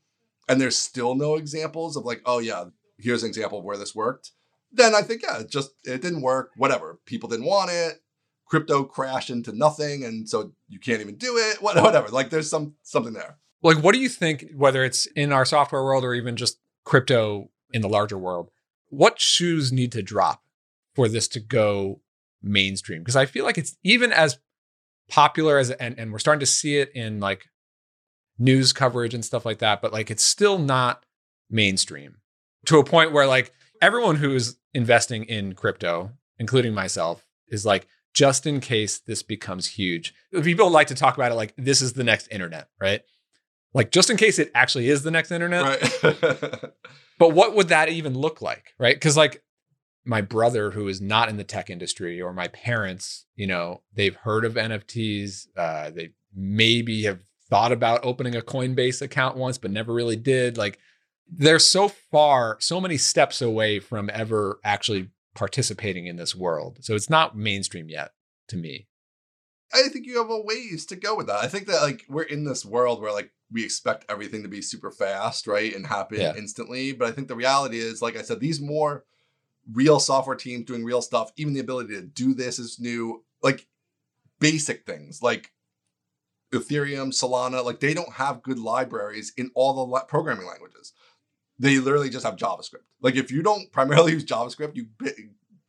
and 0.49 0.61
there's 0.61 0.77
still 0.77 1.15
no 1.15 1.37
examples 1.37 1.97
of 1.97 2.05
like, 2.05 2.21
oh 2.27 2.41
yeah, 2.41 2.65
here's 2.99 3.23
an 3.23 3.29
example 3.29 3.59
of 3.59 3.65
where 3.65 3.79
this 3.79 3.95
worked, 3.95 4.33
then 4.71 4.95
I 4.95 5.01
think, 5.01 5.23
yeah, 5.23 5.41
it 5.41 5.51
just 5.51 5.71
it 5.85 6.03
didn't 6.03 6.23
work. 6.23 6.51
Whatever. 6.57 7.01
People 7.07 7.31
didn't 7.31 7.47
want 7.47 7.71
it. 7.71 8.03
Crypto 8.45 8.85
crashed 8.85 9.31
into 9.31 9.53
nothing, 9.53 10.05
and 10.05 10.29
so 10.29 10.53
you 10.69 10.79
can't 10.79 11.01
even 11.01 11.17
do 11.17 11.37
it. 11.37 11.63
Whatever. 11.63 12.09
Like 12.09 12.31
there's 12.31 12.51
some 12.51 12.75
something 12.83 13.13
there. 13.13 13.39
Like, 13.63 13.79
what 13.79 13.95
do 13.95 14.01
you 14.01 14.09
think, 14.09 14.47
whether 14.55 14.85
it's 14.85 15.07
in 15.07 15.33
our 15.33 15.45
software 15.45 15.83
world 15.83 16.05
or 16.05 16.15
even 16.15 16.37
just 16.37 16.59
crypto 16.85 17.51
in 17.73 17.83
the 17.83 17.89
larger 17.89 18.19
world, 18.19 18.51
what 18.91 19.21
shoes 19.21 19.73
need 19.73 19.93
to 19.93 20.03
drop 20.03 20.43
for 20.95 21.09
this 21.09 21.27
to 21.29 21.41
go 21.41 22.01
mainstream? 22.43 23.01
Because 23.01 23.17
I 23.17 23.27
feel 23.27 23.45
like 23.45 23.59
it's 23.59 23.77
even 23.83 24.13
as 24.13 24.39
popular 25.09 25.59
as 25.59 25.71
and, 25.71 25.99
and 25.99 26.13
we're 26.13 26.19
starting 26.19 26.41
to 26.41 26.47
see 26.47 26.77
it 26.77 26.93
in 26.95 27.21
like 27.21 27.47
news 28.39 28.73
coverage 28.73 29.15
and 29.15 29.25
stuff 29.25 29.45
like 29.45 29.59
that, 29.59 29.83
but 29.83 29.93
like 29.93 30.11
it's 30.11 30.23
still 30.23 30.59
not 30.59 31.05
mainstream 31.51 32.17
to 32.67 32.79
a 32.79 32.85
point 32.85 33.13
where 33.13 33.27
like 33.27 33.53
everyone 33.81 34.17
who 34.17 34.35
is 34.35 34.57
investing 34.75 35.25
in 35.25 35.55
crypto, 35.55 36.11
including 36.39 36.75
myself, 36.75 37.27
is 37.49 37.67
like, 37.67 37.87
just 38.13 38.47
in 38.47 38.61
case 38.61 38.99
this 38.99 39.23
becomes 39.23 39.67
huge. 39.69 40.13
People 40.43 40.69
like 40.69 40.89
to 40.89 40.97
talk 40.97 41.17
about 41.17 41.31
it 41.31 41.37
like 41.37 41.55
this 41.57 41.81
is 41.81 41.93
the 41.93 42.03
next 42.03 42.27
internet, 42.31 42.69
right? 42.81 43.03
Like 43.73 43.91
just 43.91 44.11
in 44.11 44.17
case 44.17 44.39
it 44.39 44.51
actually 44.55 44.89
is 44.89 45.03
the 45.03 45.11
next 45.11 45.31
internet. 45.31 46.03
Right. 46.03 46.13
but 47.19 47.33
what 47.33 47.55
would 47.55 47.69
that 47.69 47.89
even 47.89 48.19
look 48.19 48.43
like, 48.43 48.75
right? 48.79 48.97
Because 48.97 49.17
like 49.17 49.43
my 50.05 50.21
brother 50.21 50.71
who 50.71 50.89
is 50.89 51.01
not 51.01 51.29
in 51.29 51.37
the 51.37 51.45
tech 51.45 51.71
industry 51.71 52.21
or 52.21 52.33
my 52.33 52.49
parents, 52.49 53.27
you 53.37 53.47
know, 53.47 53.83
they've 53.95 54.17
heard 54.17 54.45
of 54.45 54.55
NFTs. 54.55 55.47
Uh, 55.57 55.91
they 55.91 56.11
maybe 56.35 57.05
have 57.05 57.21
thought 57.49 57.73
about 57.73 58.05
opening 58.05 58.35
a 58.35 58.41
Coinbase 58.41 59.03
account 59.03 59.37
once, 59.37 59.59
but 59.59 59.71
never 59.71 59.93
really 59.93 60.17
did. 60.17 60.57
Like 60.57 60.79
they're 61.29 61.59
so 61.59 61.89
far, 61.89 62.57
so 62.61 62.81
many 62.81 62.97
steps 62.97 63.41
away 63.41 63.79
from 63.79 64.11
ever 64.13 64.59
actually 64.65 65.11
participating 65.35 66.07
in 66.07 66.17
this 66.17 66.35
world. 66.35 66.79
So 66.81 66.95
it's 66.95 67.11
not 67.11 67.37
mainstream 67.37 67.89
yet 67.89 68.13
to 68.49 68.57
me. 68.57 68.89
I 69.73 69.89
think 69.89 70.07
you 70.07 70.19
have 70.19 70.31
a 70.31 70.41
ways 70.41 70.85
to 70.87 70.97
go 70.97 71.15
with 71.15 71.29
that. 71.29 71.45
I 71.45 71.47
think 71.47 71.67
that 71.69 71.83
like 71.83 72.05
we're 72.09 72.23
in 72.23 72.45
this 72.45 72.65
world 72.65 73.01
where 73.01 73.13
like 73.13 73.31
we 73.53 73.65
expect 73.65 74.05
everything 74.09 74.43
to 74.43 74.49
be 74.49 74.63
super 74.63 74.91
fast, 74.91 75.47
right? 75.47 75.75
And 75.75 75.87
happen 75.87 76.21
yeah. 76.21 76.35
instantly. 76.37 76.93
But 76.93 77.09
I 77.09 77.13
think 77.13 77.29
the 77.29 77.37
reality 77.37 77.79
is, 77.79 78.01
like 78.01 78.17
I 78.17 78.23
said, 78.23 78.41
these 78.41 78.61
more 78.61 79.05
real 79.73 80.01
software 80.01 80.37
teams 80.37 80.67
doing 80.67 80.85
real 80.85 81.03
stuff, 81.03 81.33
even 81.37 81.53
the 81.53 81.61
ability 81.61 81.95
to 81.95 82.03
do 82.03 82.35
this 82.35 82.59
is 82.59 82.79
new. 82.81 83.25
Like 83.43 83.67
basic 84.39 84.85
things 84.85 85.23
like 85.23 85.53
Ethereum, 86.53 87.09
Solana, 87.09 87.65
like 87.65 87.81
they 87.81 87.95
don't 87.95 88.13
have 88.15 88.43
good 88.43 88.59
libraries 88.59 89.33
in 89.37 89.51
all 89.55 89.75
the 89.75 89.85
la- 89.85 90.05
programming 90.05 90.47
languages. 90.47 90.93
They 91.59 91.79
literally 91.79 92.11
just 92.11 92.25
have 92.25 92.37
JavaScript. 92.37 92.87
Like 93.01 93.17
if 93.17 93.31
you 93.31 93.43
don't 93.43 93.71
primarily 93.71 94.13
use 94.15 94.25
JavaScript, 94.25 94.77
you 94.77 94.87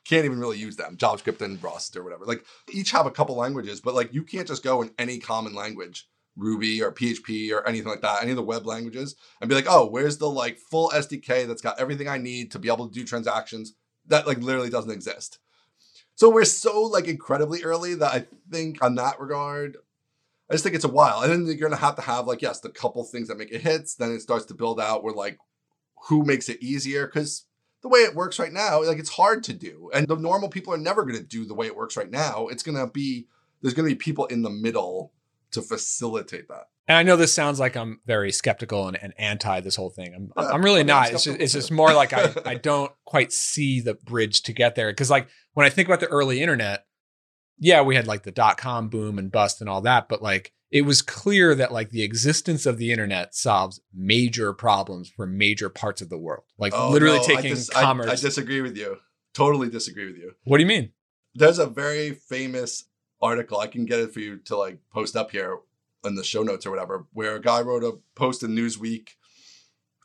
can't 0.05 0.25
even 0.25 0.39
really 0.39 0.57
use 0.57 0.75
them. 0.75 0.97
JavaScript 0.97 1.41
and 1.41 1.61
Rust 1.63 1.95
or 1.95 2.03
whatever. 2.03 2.25
Like 2.25 2.45
each 2.71 2.91
have 2.91 3.05
a 3.05 3.11
couple 3.11 3.35
languages, 3.35 3.81
but 3.81 3.93
like 3.93 4.13
you 4.13 4.23
can't 4.23 4.47
just 4.47 4.63
go 4.63 4.81
in 4.81 4.91
any 4.97 5.19
common 5.19 5.53
language, 5.53 6.07
Ruby 6.35 6.81
or 6.81 6.91
PHP 6.91 7.51
or 7.51 7.67
anything 7.67 7.89
like 7.89 8.01
that, 8.01 8.21
any 8.21 8.31
of 8.31 8.37
the 8.37 8.43
web 8.43 8.65
languages, 8.65 9.15
and 9.39 9.49
be 9.49 9.55
like, 9.55 9.67
oh, 9.67 9.87
where's 9.87 10.17
the 10.17 10.29
like 10.29 10.57
full 10.57 10.89
SDK 10.89 11.47
that's 11.47 11.61
got 11.61 11.79
everything 11.79 12.07
I 12.07 12.17
need 12.17 12.51
to 12.51 12.59
be 12.59 12.69
able 12.69 12.87
to 12.87 12.93
do 12.93 13.05
transactions? 13.05 13.73
That 14.07 14.27
like 14.27 14.39
literally 14.39 14.69
doesn't 14.69 14.91
exist. 14.91 15.39
So 16.15 16.29
we're 16.29 16.45
so 16.45 16.83
like 16.83 17.07
incredibly 17.07 17.63
early 17.63 17.95
that 17.95 18.13
I 18.13 18.25
think 18.49 18.83
on 18.83 18.95
that 18.95 19.19
regard, 19.19 19.77
I 20.49 20.53
just 20.53 20.63
think 20.63 20.75
it's 20.75 20.85
a 20.85 20.89
while. 20.89 21.21
And 21.21 21.31
then 21.31 21.45
you're 21.45 21.69
gonna 21.69 21.81
have 21.81 21.95
to 21.95 22.01
have 22.01 22.27
like, 22.27 22.41
yes, 22.41 22.59
the 22.59 22.69
couple 22.69 23.03
things 23.03 23.27
that 23.27 23.37
make 23.37 23.51
it 23.51 23.61
hits. 23.61 23.95
Then 23.95 24.11
it 24.11 24.21
starts 24.21 24.45
to 24.45 24.53
build 24.53 24.79
out 24.79 25.03
where 25.03 25.13
like 25.13 25.37
who 26.07 26.23
makes 26.23 26.49
it 26.49 26.61
easier. 26.61 27.07
Cause 27.07 27.45
the 27.81 27.89
way 27.89 28.01
it 28.01 28.15
works 28.15 28.37
right 28.37 28.53
now, 28.53 28.83
like 28.83 28.99
it's 28.99 29.09
hard 29.09 29.43
to 29.45 29.53
do. 29.53 29.89
And 29.93 30.07
the 30.07 30.15
normal 30.15 30.49
people 30.49 30.73
are 30.73 30.77
never 30.77 31.03
gonna 31.03 31.23
do 31.23 31.45
the 31.45 31.55
way 31.55 31.67
it 31.67 31.75
works 31.75 31.97
right 31.97 32.09
now. 32.09 32.47
It's 32.47 32.63
gonna 32.63 32.87
be 32.87 33.27
there's 33.61 33.73
gonna 33.73 33.87
be 33.87 33.95
people 33.95 34.25
in 34.27 34.41
the 34.41 34.49
middle 34.49 35.13
to 35.51 35.61
facilitate 35.61 36.47
that. 36.47 36.65
And 36.87 36.97
I 36.97 37.03
know 37.03 37.15
this 37.15 37.33
sounds 37.33 37.59
like 37.59 37.77
I'm 37.77 37.99
very 38.05 38.31
skeptical 38.31 38.87
and, 38.87 38.97
and 39.01 39.13
anti 39.17 39.61
this 39.61 39.75
whole 39.75 39.89
thing. 39.89 40.13
I'm, 40.13 40.31
yeah, 40.37 40.51
I'm 40.51 40.63
really 40.63 40.83
not. 40.83 41.11
It's 41.11 41.23
just, 41.23 41.39
it's 41.39 41.53
just 41.53 41.71
more 41.71 41.93
like 41.93 42.13
I, 42.13 42.33
I 42.45 42.55
don't 42.55 42.91
quite 43.05 43.31
see 43.31 43.79
the 43.79 43.93
bridge 43.93 44.41
to 44.43 44.53
get 44.53 44.75
there. 44.75 44.93
Cause 44.93 45.09
like 45.09 45.29
when 45.53 45.65
I 45.65 45.69
think 45.69 45.87
about 45.87 45.99
the 45.99 46.07
early 46.07 46.41
internet, 46.41 46.85
yeah, 47.57 47.81
we 47.81 47.95
had 47.95 48.07
like 48.07 48.23
the 48.23 48.31
dot 48.31 48.57
com 48.57 48.89
boom 48.89 49.19
and 49.19 49.31
bust 49.31 49.61
and 49.61 49.69
all 49.69 49.81
that, 49.81 50.09
but 50.09 50.21
like 50.21 50.51
it 50.71 50.81
was 50.83 51.01
clear 51.01 51.53
that 51.53 51.71
like 51.71 51.91
the 51.91 52.01
existence 52.01 52.65
of 52.65 52.77
the 52.77 52.91
internet 52.91 53.35
solves 53.35 53.81
major 53.93 54.53
problems 54.53 55.09
for 55.09 55.27
major 55.27 55.69
parts 55.69 56.01
of 56.01 56.09
the 56.09 56.17
world. 56.17 56.43
Like 56.57 56.73
oh, 56.75 56.89
literally 56.89 57.19
no, 57.19 57.23
taking 57.23 57.51
I 57.51 57.55
dis- 57.55 57.69
commerce. 57.69 58.07
I, 58.07 58.13
I 58.13 58.15
disagree 58.15 58.61
with 58.61 58.77
you. 58.77 58.97
Totally 59.33 59.69
disagree 59.69 60.07
with 60.07 60.17
you. 60.17 60.31
What 60.45 60.57
do 60.57 60.63
you 60.63 60.67
mean? 60.67 60.91
There's 61.35 61.59
a 61.59 61.67
very 61.67 62.11
famous 62.11 62.85
article. 63.21 63.59
I 63.59 63.67
can 63.67 63.85
get 63.85 63.99
it 63.99 64.13
for 64.13 64.19
you 64.19 64.37
to 64.45 64.57
like 64.57 64.79
post 64.91 65.15
up 65.15 65.31
here 65.31 65.59
in 66.03 66.15
the 66.15 66.23
show 66.23 66.43
notes 66.43 66.65
or 66.65 66.71
whatever, 66.71 67.05
where 67.13 67.35
a 67.35 67.41
guy 67.41 67.61
wrote 67.61 67.83
a 67.83 67.99
post 68.15 68.43
in 68.43 68.55
Newsweek 68.55 69.09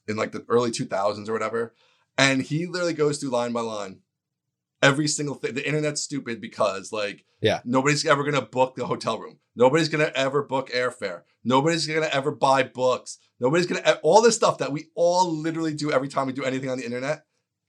in 0.07 0.17
like 0.17 0.33
the 0.33 0.45
early 0.49 0.71
2000s 0.71 1.29
or 1.29 1.33
whatever. 1.33 1.75
And 2.19 2.43
he 2.43 2.67
literally 2.67 2.95
goes 2.95 3.19
through 3.19 3.31
line 3.31 3.53
by 3.53 3.61
line 3.61 4.01
every 4.83 5.09
single 5.09 5.35
thing. 5.35 5.55
The 5.55 5.67
internet's 5.67 6.03
stupid 6.03 6.41
because 6.41 6.93
like 6.93 7.25
yeah, 7.41 7.61
nobody's 7.65 8.07
ever 8.07 8.25
gonna 8.25 8.43
book 8.43 8.75
the 8.75 8.87
hotel 8.87 9.19
room. 9.19 9.39
Nobody's 9.55 9.89
gonna 9.89 10.13
ever 10.15 10.43
book 10.43 10.71
airfare. 10.71 11.23
Nobody's 11.45 11.87
gonna 11.87 12.09
ever 12.13 12.31
buy 12.31 12.63
books. 12.63 13.19
Nobody's 13.41 13.67
gonna 13.67 13.99
all 14.03 14.23
this 14.23 14.37
stuff 14.37 14.59
that 14.59 14.73
we 14.73 14.87
all 14.95 15.31
literally 15.31 15.75
do 15.75 15.93
every 15.93 16.09
time 16.09 16.27
we 16.27 16.33
do 16.33 16.45
anything 16.45 16.71
on 16.71 16.79
the 16.79 16.85
internet. 16.85 17.25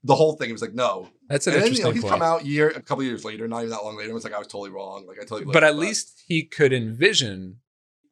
The 0.08 0.16
whole 0.16 0.34
thing 0.34 0.50
It 0.50 0.54
was 0.54 0.62
like 0.62 0.74
no. 0.74 1.10
That's 1.30 1.48
an 1.48 1.54
and 1.54 1.64
interesting 1.64 1.86
then, 1.86 1.96
you 1.96 2.02
know, 2.02 2.08
he's 2.08 2.12
come 2.12 2.22
out 2.22 2.46
year 2.46 2.70
a 2.70 2.82
couple 2.82 3.04
years 3.04 3.26
later, 3.26 3.48
not 3.48 3.60
even 3.60 3.70
that 3.72 3.84
long 3.84 3.98
later. 3.98 4.10
It 4.10 4.14
was 4.14 4.24
like 4.24 4.34
I 4.34 4.40
was 4.40 4.48
totally 4.48 4.70
wrong. 4.70 5.06
Like 5.06 5.18
I 5.18 5.26
totally. 5.26 5.52
But 5.52 5.64
at 5.64 5.76
least 5.76 6.24
he 6.28 6.44
could 6.44 6.74
envision 6.74 7.58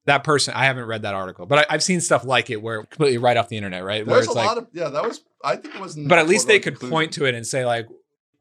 that 0.06 0.24
person. 0.24 0.54
I 0.54 0.66
haven't 0.66 0.86
read 0.86 1.02
that 1.04 1.16
article, 1.16 1.46
but 1.46 1.68
I, 1.70 1.74
have 1.74 1.84
seen 1.84 2.02
stuff 2.02 2.24
like 2.26 2.50
it 2.50 2.62
where 2.62 2.84
completely 2.84 3.18
right 3.18 3.38
off 3.38 3.50
the 3.50 3.58
internet, 3.58 3.84
right? 3.84 4.06
There's 4.06 4.28
a 4.28 4.34
like, 4.34 4.46
lot 4.46 4.58
of 4.58 4.68
yeah. 4.74 4.90
That 4.90 5.04
was 5.04 5.24
I 5.44 5.56
think 5.56 5.76
it 5.76 5.82
was. 5.82 5.96
But 5.96 6.20
at 6.20 6.28
least 6.28 6.48
they 6.48 6.60
could 6.60 6.74
conclusion. 6.74 6.92
point 6.92 7.12
to 7.14 7.26
it 7.26 7.36
and 7.36 7.46
say 7.46 7.66
like, 7.66 7.88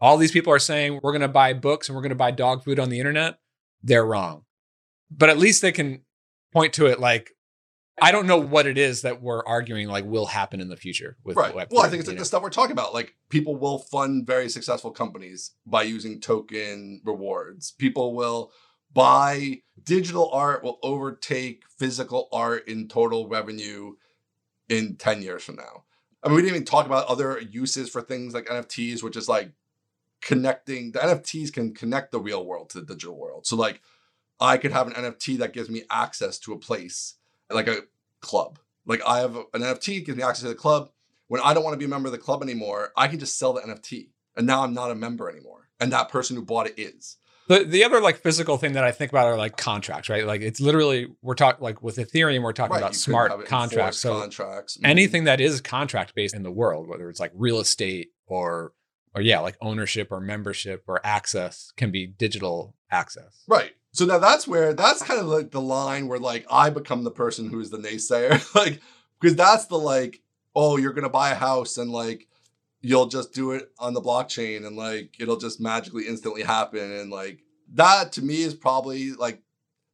all 0.01 0.17
these 0.17 0.33
people 0.33 0.53
are 0.53 0.59
saying 0.59 1.01
we're 1.03 1.13
going 1.13 1.23
to 1.23 1.29
buy 1.29 1.53
books 1.53 1.89
and 1.89 1.97
we're 1.97 2.03
going 2.03 2.11
to 2.11 2.17
buy 2.17 2.31
dog 2.31 2.65
food 2.65 2.79
on 2.79 2.91
the 2.91 2.99
internet, 2.99 3.39
they're 3.83 4.05
wrong. 4.05 4.45
But 5.11 5.31
at 5.31 5.39
least 5.39 5.63
they 5.63 5.73
can 5.73 6.03
point 6.53 6.73
to 6.75 6.87
it 6.87 6.99
like, 7.01 7.31
I 8.01 8.11
don't 8.11 8.27
know 8.27 8.39
what 8.39 8.67
it 8.67 8.77
is 8.77 9.03
that 9.03 9.23
we're 9.23 9.45
arguing 9.45 9.89
like 9.89 10.05
will 10.05 10.27
happen 10.27 10.61
in 10.61 10.69
the 10.69 10.77
future 10.77 11.17
with 11.23 11.37
right. 11.37 11.55
Web3, 11.55 11.71
well, 11.71 11.85
I 11.85 11.89
think 11.89 12.01
it's 12.01 12.09
like 12.09 12.17
know? 12.17 12.21
the 12.21 12.27
stuff 12.27 12.43
we're 12.43 12.51
talking 12.51 12.73
about. 12.73 12.93
Like 12.93 13.15
people 13.29 13.57
will 13.57 13.79
fund 13.79 14.27
very 14.27 14.49
successful 14.49 14.91
companies 14.91 15.53
by 15.65 15.83
using 15.83 16.21
token 16.21 17.01
rewards. 17.05 17.71
People 17.73 18.15
will 18.15 18.51
buy 18.93 19.63
digital 19.83 20.31
art 20.33 20.63
will 20.63 20.79
overtake 20.83 21.63
physical 21.79 22.29
art 22.33 22.67
in 22.69 22.89
total 22.89 23.29
revenue 23.29 23.95
in 24.69 24.97
10 24.97 25.23
years 25.23 25.45
from 25.45 25.57
now. 25.57 25.85
I 26.23 26.29
mean, 26.29 26.37
we 26.37 26.43
didn't 26.43 26.57
even 26.57 26.67
talk 26.67 26.87
about 26.87 27.07
other 27.07 27.39
uses 27.39 27.91
for 27.91 28.01
things 28.01 28.33
like 28.33 28.47
NFTs, 28.47 29.03
which 29.03 29.17
is 29.17 29.29
like 29.29 29.53
connecting 30.23 30.93
the 30.93 31.01
NFTs 31.01 31.53
can 31.53 31.75
connect 31.75 32.11
the 32.11 32.21
real 32.21 32.47
world 32.47 32.71
to 32.71 32.81
the 32.81 32.87
digital 32.87 33.19
world. 33.19 33.47
So 33.47 33.57
like 33.57 33.83
I 34.41 34.57
could 34.57 34.73
have 34.73 34.87
an 34.87 34.95
NFT 34.95 35.39
that 35.39 35.53
gives 35.53 35.69
me 35.69 35.83
access 35.91 36.39
to 36.41 36.53
a 36.53 36.59
place, 36.59 37.17
like 37.51 37.69
a 37.69 37.81
club. 38.21 38.59
Like 38.87 39.03
I 39.07 39.19
have 39.21 39.37
an 39.37 39.63
NFT 39.63 40.05
gives 40.05 40.17
me 40.17 40.23
access 40.23 40.43
to 40.43 40.49
the 40.49 40.55
club. 40.55 40.91
When 41.29 41.41
I 41.43 41.55
don't 41.55 41.65
want 41.65 41.75
to 41.75 41.79
be 41.79 41.87
a 41.87 41.89
member 41.89 42.09
of 42.09 42.13
the 42.13 42.19
club 42.19 42.43
anymore, 42.43 42.93
I 42.97 43.09
can 43.09 43.19
just 43.19 43.39
sell 43.39 43.55
the 43.55 43.63
NFT. 43.63 44.09
And 44.37 44.47
now 44.47 44.63
I'm 44.63 44.75
not 44.75 44.91
a 44.91 44.95
member 44.95 45.31
anymore. 45.31 45.69
And 45.81 45.93
that 45.93 46.09
person 46.09 46.37
who 46.37 46.45
bought 46.45 46.67
it 46.67 46.75
is. 46.79 47.17
The 47.49 47.65
the 47.65 47.85
other 47.85 48.01
like 48.01 48.19
physical 48.19 48.57
thing 48.57 48.73
that 48.73 48.85
I 48.85 48.93
think 48.93 49.13
about 49.13 49.27
are 49.27 49.37
like 49.37 49.57
contracts, 49.59 50.09
right? 50.09 50.27
Like 50.27 50.41
it's 50.41 50.61
literally 50.61 51.09
we're 51.21 51.35
talking 51.35 51.63
like 51.63 51.83
with 51.83 51.97
Ethereum, 51.97 52.43
we're 52.43 52.53
talking 52.53 52.73
Right, 52.75 52.79
about 52.83 52.95
smart 52.95 53.47
contracts. 53.47 53.99
So 53.99 54.19
contracts. 54.19 54.79
Mhm. 54.79 54.89
anything 54.89 55.25
that 55.25 55.41
is 55.43 55.61
contract 55.61 56.15
based 56.15 56.35
in 56.35 56.43
the 56.43 56.51
world, 56.51 56.89
whether 56.89 57.09
it's 57.11 57.21
like 57.21 57.33
real 57.35 57.61
estate 57.61 58.09
or 58.27 58.73
or 59.15 59.21
yeah, 59.21 59.41
like 59.41 59.57
ownership 59.61 60.09
or 60.11 60.21
membership 60.21 60.85
or 60.89 61.01
access 61.05 61.71
can 61.77 61.91
be 61.91 62.07
digital 62.07 62.75
access. 62.91 63.45
Right. 63.47 63.73
So 63.95 64.05
now 64.07 64.19
that's 64.19 64.49
where 64.49 64.75
that's 64.75 65.03
kind 65.03 65.21
of 65.21 65.27
like 65.27 65.53
the 65.53 65.61
line 65.61 66.09
where 66.09 66.19
like 66.19 66.45
I 66.51 66.69
become 66.69 67.05
the 67.05 67.13
person 67.13 67.49
who 67.49 67.61
is 67.61 67.71
the 67.71 67.79
naysayer. 67.79 68.53
like 68.55 68.81
because 69.21 69.37
that's 69.37 69.67
the 69.67 69.79
like, 69.79 70.21
oh, 70.55 70.77
you're 70.77 70.93
gonna 70.93 71.09
buy 71.09 71.31
a 71.31 71.37
house 71.37 71.79
and 71.79 71.93
like 71.93 72.27
you'll 72.81 73.07
just 73.07 73.33
do 73.33 73.53
it 73.53 73.71
on 73.79 73.95
the 73.95 74.01
blockchain 74.01 74.67
and 74.67 74.77
like 74.77 75.15
it'll 75.21 75.37
just 75.37 75.61
magically 75.61 76.09
instantly 76.09 76.43
happen. 76.43 76.91
And 76.91 77.09
like 77.13 77.45
that 77.75 78.11
to 78.15 78.23
me 78.23 78.43
is 78.43 78.53
probably 78.53 79.13
like 79.13 79.43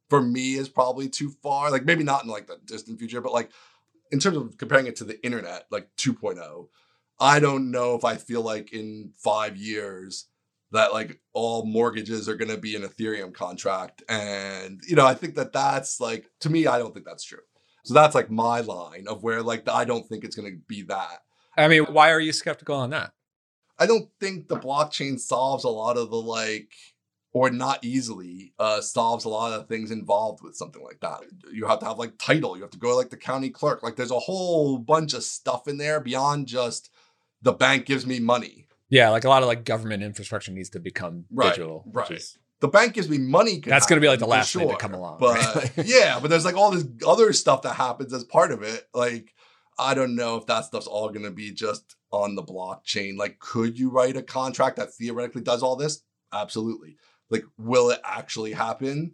for 0.09 0.19
me 0.19 0.55
is 0.55 0.67
probably 0.67 1.07
too 1.07 1.29
far. 1.43 1.69
Like 1.69 1.85
maybe 1.85 2.03
not 2.03 2.23
in 2.23 2.29
like 2.31 2.47
the 2.47 2.57
distant 2.65 2.97
future, 2.97 3.21
but 3.21 3.33
like 3.33 3.51
in 4.11 4.19
terms 4.19 4.35
of 4.35 4.57
comparing 4.57 4.87
it 4.87 4.95
to 4.95 5.03
the 5.03 5.23
internet, 5.23 5.67
like 5.69 5.87
2.0, 5.97 6.69
I 7.19 7.39
don't 7.39 7.69
know 7.69 7.93
if 7.93 8.03
I 8.03 8.15
feel 8.15 8.41
like 8.41 8.73
in 8.73 9.11
five 9.15 9.57
years 9.57 10.25
that 10.71 10.93
like 10.93 11.19
all 11.33 11.65
mortgages 11.65 12.29
are 12.29 12.35
going 12.35 12.51
to 12.51 12.57
be 12.57 12.75
an 12.75 12.83
Ethereum 12.83 13.33
contract. 13.33 14.03
And, 14.07 14.81
you 14.87 14.95
know, 14.95 15.05
I 15.05 15.13
think 15.13 15.35
that 15.35 15.53
that's 15.53 15.99
like, 15.99 16.27
to 16.41 16.49
me, 16.49 16.67
I 16.67 16.79
don't 16.79 16.93
think 16.93 17.05
that's 17.05 17.25
true. 17.25 17.39
So 17.83 17.93
that's 17.93 18.15
like 18.15 18.29
my 18.29 18.61
line 18.61 19.05
of 19.07 19.23
where 19.23 19.41
like 19.41 19.67
I 19.67 19.85
don't 19.85 20.07
think 20.07 20.23
it's 20.23 20.35
going 20.35 20.51
to 20.51 20.59
be 20.67 20.83
that. 20.83 21.19
I 21.57 21.67
mean, 21.67 21.83
why 21.85 22.11
are 22.11 22.19
you 22.19 22.31
skeptical 22.31 22.75
on 22.75 22.91
that? 22.91 23.11
I 23.79 23.85
don't 23.85 24.09
think 24.19 24.47
the 24.47 24.59
blockchain 24.59 25.19
solves 25.19 25.63
a 25.63 25.69
lot 25.69 25.97
of 25.97 26.11
the 26.11 26.21
like, 26.21 26.69
or 27.33 27.49
not 27.49 27.83
easily 27.83 28.53
uh, 28.59 28.81
solves 28.81 29.25
a 29.25 29.29
lot 29.29 29.53
of 29.53 29.67
things 29.67 29.89
involved 29.89 30.43
with 30.43 30.55
something 30.55 30.83
like 30.83 30.99
that. 30.99 31.21
You 31.51 31.65
have 31.65 31.79
to 31.79 31.85
have 31.85 31.97
like 31.97 32.17
title. 32.19 32.55
You 32.55 32.61
have 32.61 32.71
to 32.71 32.77
go 32.77 32.89
to 32.89 32.95
like 32.95 33.09
the 33.09 33.17
county 33.17 33.49
clerk. 33.49 33.81
Like 33.81 33.95
there's 33.95 34.11
a 34.11 34.19
whole 34.19 34.77
bunch 34.77 35.13
of 35.13 35.23
stuff 35.23 35.67
in 35.67 35.77
there 35.77 35.99
beyond 35.99 36.47
just 36.47 36.89
the 37.41 37.53
bank 37.53 37.85
gives 37.85 38.05
me 38.05 38.19
money. 38.19 38.67
Yeah, 38.91 39.09
like 39.09 39.23
a 39.23 39.29
lot 39.29 39.41
of 39.41 39.47
like 39.47 39.65
government 39.65 40.03
infrastructure 40.03 40.51
needs 40.51 40.69
to 40.71 40.79
become 40.79 41.25
Right, 41.31 41.49
digital. 41.49 41.83
right. 41.91 42.11
is- 42.11 42.37
The 42.59 42.67
bank 42.67 42.93
gives 42.93 43.09
me 43.09 43.17
money. 43.17 43.59
That's 43.65 43.87
gonna 43.87 44.01
be 44.01 44.07
like 44.07 44.19
the 44.19 44.27
last 44.27 44.53
thing 44.53 44.69
to 44.69 44.75
come 44.77 44.93
along, 44.93 45.17
But 45.19 45.35
right? 45.55 45.71
yeah, 45.85 46.19
but 46.19 46.29
there's 46.29 46.45
like 46.45 46.55
all 46.55 46.69
this 46.69 46.85
other 47.07 47.33
stuff 47.33 47.63
that 47.63 47.73
happens 47.73 48.13
as 48.13 48.23
part 48.23 48.51
of 48.51 48.61
it. 48.61 48.87
Like 48.93 49.33
I 49.79 49.95
don't 49.95 50.15
know 50.15 50.35
if 50.35 50.45
that 50.45 50.65
stuff's 50.65 50.85
all 50.85 51.09
gonna 51.09 51.31
be 51.31 51.51
just 51.51 51.95
on 52.11 52.35
the 52.35 52.43
blockchain. 52.43 53.17
Like, 53.17 53.39
could 53.39 53.79
you 53.79 53.89
write 53.89 54.15
a 54.17 54.21
contract 54.21 54.75
that 54.75 54.93
theoretically 54.93 55.41
does 55.41 55.63
all 55.63 55.75
this? 55.77 56.03
Absolutely. 56.33 56.97
Like, 57.31 57.45
will 57.57 57.89
it 57.89 58.01
actually 58.03 58.51
happen? 58.51 59.13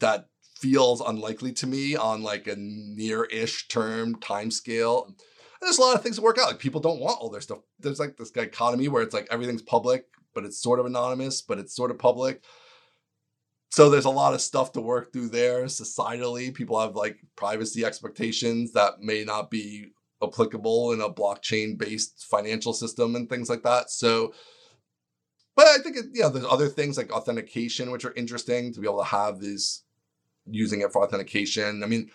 That 0.00 0.28
feels 0.58 1.00
unlikely 1.02 1.52
to 1.52 1.66
me 1.66 1.94
on 1.94 2.22
like 2.22 2.46
a 2.48 2.56
near-ish 2.56 3.68
term 3.68 4.16
time 4.16 4.50
scale. 4.50 5.04
And 5.06 5.16
there's 5.62 5.78
a 5.78 5.80
lot 5.80 5.94
of 5.94 6.02
things 6.02 6.16
that 6.16 6.22
work 6.22 6.38
out. 6.38 6.48
Like 6.48 6.58
people 6.58 6.80
don't 6.80 7.00
want 7.00 7.18
all 7.20 7.30
their 7.30 7.40
stuff. 7.40 7.60
There's 7.78 8.00
like 8.00 8.16
this 8.16 8.30
dichotomy 8.30 8.88
where 8.88 9.02
it's 9.02 9.14
like 9.14 9.28
everything's 9.30 9.62
public, 9.62 10.06
but 10.34 10.44
it's 10.44 10.60
sort 10.60 10.80
of 10.80 10.86
anonymous, 10.86 11.40
but 11.40 11.58
it's 11.58 11.74
sort 11.74 11.90
of 11.90 11.98
public. 11.98 12.42
So 13.70 13.88
there's 13.88 14.04
a 14.04 14.10
lot 14.10 14.34
of 14.34 14.42
stuff 14.42 14.72
to 14.72 14.80
work 14.82 15.12
through 15.12 15.30
there 15.30 15.64
societally. 15.64 16.52
People 16.52 16.78
have 16.78 16.94
like 16.94 17.18
privacy 17.36 17.84
expectations 17.84 18.72
that 18.72 19.00
may 19.00 19.24
not 19.24 19.50
be 19.50 19.92
applicable 20.22 20.92
in 20.92 21.00
a 21.00 21.08
blockchain 21.08 21.78
based 21.78 22.26
financial 22.30 22.74
system 22.74 23.16
and 23.16 23.28
things 23.28 23.48
like 23.48 23.62
that. 23.62 23.90
So, 23.90 24.34
but 25.56 25.66
I 25.66 25.78
think, 25.78 25.96
it, 25.96 26.06
you 26.12 26.22
know, 26.22 26.28
there's 26.28 26.44
other 26.44 26.68
things 26.68 26.98
like 26.98 27.12
authentication, 27.12 27.90
which 27.90 28.04
are 28.04 28.14
interesting 28.14 28.72
to 28.74 28.80
be 28.80 28.86
able 28.86 28.98
to 28.98 29.04
have 29.04 29.40
these 29.40 29.84
using 30.46 30.80
it 30.80 30.92
for 30.92 31.02
authentication. 31.02 31.82
I 31.82 31.86
mean, 31.86 32.10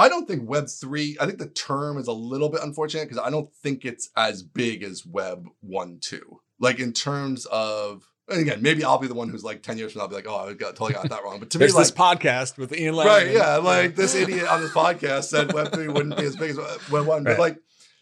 I 0.00 0.08
don't 0.08 0.26
think 0.26 0.48
Web3, 0.48 1.16
I 1.20 1.26
think 1.26 1.38
the 1.38 1.48
term 1.48 1.98
is 1.98 2.06
a 2.06 2.12
little 2.12 2.48
bit 2.48 2.62
unfortunate 2.62 3.02
because 3.08 3.22
I 3.22 3.28
don't 3.28 3.52
think 3.56 3.84
it's 3.84 4.08
as 4.16 4.42
big 4.42 4.82
as 4.82 5.04
Web 5.04 5.46
1 5.60 5.98
2. 6.00 6.40
Like 6.58 6.78
in 6.78 6.94
terms 6.94 7.44
of, 7.46 8.08
and 8.28 8.40
again, 8.40 8.62
maybe 8.62 8.82
I'll 8.82 8.96
be 8.98 9.08
the 9.08 9.14
one 9.14 9.28
who's 9.28 9.44
like 9.44 9.62
10 9.62 9.76
years 9.76 9.92
from 9.92 9.98
now, 9.98 10.04
I'll 10.04 10.08
be 10.08 10.14
like, 10.14 10.26
oh, 10.26 10.48
I 10.48 10.54
got, 10.54 10.74
totally 10.74 10.94
got 10.94 11.10
that 11.10 11.22
wrong. 11.22 11.38
But 11.38 11.50
to 11.50 11.58
There's 11.58 11.72
me, 11.72 11.76
like, 11.76 11.86
this 11.86 11.94
podcast 11.94 12.56
with 12.56 12.72
Ian 12.72 12.94
Lam. 12.94 13.08
right, 13.08 13.30
yeah, 13.30 13.56
like 13.56 13.94
this 13.94 14.14
idiot 14.14 14.48
on 14.48 14.62
this 14.62 14.72
podcast 14.72 15.24
said 15.24 15.48
Web3 15.48 15.92
wouldn't 15.92 16.16
be 16.16 16.24
as 16.24 16.34
big 16.34 16.52
as 16.52 16.90
Web 16.90 17.06
1. 17.06 17.24
But 17.24 17.38
like, 17.38 17.58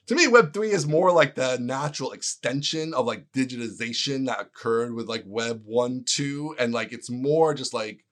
to 0.06 0.14
me, 0.14 0.26
Web3 0.26 0.68
is 0.68 0.86
more 0.86 1.10
like 1.10 1.34
the 1.34 1.58
natural 1.58 2.12
extension 2.12 2.94
of 2.94 3.06
like 3.06 3.32
digitization 3.32 4.26
that 4.26 4.40
occurred 4.40 4.94
with 4.94 5.08
like 5.08 5.24
Web 5.26 5.62
1, 5.64 6.04
2. 6.06 6.54
And 6.60 6.72
like, 6.72 6.92
it's 6.92 7.10
more 7.10 7.54
just 7.54 7.74
like, 7.74 8.04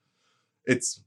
it's 0.64 1.05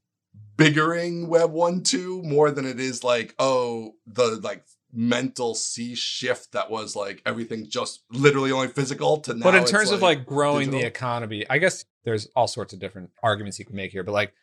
biggering 0.60 1.28
Web 1.28 1.52
1, 1.52 1.84
2 1.84 2.22
more 2.24 2.52
than 2.52 2.66
it 2.66 2.80
is 2.80 3.04
like, 3.04 3.34
oh, 3.40 3.96
the 4.06 4.40
like 4.44 4.64
mental 4.92 5.56
sea 5.56 5.96
shift 5.96 6.52
that 6.52 6.70
was 6.70 6.96
like 6.96 7.22
everything 7.26 7.68
just 7.70 8.04
literally 8.12 8.52
only 8.52 8.68
physical 8.68 9.18
to 9.22 9.34
now. 9.34 9.46
But 9.46 9.56
in 9.56 9.66
terms 9.66 9.92
of 9.92 10.02
like 10.02 10.26
growing 10.26 10.70
the 10.70 10.86
economy, 10.86 11.46
I 11.50 11.58
guess 11.58 11.86
there's 12.04 12.28
all 12.36 12.48
sorts 12.48 12.74
of 12.74 12.80
different 12.80 13.10
arguments 13.24 13.58
you 13.58 13.66
can 13.66 13.76
make 13.76 13.92
here. 13.92 14.04
But 14.04 14.14
like 14.14 14.34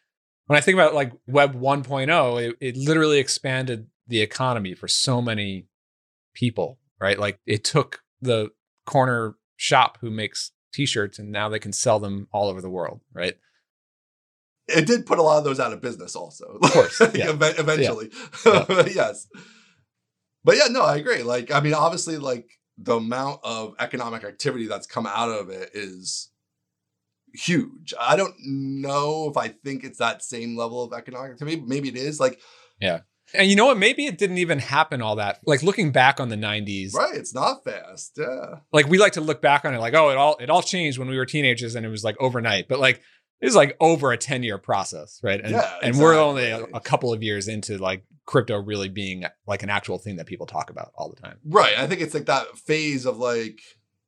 when 0.47 0.57
I 0.57 0.61
think 0.61 0.75
about 0.75 0.95
like 0.95 1.13
Web 1.27 1.55
1.0, 1.55 2.43
it, 2.43 2.57
it 2.61 2.77
literally 2.77 3.19
expanded 3.19 3.89
the 4.09 4.21
economy 4.21 4.75
for 4.75 4.89
so 4.89 5.21
many 5.21 5.67
people, 6.35 6.79
right? 7.01 7.19
Like 7.19 7.41
it 7.47 7.65
took 7.65 8.03
the 8.21 8.51
corner 8.87 9.37
shop 9.57 9.99
who 10.01 10.11
makes 10.11 10.53
t-shirts 10.73 11.19
and 11.19 11.33
now 11.33 11.49
they 11.49 11.59
can 11.59 11.73
sell 11.73 11.99
them 11.99 12.29
all 12.33 12.49
over 12.49 12.61
the 12.61 12.71
world, 12.71 13.01
right? 13.13 13.35
It 14.69 14.87
did 14.87 15.07
put 15.07 15.19
a 15.19 15.23
lot 15.23 15.39
of 15.39 15.45
those 15.45 15.61
out 15.61 15.73
of 15.73 15.81
business 15.81 16.17
also 16.17 16.59
of 16.63 16.73
course, 16.73 17.01
yeah. 17.15 17.31
eventually 17.31 18.11
Yeah. 18.45 18.65
yes 18.87 19.29
but 20.45 20.57
yeah 20.57 20.67
no 20.71 20.83
i 20.83 20.97
agree 20.97 21.23
like 21.23 21.51
i 21.51 21.61
mean 21.61 21.75
obviously 21.75 22.19
like 22.19 22.49
the 22.79 22.97
amount 22.97 23.41
of 23.43 23.75
economic 23.79 24.25
activity 24.25 24.67
that's 24.67 24.87
come 24.87 25.07
out 25.07 25.31
of 25.31 25.49
it 25.51 25.71
is 25.75 26.31
huge 27.35 27.93
i 28.01 28.17
don't 28.17 28.35
know 28.39 29.29
if 29.31 29.37
i 29.37 29.49
think 29.49 29.85
it's 29.85 29.99
that 29.99 30.23
same 30.23 30.57
level 30.57 30.83
of 30.83 30.93
economic 30.93 31.33
activity 31.33 31.63
maybe 31.67 31.89
it 31.89 31.97
is 31.97 32.19
like 32.21 32.41
yeah. 32.81 33.01
And 33.35 33.49
you 33.51 33.57
know 33.57 33.67
what? 33.67 33.77
Maybe 33.79 34.07
it 34.07 34.19
didn't 34.19 34.39
even 34.39 34.61
happen 34.61 35.03
all 35.03 35.17
that. 35.17 35.41
Like 35.45 35.63
looking 35.63 35.91
back 35.91 36.21
on 36.21 36.29
the 36.29 36.37
90s, 36.37 36.95
right 36.95 37.15
it's 37.15 37.35
not 37.35 37.65
fast 37.65 38.13
yeah 38.17 38.61
like 38.73 38.87
we 38.87 38.99
like 38.99 39.15
to 39.15 39.21
look 39.21 39.43
back 39.43 39.65
on 39.65 39.75
it 39.75 39.79
like, 39.79 39.95
oh, 39.95 40.11
it 40.11 40.17
all 40.17 40.37
it 40.37 40.49
all 40.49 40.63
changed 40.63 40.99
when 40.99 41.09
we 41.09 41.17
were 41.17 41.27
teenagers 41.27 41.75
and 41.75 41.85
it 41.85 41.89
was 41.89 42.05
like 42.05 42.17
overnight. 42.21 42.69
But 42.69 42.79
like 42.79 43.01
it 43.41 43.47
was 43.47 43.57
like 43.57 43.77
over 43.81 44.13
a 44.13 44.17
10 44.17 44.43
year 44.43 44.59
process, 44.59 45.21
right? 45.23 45.41
And 45.41 45.53
Yeah, 45.53 45.79
and 45.83 45.99
we're 45.99 46.19
only 46.19 46.51
a, 46.51 46.65
a 46.75 46.81
couple 46.81 47.13
of 47.13 47.23
years 47.23 47.49
into 47.49 47.79
like 47.79 48.05
crypto 48.25 48.61
really 48.61 48.89
being 48.89 49.25
like 49.47 49.63
an 49.63 49.71
actual 49.71 49.99
thing 49.99 50.17
that 50.17 50.27
people 50.27 50.47
talk 50.47 50.71
about 50.71 50.93
all 50.97 51.09
the 51.09 51.21
time. 51.21 51.39
Right. 51.45 51.79
I 51.79 51.87
think 51.87 52.01
it's 52.01 52.15
like 52.15 52.27
that 52.27 52.59
phase 52.59 53.07
of 53.07 53.19
like, 53.19 53.61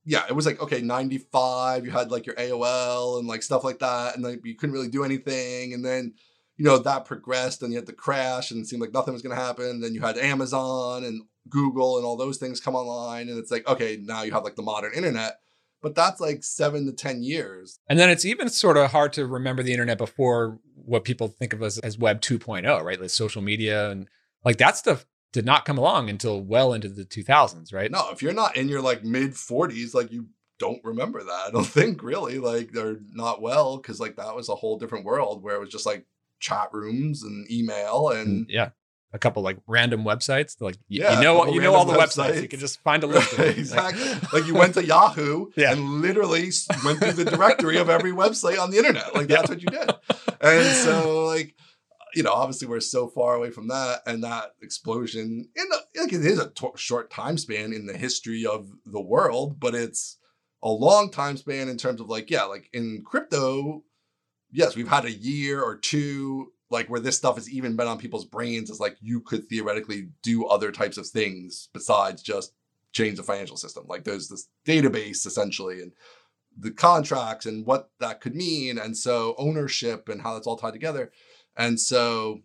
yeah, 0.05 0.25
it 0.29 0.33
was 0.33 0.47
like, 0.47 0.61
okay, 0.61 0.81
95, 0.81 1.85
you 1.85 1.91
had 1.91 2.11
like 2.11 2.27
your 2.27 2.35
AOL 2.37 3.19
and 3.19 3.29
like 3.29 3.43
stuff 3.43 3.65
like 3.65 3.79
that. 3.81 4.15
And 4.15 4.25
like 4.25 4.41
you 4.45 4.57
couldn't 4.57 4.75
really 4.75 4.89
do 4.89 5.05
anything. 5.05 5.75
And 5.75 5.85
then, 5.85 6.15
you 6.57 6.65
know, 6.65 6.79
that 6.79 7.05
progressed 7.05 7.63
and 7.63 7.73
you 7.73 7.79
had 7.79 7.87
the 7.87 7.93
crash 7.93 8.51
and 8.51 8.63
it 8.63 8.67
seemed 8.67 8.81
like 8.81 8.95
nothing 8.95 9.13
was 9.13 9.23
going 9.23 9.37
to 9.37 9.43
happen. 9.43 9.81
Then 9.81 9.95
you 9.95 10.01
had 10.01 10.19
Amazon 10.19 11.05
and 11.05 11.23
Google 11.49 11.99
and 11.99 12.07
all 12.07 12.17
those 12.17 12.39
things 12.39 12.61
come 12.61 12.75
online. 12.75 13.29
And 13.29 13.39
it's 13.39 13.51
like, 13.51 13.69
okay, 13.69 13.99
now 14.03 14.23
you 14.23 14.33
have 14.33 14.45
like 14.45 14.57
the 14.57 14.63
modern 14.63 14.95
internet. 14.95 15.37
But 15.81 15.95
that's 15.95 16.21
like 16.21 16.43
seven 16.43 16.87
to 16.87 16.93
10 16.93 17.23
years. 17.23 17.79
And 17.89 17.99
then 17.99 18.11
it's 18.11 18.25
even 18.25 18.49
sort 18.49 18.77
of 18.77 18.91
hard 18.91 19.13
to 19.15 19.27
remember 19.27 19.63
the 19.63 19.73
internet 19.73 19.99
before 19.99 20.59
what 20.75 21.05
people 21.05 21.29
think 21.29 21.53
of 21.53 21.63
as, 21.63 21.79
as 21.79 21.99
web 21.99 22.21
2.0, 22.21 22.83
right? 22.83 23.01
Like 23.01 23.11
social 23.11 23.43
media 23.43 23.91
and 23.91 24.09
like 24.45 24.59
that 24.59 24.77
stuff 24.77 25.07
did 25.33 25.45
not 25.45 25.65
come 25.65 25.79
along 25.79 26.09
until 26.09 26.41
well 26.41 26.73
into 26.73 26.89
the 26.89 27.05
2000s, 27.05 27.73
right? 27.73 27.91
No, 27.91 28.11
if 28.11 28.23
you're 28.23 28.33
not 28.33 28.57
in 28.57 28.69
your 28.69 28.81
like 28.81 29.05
mid 29.05 29.33
40s, 29.33 29.95
like 29.95 30.11
you 30.11 30.29
don't 30.59 30.83
remember 30.85 31.23
that. 31.23 31.45
I 31.49 31.51
don't 31.51 31.67
think 31.79 32.03
really. 32.03 32.39
Like 32.39 32.73
they're 32.73 32.99
not 33.13 33.43
well 33.43 33.77
because 33.77 34.01
like 34.01 34.17
that 34.17 34.35
was 34.35 34.49
a 34.49 34.55
whole 34.55 34.79
different 34.79 35.05
world 35.05 35.43
where 35.43 35.57
it 35.57 35.61
was 35.61 35.71
just 35.71 35.87
like 35.87 36.07
chat 36.41 36.69
rooms 36.73 37.23
and 37.23 37.51
email 37.51 38.11
and 38.11 38.29
And 38.29 38.47
yeah, 38.49 38.71
a 39.13 39.19
couple 39.19 39.43
like 39.43 39.59
random 39.67 40.05
websites. 40.05 40.61
Like 40.61 40.77
y- 40.91 40.99
Yeah, 41.01 41.17
you 41.19 41.23
know, 41.25 41.47
you 41.47 41.61
know 41.61 41.75
all 41.75 41.85
the 41.85 41.93
random 41.95 42.09
websites. 42.09 42.43
You 42.43 42.49
can 42.49 42.61
just 42.61 42.81
find 42.83 43.03
a 43.05 43.07
list. 43.15 43.37
Right. 43.39 43.49
Like- 43.49 43.59
exactly. 43.59 44.29
Like 44.41 44.47
you 44.47 44.55
went 44.55 44.75
to 44.75 44.85
Yahoo 44.85 45.47
Yeah. 45.57 45.73
and 45.73 46.03
literally 46.03 46.51
went 46.85 46.99
through 47.01 47.13
the 47.13 47.25
directory 47.25 47.79
of 47.79 47.89
every 47.89 48.13
website 48.13 48.59
on 48.61 48.71
the 48.71 48.79
internet. 48.79 49.15
Like 49.15 49.29
that's 49.29 49.49
what 49.49 49.61
you 49.63 49.69
did. 49.69 49.91
And 50.41 50.77
so 50.77 51.25
like 51.27 51.55
you 52.15 52.23
know, 52.23 52.33
obviously 52.33 52.67
we're 52.67 52.81
so 52.81 53.07
far 53.09 53.35
away 53.35 53.51
from 53.51 53.69
that 53.69 54.01
and 54.07 54.25
that 54.25 54.53
explosion. 54.63 55.47
In 55.55 55.65
the, 55.69 56.01
like 56.03 56.13
it 56.13 56.25
is 56.25 56.39
a 56.39 56.51
t- 56.51 56.67
short 56.77 57.11
time 57.11 57.37
span 57.37 57.73
in 57.73 57.87
the 57.87 57.97
history 57.97 58.47
of 58.47 58.71
the 58.87 59.01
world, 59.01 59.61
but 59.61 59.75
it's 59.75 60.17
a 60.63 60.71
long 60.71 61.11
time 61.11 61.37
span 61.37 61.69
in 61.69 61.77
terms 61.77 62.01
of 62.01 62.09
like, 62.09 62.31
yeah, 62.31 62.45
like 62.45 62.71
in 62.73 63.03
crypto, 63.05 63.85
yes, 64.51 64.75
we've 64.75 64.89
had 64.89 65.05
a 65.05 65.13
year 65.13 65.63
or 65.63 65.77
two 65.77 66.51
like 66.71 66.89
where 66.89 67.01
this 67.01 67.17
stuff 67.17 67.37
has 67.37 67.51
even 67.51 67.77
been 67.77 67.89
on 67.89 67.99
people's 67.99 68.27
brains 68.27 68.71
is 68.71 68.81
like 68.81 68.97
you 69.01 69.21
could 69.21 69.49
theoretically 69.49 70.09
do 70.23 70.47
other 70.47 70.71
types 70.71 70.99
of 70.99 71.07
things 71.07 71.69
besides 71.73 72.23
just 72.23 72.53
change 72.93 73.17
the 73.17 73.23
financial 73.23 73.57
system. 73.57 73.85
Like 73.89 74.05
there's 74.05 74.29
this 74.29 74.49
database 74.67 75.27
essentially 75.27 75.81
and 75.81 75.93
the 76.59 76.71
contracts 76.71 77.47
and 77.47 77.65
what 77.65 77.91
that 78.01 78.21
could 78.21 78.35
mean. 78.35 78.79
And 78.79 78.97
so 78.97 79.35
ownership 79.39 80.09
and 80.09 80.21
how 80.21 80.35
that's 80.35 80.47
all 80.47 80.57
tied 80.57 80.73
together. 80.73 81.11
And 81.57 81.81
so 81.81 82.41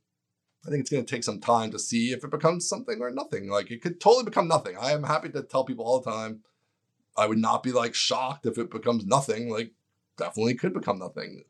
I 0.65 0.69
think 0.69 0.81
it's 0.81 0.89
going 0.89 1.05
to 1.05 1.11
take 1.15 1.23
some 1.23 1.41
time 1.41 1.71
to 1.71 1.79
see 1.79 2.11
if 2.11 2.23
it 2.23 2.31
becomes 2.31 2.67
something 2.67 3.01
or 3.01 3.11
nothing. 3.11 3.49
Like 3.49 3.71
it 3.71 3.81
could 3.81 3.99
totally 3.99 4.23
become 4.23 4.47
nothing. 4.47 4.77
I 4.79 4.91
am 4.91 5.03
happy 5.03 5.29
to 5.29 5.43
tell 5.43 5.65
people 5.65 5.85
all 5.85 5.99
the 5.99 6.09
time. 6.09 6.41
I 7.17 7.27
would 7.27 7.37
not 7.37 7.63
be 7.63 7.71
like 7.71 7.93
shocked 7.93 8.45
if 8.45 8.57
it 8.57 8.71
becomes 8.71 9.05
nothing. 9.05 9.49
Like 9.49 9.71
definitely 10.17 10.55
could 10.55 10.73
become 10.73 10.99
nothing. 10.99 11.43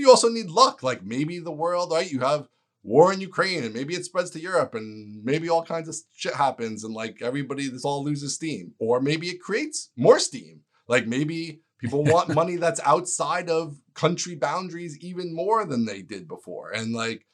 You 0.00 0.10
also 0.10 0.28
need 0.28 0.46
luck. 0.46 0.82
Like 0.82 1.04
maybe 1.04 1.38
the 1.38 1.52
world, 1.52 1.92
right? 1.92 2.10
You 2.10 2.20
have 2.20 2.48
war 2.82 3.12
in 3.12 3.20
Ukraine 3.20 3.64
and 3.64 3.74
maybe 3.74 3.94
it 3.94 4.04
spreads 4.04 4.30
to 4.30 4.40
Europe 4.40 4.74
and 4.74 5.22
maybe 5.24 5.48
all 5.48 5.64
kinds 5.64 5.88
of 5.88 5.96
shit 6.14 6.34
happens 6.34 6.84
and 6.84 6.94
like 6.94 7.20
everybody 7.20 7.68
this 7.68 7.84
all 7.84 8.04
loses 8.04 8.34
steam. 8.34 8.72
Or 8.78 9.00
maybe 9.00 9.28
it 9.28 9.40
creates 9.40 9.90
more 9.96 10.18
steam. 10.18 10.60
Like 10.86 11.06
maybe 11.06 11.60
people 11.78 12.04
want 12.14 12.34
money 12.34 12.56
that's 12.56 12.80
outside 12.84 13.50
of 13.50 13.76
country 13.94 14.34
boundaries 14.34 14.98
even 15.00 15.34
more 15.34 15.64
than 15.64 15.84
they 15.84 16.02
did 16.02 16.28
before. 16.28 16.70
And 16.70 16.94
like 16.94 17.26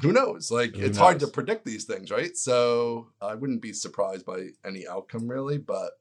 who 0.00 0.12
knows? 0.12 0.50
Like 0.50 0.76
who 0.76 0.82
it's 0.82 0.98
knows? 0.98 1.02
hard 1.04 1.20
to 1.20 1.26
predict 1.26 1.64
these 1.64 1.84
things, 1.84 2.10
right? 2.10 2.36
So 2.36 3.08
I 3.20 3.34
wouldn't 3.34 3.62
be 3.62 3.72
surprised 3.72 4.26
by 4.26 4.48
any 4.64 4.86
outcome 4.86 5.28
really, 5.28 5.58
but 5.58 5.92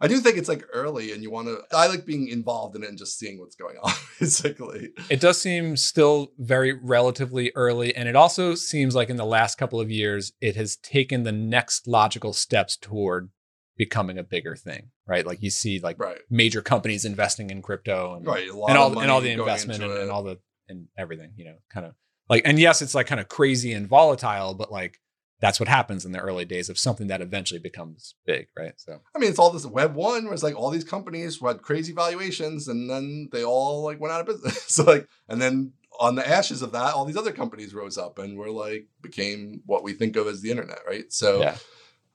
I 0.00 0.08
do 0.08 0.18
think 0.18 0.36
it's 0.36 0.48
like 0.48 0.64
early 0.72 1.12
and 1.12 1.22
you 1.22 1.30
want 1.30 1.48
to, 1.48 1.62
I 1.74 1.86
like 1.86 2.04
being 2.04 2.28
involved 2.28 2.74
in 2.76 2.82
it 2.82 2.88
and 2.88 2.98
just 2.98 3.18
seeing 3.18 3.38
what's 3.38 3.54
going 3.54 3.76
on, 3.82 3.92
basically. 4.18 4.90
It 5.08 5.20
does 5.20 5.40
seem 5.40 5.76
still 5.76 6.32
very 6.38 6.72
relatively 6.72 7.52
early. 7.54 7.94
And 7.94 8.08
it 8.08 8.16
also 8.16 8.54
seems 8.54 8.94
like 8.94 9.08
in 9.08 9.16
the 9.16 9.24
last 9.24 9.56
couple 9.56 9.80
of 9.80 9.90
years, 9.90 10.32
it 10.40 10.56
has 10.56 10.76
taken 10.76 11.22
the 11.22 11.32
next 11.32 11.86
logical 11.86 12.32
steps 12.32 12.76
toward 12.76 13.30
becoming 13.76 14.18
a 14.18 14.24
bigger 14.24 14.56
thing, 14.56 14.90
right? 15.06 15.26
Like 15.26 15.42
you 15.42 15.50
see 15.50 15.80
like 15.80 15.98
right. 15.98 16.20
major 16.30 16.62
companies 16.62 17.04
investing 17.04 17.50
in 17.50 17.62
crypto 17.62 18.16
and, 18.16 18.26
right. 18.26 18.48
and 18.48 18.78
all, 18.78 18.98
and 18.98 19.10
all 19.10 19.20
the 19.20 19.32
investment 19.32 19.82
and, 19.82 19.92
and 19.92 20.10
all 20.10 20.22
the, 20.22 20.38
and 20.68 20.86
everything, 20.96 21.32
you 21.36 21.44
know, 21.44 21.56
kind 21.72 21.86
of 21.86 21.94
like, 22.28 22.42
and 22.44 22.58
yes, 22.58 22.82
it's 22.82 22.94
like 22.94 23.06
kind 23.06 23.20
of 23.20 23.28
crazy 23.28 23.72
and 23.72 23.88
volatile, 23.88 24.54
but 24.54 24.72
like 24.72 24.98
that's 25.44 25.60
what 25.60 25.68
happens 25.68 26.06
in 26.06 26.12
the 26.12 26.18
early 26.18 26.46
days 26.46 26.70
of 26.70 26.78
something 26.78 27.08
that 27.08 27.20
eventually 27.20 27.60
becomes 27.60 28.14
big, 28.24 28.46
right? 28.56 28.72
So 28.78 29.02
I 29.14 29.18
mean, 29.18 29.28
it's 29.28 29.38
all 29.38 29.50
this 29.50 29.66
Web 29.66 29.94
one 29.94 30.30
was 30.30 30.42
like 30.42 30.56
all 30.56 30.70
these 30.70 30.84
companies 30.84 31.38
had 31.38 31.60
crazy 31.60 31.92
valuations, 31.92 32.66
and 32.66 32.88
then 32.88 33.28
they 33.30 33.44
all 33.44 33.84
like 33.84 34.00
went 34.00 34.14
out 34.14 34.22
of 34.22 34.26
business. 34.26 34.62
so 34.68 34.84
like, 34.84 35.06
and 35.28 35.42
then 35.42 35.74
on 36.00 36.14
the 36.14 36.26
ashes 36.26 36.62
of 36.62 36.72
that, 36.72 36.94
all 36.94 37.04
these 37.04 37.18
other 37.18 37.30
companies 37.30 37.74
rose 37.74 37.98
up 37.98 38.18
and 38.18 38.38
were 38.38 38.48
like 38.48 38.86
became 39.02 39.60
what 39.66 39.84
we 39.84 39.92
think 39.92 40.16
of 40.16 40.26
as 40.28 40.40
the 40.40 40.50
internet, 40.50 40.78
right? 40.88 41.12
So 41.12 41.40
yeah, 41.40 41.56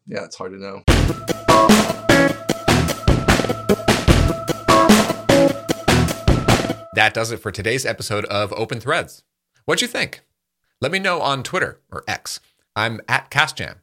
yeah 0.08 0.24
it's 0.24 0.36
hard 0.36 0.54
to 0.54 0.58
know. 0.58 0.82
That 6.96 7.14
does 7.14 7.32
it 7.32 7.38
for 7.38 7.52
today's 7.52 7.86
episode 7.86 8.26
of 8.26 8.52
Open 8.54 8.80
Threads. 8.80 9.22
What'd 9.66 9.84
you 9.84 9.88
think? 9.88 10.22
Let 10.82 10.92
me 10.92 10.98
know 10.98 11.22
on 11.22 11.44
Twitter 11.44 11.80
or 11.92 12.04
X 12.08 12.40
I'm 12.80 13.02
at 13.10 13.30
CasJam. 13.30 13.76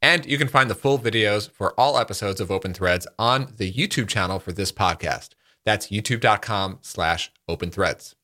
And 0.00 0.24
you 0.24 0.38
can 0.38 0.46
find 0.46 0.70
the 0.70 0.76
full 0.76 1.00
videos 1.00 1.50
for 1.50 1.74
all 1.78 1.98
episodes 1.98 2.40
of 2.40 2.48
Open 2.48 2.72
Threads 2.72 3.08
on 3.18 3.52
the 3.56 3.72
YouTube 3.72 4.06
channel 4.06 4.38
for 4.38 4.52
this 4.52 4.70
podcast. 4.70 5.30
That's 5.64 5.88
youtube.com 5.88 6.78
slash 6.80 7.32
open 7.48 7.72
threads. 7.72 8.14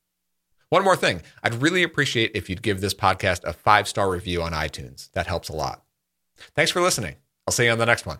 One 0.69 0.85
more 0.85 0.95
thing. 0.95 1.23
I'd 1.43 1.61
really 1.61 1.83
appreciate 1.83 2.31
if 2.33 2.49
you'd 2.49 2.61
give 2.63 2.79
this 2.79 2.93
podcast 2.93 3.43
a 3.43 3.51
five 3.51 3.85
star 3.85 4.09
review 4.09 4.41
on 4.41 4.53
iTunes. 4.53 5.11
That 5.11 5.27
helps 5.27 5.49
a 5.49 5.55
lot. 5.55 5.83
Thanks 6.55 6.71
for 6.71 6.81
listening. 6.81 7.15
I'll 7.45 7.51
see 7.51 7.65
you 7.65 7.71
on 7.71 7.77
the 7.77 7.85
next 7.85 8.05
one. 8.05 8.19